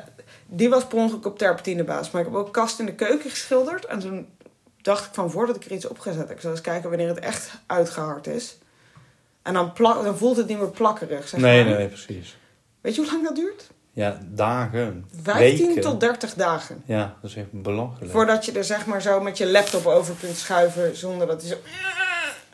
die 0.47 0.69
was 0.69 0.85
per 0.85 0.97
ongeluk 0.97 1.25
op 1.25 1.37
terpentinebasis. 1.37 2.11
Maar 2.11 2.21
ik 2.21 2.27
heb 2.27 2.37
ook 2.37 2.53
kast 2.53 2.79
in 2.79 2.85
de 2.85 2.93
keuken 2.93 3.29
geschilderd. 3.29 3.85
En 3.85 3.99
toen 3.99 4.27
dacht 4.81 5.05
ik 5.05 5.13
van 5.13 5.31
voordat 5.31 5.55
ik 5.55 5.65
er 5.65 5.71
iets 5.71 5.87
op 5.87 5.99
ga 5.99 6.11
zetten... 6.11 6.35
Ik 6.35 6.41
zal 6.41 6.51
eens 6.51 6.61
kijken 6.61 6.89
wanneer 6.89 7.07
het 7.07 7.19
echt 7.19 7.51
uitgehard 7.65 8.27
is. 8.27 8.57
En 9.41 9.53
dan, 9.53 9.73
plak, 9.73 10.03
dan 10.03 10.17
voelt 10.17 10.37
het 10.37 10.47
niet 10.47 10.57
meer 10.59 10.69
plakkerig, 10.69 11.27
zeg 11.27 11.39
Nee, 11.39 11.65
maar. 11.65 11.73
nee, 11.73 11.87
precies. 11.87 12.37
Weet 12.81 12.95
je 12.95 13.01
hoe 13.01 13.11
lang 13.11 13.23
dat 13.23 13.35
duurt? 13.35 13.69
Ja, 13.91 14.19
dagen. 14.25 15.05
15 15.21 15.67
weken. 15.67 15.81
tot 15.81 15.99
30 15.99 16.33
dagen. 16.33 16.83
Ja, 16.85 17.15
dat 17.21 17.29
is 17.29 17.35
echt 17.35 17.51
belachelijk. 17.51 18.11
Voordat 18.11 18.45
je 18.45 18.51
er 18.51 18.63
zeg 18.63 18.85
maar 18.85 19.01
zo 19.01 19.19
met 19.21 19.37
je 19.37 19.47
laptop 19.47 19.85
over 19.85 20.15
kunt 20.19 20.35
schuiven 20.37 20.95
zonder 20.97 21.27
dat 21.27 21.41
hij 21.41 21.49
zo 21.49 21.57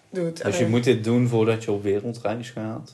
doet. 0.09 0.41
En 0.41 0.49
Dus 0.49 0.59
je 0.59 0.67
moet 0.67 0.83
dit 0.83 1.03
doen 1.03 1.27
voordat 1.27 1.63
je 1.63 1.71
op 1.71 1.83
wereldreis 1.83 2.49
gaat. 2.49 2.93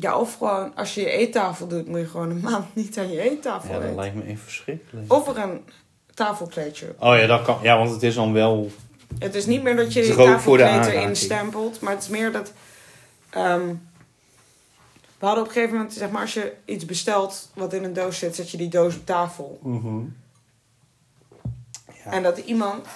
Ja, 0.00 0.18
of 0.18 0.36
gewoon 0.36 0.74
als 0.74 0.94
je 0.94 1.00
je 1.00 1.10
eettafel 1.10 1.66
doet, 1.66 1.88
moet 1.88 1.98
je 1.98 2.06
gewoon 2.06 2.30
een 2.30 2.40
maand 2.40 2.64
niet 2.74 2.98
aan 2.98 3.10
je 3.10 3.20
eettafel 3.30 3.68
Ja, 3.68 3.74
dat 3.74 3.82
eten. 3.82 3.96
lijkt 3.96 4.14
me 4.14 4.22
echt 4.22 4.40
verschrikkelijk. 4.40 5.12
Of 5.12 5.28
er 5.28 5.38
een 5.38 5.64
tafelkleedje. 6.14 6.88
op. 6.88 7.02
Oh 7.02 7.16
ja, 7.18 7.26
dat 7.26 7.42
kan. 7.42 7.58
Ja, 7.62 7.78
want 7.78 7.90
het 7.90 8.02
is 8.02 8.14
dan 8.14 8.32
wel... 8.32 8.70
Het 9.18 9.34
is 9.34 9.46
niet 9.46 9.62
meer 9.62 9.76
dat 9.76 9.92
je 9.92 10.02
die 10.02 10.12
Droog 10.12 10.40
voor 10.40 10.56
de 10.56 10.62
tafelkleed 10.62 10.94
erin 11.02 11.16
stempelt, 11.16 11.80
maar 11.80 11.92
het 11.92 12.02
is 12.02 12.08
meer 12.08 12.32
dat. 12.32 12.52
ehm, 13.30 13.74
we 15.18 15.26
hadden 15.26 15.42
op 15.42 15.48
een 15.48 15.54
gegeven 15.54 15.76
moment, 15.76 15.94
zeg 15.94 16.10
maar, 16.10 16.20
als 16.20 16.34
je 16.34 16.52
iets 16.64 16.84
bestelt 16.84 17.50
wat 17.54 17.72
in 17.72 17.84
een 17.84 17.92
doos 17.92 18.18
zit, 18.18 18.34
zet 18.34 18.50
je 18.50 18.56
die 18.56 18.68
doos 18.68 18.96
op 18.96 19.06
tafel. 19.06 19.58
Ja. 22.04 22.10
En 22.10 22.22
dat 22.22 22.38
iemand. 22.38 22.86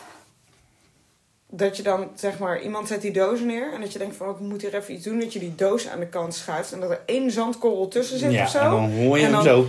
Dat 1.53 1.77
je 1.77 1.83
dan, 1.83 2.11
zeg 2.15 2.39
maar, 2.39 2.63
iemand 2.63 2.89
zet 2.89 3.03
die 3.03 3.13
doos 3.13 3.41
neer. 3.41 3.73
En 3.73 3.81
dat 3.81 3.93
je 3.93 3.99
denkt 3.99 4.17
van, 4.17 4.29
oh, 4.29 4.35
ik 4.35 4.41
moet 4.41 4.63
hier 4.63 4.75
even 4.75 4.95
iets 4.95 5.05
doen. 5.05 5.21
Dat 5.21 5.33
je 5.33 5.39
die 5.39 5.55
doos 5.55 5.89
aan 5.89 6.01
de 6.01 6.07
kant 6.07 6.35
schuift. 6.35 6.73
En 6.73 6.81
dat 6.81 6.91
er 6.91 7.01
één 7.07 7.31
zandkorrel 7.31 7.89
tussen 7.89 8.19
zit 8.19 8.33
ja, 8.33 8.43
of 8.43 8.51
zo. 8.51 8.59
en 8.59 8.71
dan 8.71 8.91
hoor 8.93 9.19
je 9.19 9.25
En 9.25 9.33
hem 9.33 9.43
zo... 9.43 9.67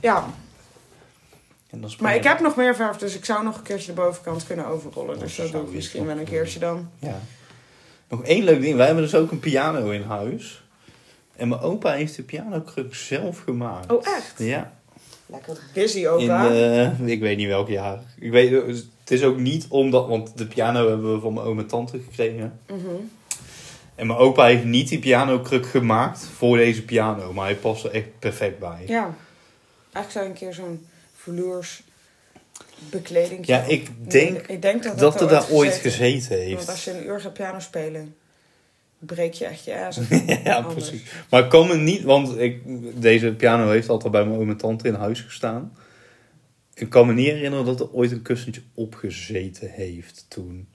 Ja, 0.00 0.24
En 1.70 1.80
dan 1.80 1.90
maar 2.00 2.14
ik 2.14 2.24
heb 2.24 2.40
nog 2.40 2.56
meer 2.56 2.74
verf. 2.74 2.96
Dus 2.96 3.16
ik 3.16 3.24
zou 3.24 3.44
nog 3.44 3.56
een 3.56 3.62
keertje 3.62 3.86
de 3.86 4.00
bovenkant 4.00 4.46
kunnen 4.46 4.66
overrollen. 4.66 5.18
Dus 5.18 5.36
Dat 5.36 5.52
dat 5.52 5.60
doe 5.60 5.70
ik 5.70 5.74
misschien 5.74 6.06
wel 6.06 6.18
een 6.18 6.24
keertje 6.24 6.58
dan. 6.58 6.90
Ja. 6.98 7.20
Nog 8.08 8.22
één 8.24 8.44
leuk 8.44 8.60
ding. 8.60 8.76
Wij 8.76 8.86
hebben 8.86 9.04
dus 9.04 9.14
ook 9.14 9.30
een 9.30 9.40
piano 9.40 9.90
in 9.90 10.02
huis. 10.02 10.62
En 11.36 11.48
mijn 11.48 11.60
opa 11.60 11.92
heeft 11.92 12.16
de 12.16 12.22
pianokruk 12.22 12.94
zelf 12.94 13.38
gemaakt. 13.38 13.92
Oh, 13.92 14.06
echt? 14.06 14.34
Ja. 14.36 14.77
Lekker 15.30 15.58
busy, 15.74 15.98
In, 15.98 16.08
opa. 16.08 16.50
eh, 16.50 17.06
ik 17.08 17.20
weet 17.20 17.36
niet 17.36 17.46
welk 17.46 17.68
jaar. 17.68 17.98
Ik 18.20 18.30
weet, 18.30 18.50
het 18.50 19.10
is 19.10 19.22
ook 19.22 19.38
niet 19.38 19.66
omdat... 19.68 20.08
Want 20.08 20.38
de 20.38 20.46
piano 20.46 20.88
hebben 20.88 21.14
we 21.14 21.20
van 21.20 21.32
mijn 21.34 21.46
oom 21.46 21.58
en 21.58 21.66
tante 21.66 21.98
gekregen. 22.08 22.60
Mhm. 22.66 22.78
En 23.94 24.06
mijn 24.06 24.18
opa 24.18 24.44
heeft 24.46 24.64
niet 24.64 24.88
die 24.88 24.98
pianokruk 24.98 25.66
gemaakt 25.66 26.26
voor 26.36 26.56
deze 26.56 26.84
piano. 26.84 27.32
Maar 27.32 27.44
hij 27.44 27.56
past 27.56 27.84
er 27.84 27.90
echt 27.90 28.18
perfect 28.18 28.58
bij. 28.58 28.84
Ja. 28.86 29.14
Eigenlijk 29.92 30.10
zou 30.10 30.24
je 30.24 30.30
een 30.30 30.36
keer 30.36 30.54
zo'n 30.54 30.86
vloers 31.16 31.82
bekleding. 32.90 33.46
Ja, 33.46 33.62
ik 33.62 34.10
denk 34.10 34.46
ik 34.46 34.62
denk 34.62 34.82
dat, 34.82 34.98
dat 34.98 35.14
er 35.14 35.20
er 35.20 35.28
daar 35.28 35.50
ooit 35.50 35.74
gezeten 35.74 35.90
gezeten 36.20 36.54
Want 36.56 36.68
als 36.68 36.84
heeft. 36.84 36.96
je 36.98 37.02
een 37.02 37.06
uur 37.12 37.20
gaat 37.20 37.32
piano 37.32 37.58
spelen, 37.58 38.14
breek 38.98 39.32
je 39.32 39.44
echt 39.44 39.64
je 39.64 39.86
ass. 39.86 40.00
ja, 40.44 40.62
precies. 40.62 41.02
Maar 41.30 41.44
ik 41.44 41.50
kan 41.50 41.66
me 41.68 41.76
niet... 41.76 42.02
Want 42.02 42.38
ik, 42.38 42.62
deze 43.00 43.34
piano 43.34 43.70
heeft 43.70 43.88
altijd 43.88 44.12
bij 44.12 44.24
mijn 44.24 44.38
oom 44.38 44.50
en 44.50 44.56
tante 44.56 44.88
in 44.88 44.94
huis 44.94 45.20
gestaan. 45.20 45.72
Ik 46.74 46.88
kan 46.88 47.06
me 47.06 47.12
niet 47.12 47.26
herinneren 47.26 47.64
dat 47.64 47.80
er 47.80 47.92
ooit 47.92 48.10
een 48.10 48.22
kussentje 48.22 48.62
opgezeten 48.74 49.70
heeft 49.70 50.26
toen. 50.28 50.68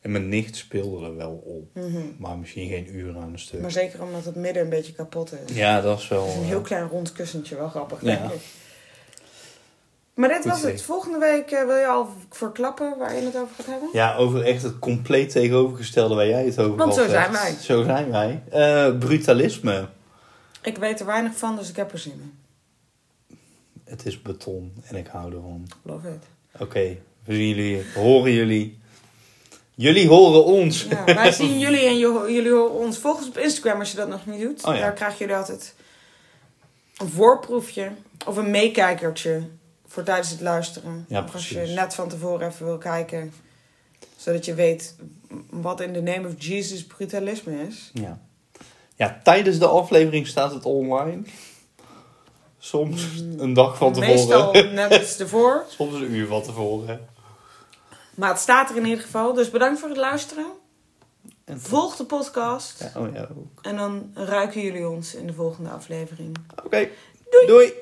En 0.00 0.10
mijn 0.10 0.28
nicht 0.28 0.56
speelde 0.56 1.06
er 1.06 1.16
wel 1.16 1.42
op. 1.44 1.74
Mhm. 1.74 2.02
Maar 2.18 2.38
misschien 2.38 2.68
geen 2.68 2.96
uren 2.96 3.16
aan 3.16 3.32
een 3.32 3.38
stuk. 3.38 3.60
Maar 3.60 3.70
zeker 3.70 4.02
omdat 4.02 4.24
het 4.24 4.34
midden 4.34 4.62
een 4.62 4.68
beetje 4.68 4.92
kapot 4.92 5.32
is. 5.32 5.56
Ja, 5.56 5.80
dat 5.80 5.98
is 5.98 6.08
wel... 6.08 6.26
Is 6.26 6.34
een 6.34 6.40
eh, 6.40 6.46
heel 6.46 6.60
klein 6.60 6.88
rond 6.88 7.12
kussentje, 7.12 7.56
wel 7.56 7.68
grappig. 7.68 8.02
Ja. 8.02 8.06
denk 8.06 8.32
ik. 8.32 8.40
Maar 10.14 10.28
dit 10.28 10.44
was 10.44 10.62
het. 10.62 10.82
Volgende 10.82 11.18
week 11.18 11.50
eh, 11.50 11.66
wil 11.66 11.76
je 11.76 11.86
al 11.86 12.08
verklappen 12.30 12.98
waar 12.98 13.14
je 13.14 13.20
het 13.20 13.36
over 13.36 13.54
gaat 13.54 13.66
hebben? 13.66 13.88
Ja, 13.92 14.16
over 14.16 14.42
echt 14.42 14.62
het 14.62 14.78
compleet 14.78 15.30
tegenovergestelde 15.30 16.14
waar 16.14 16.28
jij 16.28 16.44
het 16.44 16.58
over 16.58 16.76
Want 16.76 16.96
had, 16.96 17.04
zo 17.04 17.10
zijn 17.10 17.32
wij. 17.32 17.54
Zo 17.60 17.82
zijn 17.82 18.10
wij. 18.10 18.42
Eh, 18.50 18.98
brutalisme. 18.98 19.88
Ik 20.62 20.76
weet 20.76 21.00
er 21.00 21.06
weinig 21.06 21.36
van, 21.36 21.56
dus 21.56 21.68
ik 21.68 21.76
heb 21.76 21.92
er 21.92 21.98
zin 21.98 22.12
in. 22.12 22.38
Het 23.84 24.06
is 24.06 24.22
beton 24.22 24.72
en 24.84 24.96
ik 24.96 25.06
hou 25.06 25.34
ervan. 25.34 25.66
Love 25.82 26.08
it. 26.08 26.24
Oké, 26.60 26.98
we 27.24 27.34
zien 27.34 27.48
jullie, 27.48 27.84
horen 27.94 28.32
jullie. 28.32 28.78
Jullie 29.74 30.08
horen 30.08 30.44
ons. 30.44 30.86
Ja, 30.90 31.04
wij 31.04 31.32
zien 31.32 31.58
jullie 31.66 31.86
en 31.86 31.98
jullie 31.98 32.50
horen 32.50 32.72
ons. 32.72 32.98
Volg 32.98 33.16
ons 33.16 33.28
op 33.28 33.38
Instagram 33.38 33.78
als 33.78 33.90
je 33.90 33.96
dat 33.96 34.08
nog 34.08 34.26
niet 34.26 34.40
doet. 34.40 34.64
Oh 34.64 34.74
ja. 34.74 34.80
Daar 34.80 34.92
krijgen 34.92 35.18
jullie 35.18 35.34
altijd 35.34 35.74
een 36.96 37.08
voorproefje 37.08 37.92
of 38.26 38.36
een 38.36 38.50
meekijkertje 38.50 39.42
voor 39.94 40.02
tijdens 40.02 40.30
het 40.30 40.40
luisteren. 40.40 41.04
Ja, 41.08 41.22
of 41.22 41.34
als 41.34 41.48
je 41.48 41.58
net 41.58 41.94
van 41.94 42.08
tevoren 42.08 42.48
even 42.48 42.66
wil 42.66 42.78
kijken, 42.78 43.32
zodat 44.16 44.44
je 44.44 44.54
weet 44.54 44.94
wat 45.50 45.80
in 45.80 45.92
the 45.92 46.00
name 46.00 46.28
of 46.28 46.34
Jesus 46.36 46.86
brutalisme 46.86 47.66
is. 47.66 47.90
Ja. 47.92 48.20
ja, 48.96 49.20
tijdens 49.22 49.58
de 49.58 49.66
aflevering 49.66 50.26
staat 50.26 50.54
het 50.54 50.64
online. 50.64 51.22
Soms 52.58 53.20
een 53.36 53.52
dag 53.52 53.76
van 53.76 53.92
tevoren. 53.92 54.14
Meestal 54.14 54.52
net 54.72 55.02
iets 55.02 55.18
ervoor. 55.18 55.64
Soms 55.68 55.94
een 55.94 56.12
uur 56.12 56.26
van 56.26 56.42
tevoren. 56.42 57.08
Maar 58.14 58.28
het 58.28 58.38
staat 58.38 58.70
er 58.70 58.76
in 58.76 58.84
ieder 58.84 59.04
geval. 59.04 59.34
Dus 59.34 59.50
bedankt 59.50 59.80
voor 59.80 59.88
het 59.88 59.98
luisteren. 59.98 60.46
En 61.44 61.60
Volg 61.60 61.96
de 61.96 62.04
podcast. 62.04 62.90
Ja, 62.94 63.00
oh 63.00 63.14
ja, 63.14 63.28
ook. 63.36 63.64
En 63.64 63.76
dan 63.76 64.10
ruiken 64.14 64.60
jullie 64.60 64.88
ons 64.88 65.14
in 65.14 65.26
de 65.26 65.32
volgende 65.32 65.70
aflevering. 65.70 66.36
Oké, 66.64 66.88
Doei. 67.30 67.46
Doei. 67.46 67.72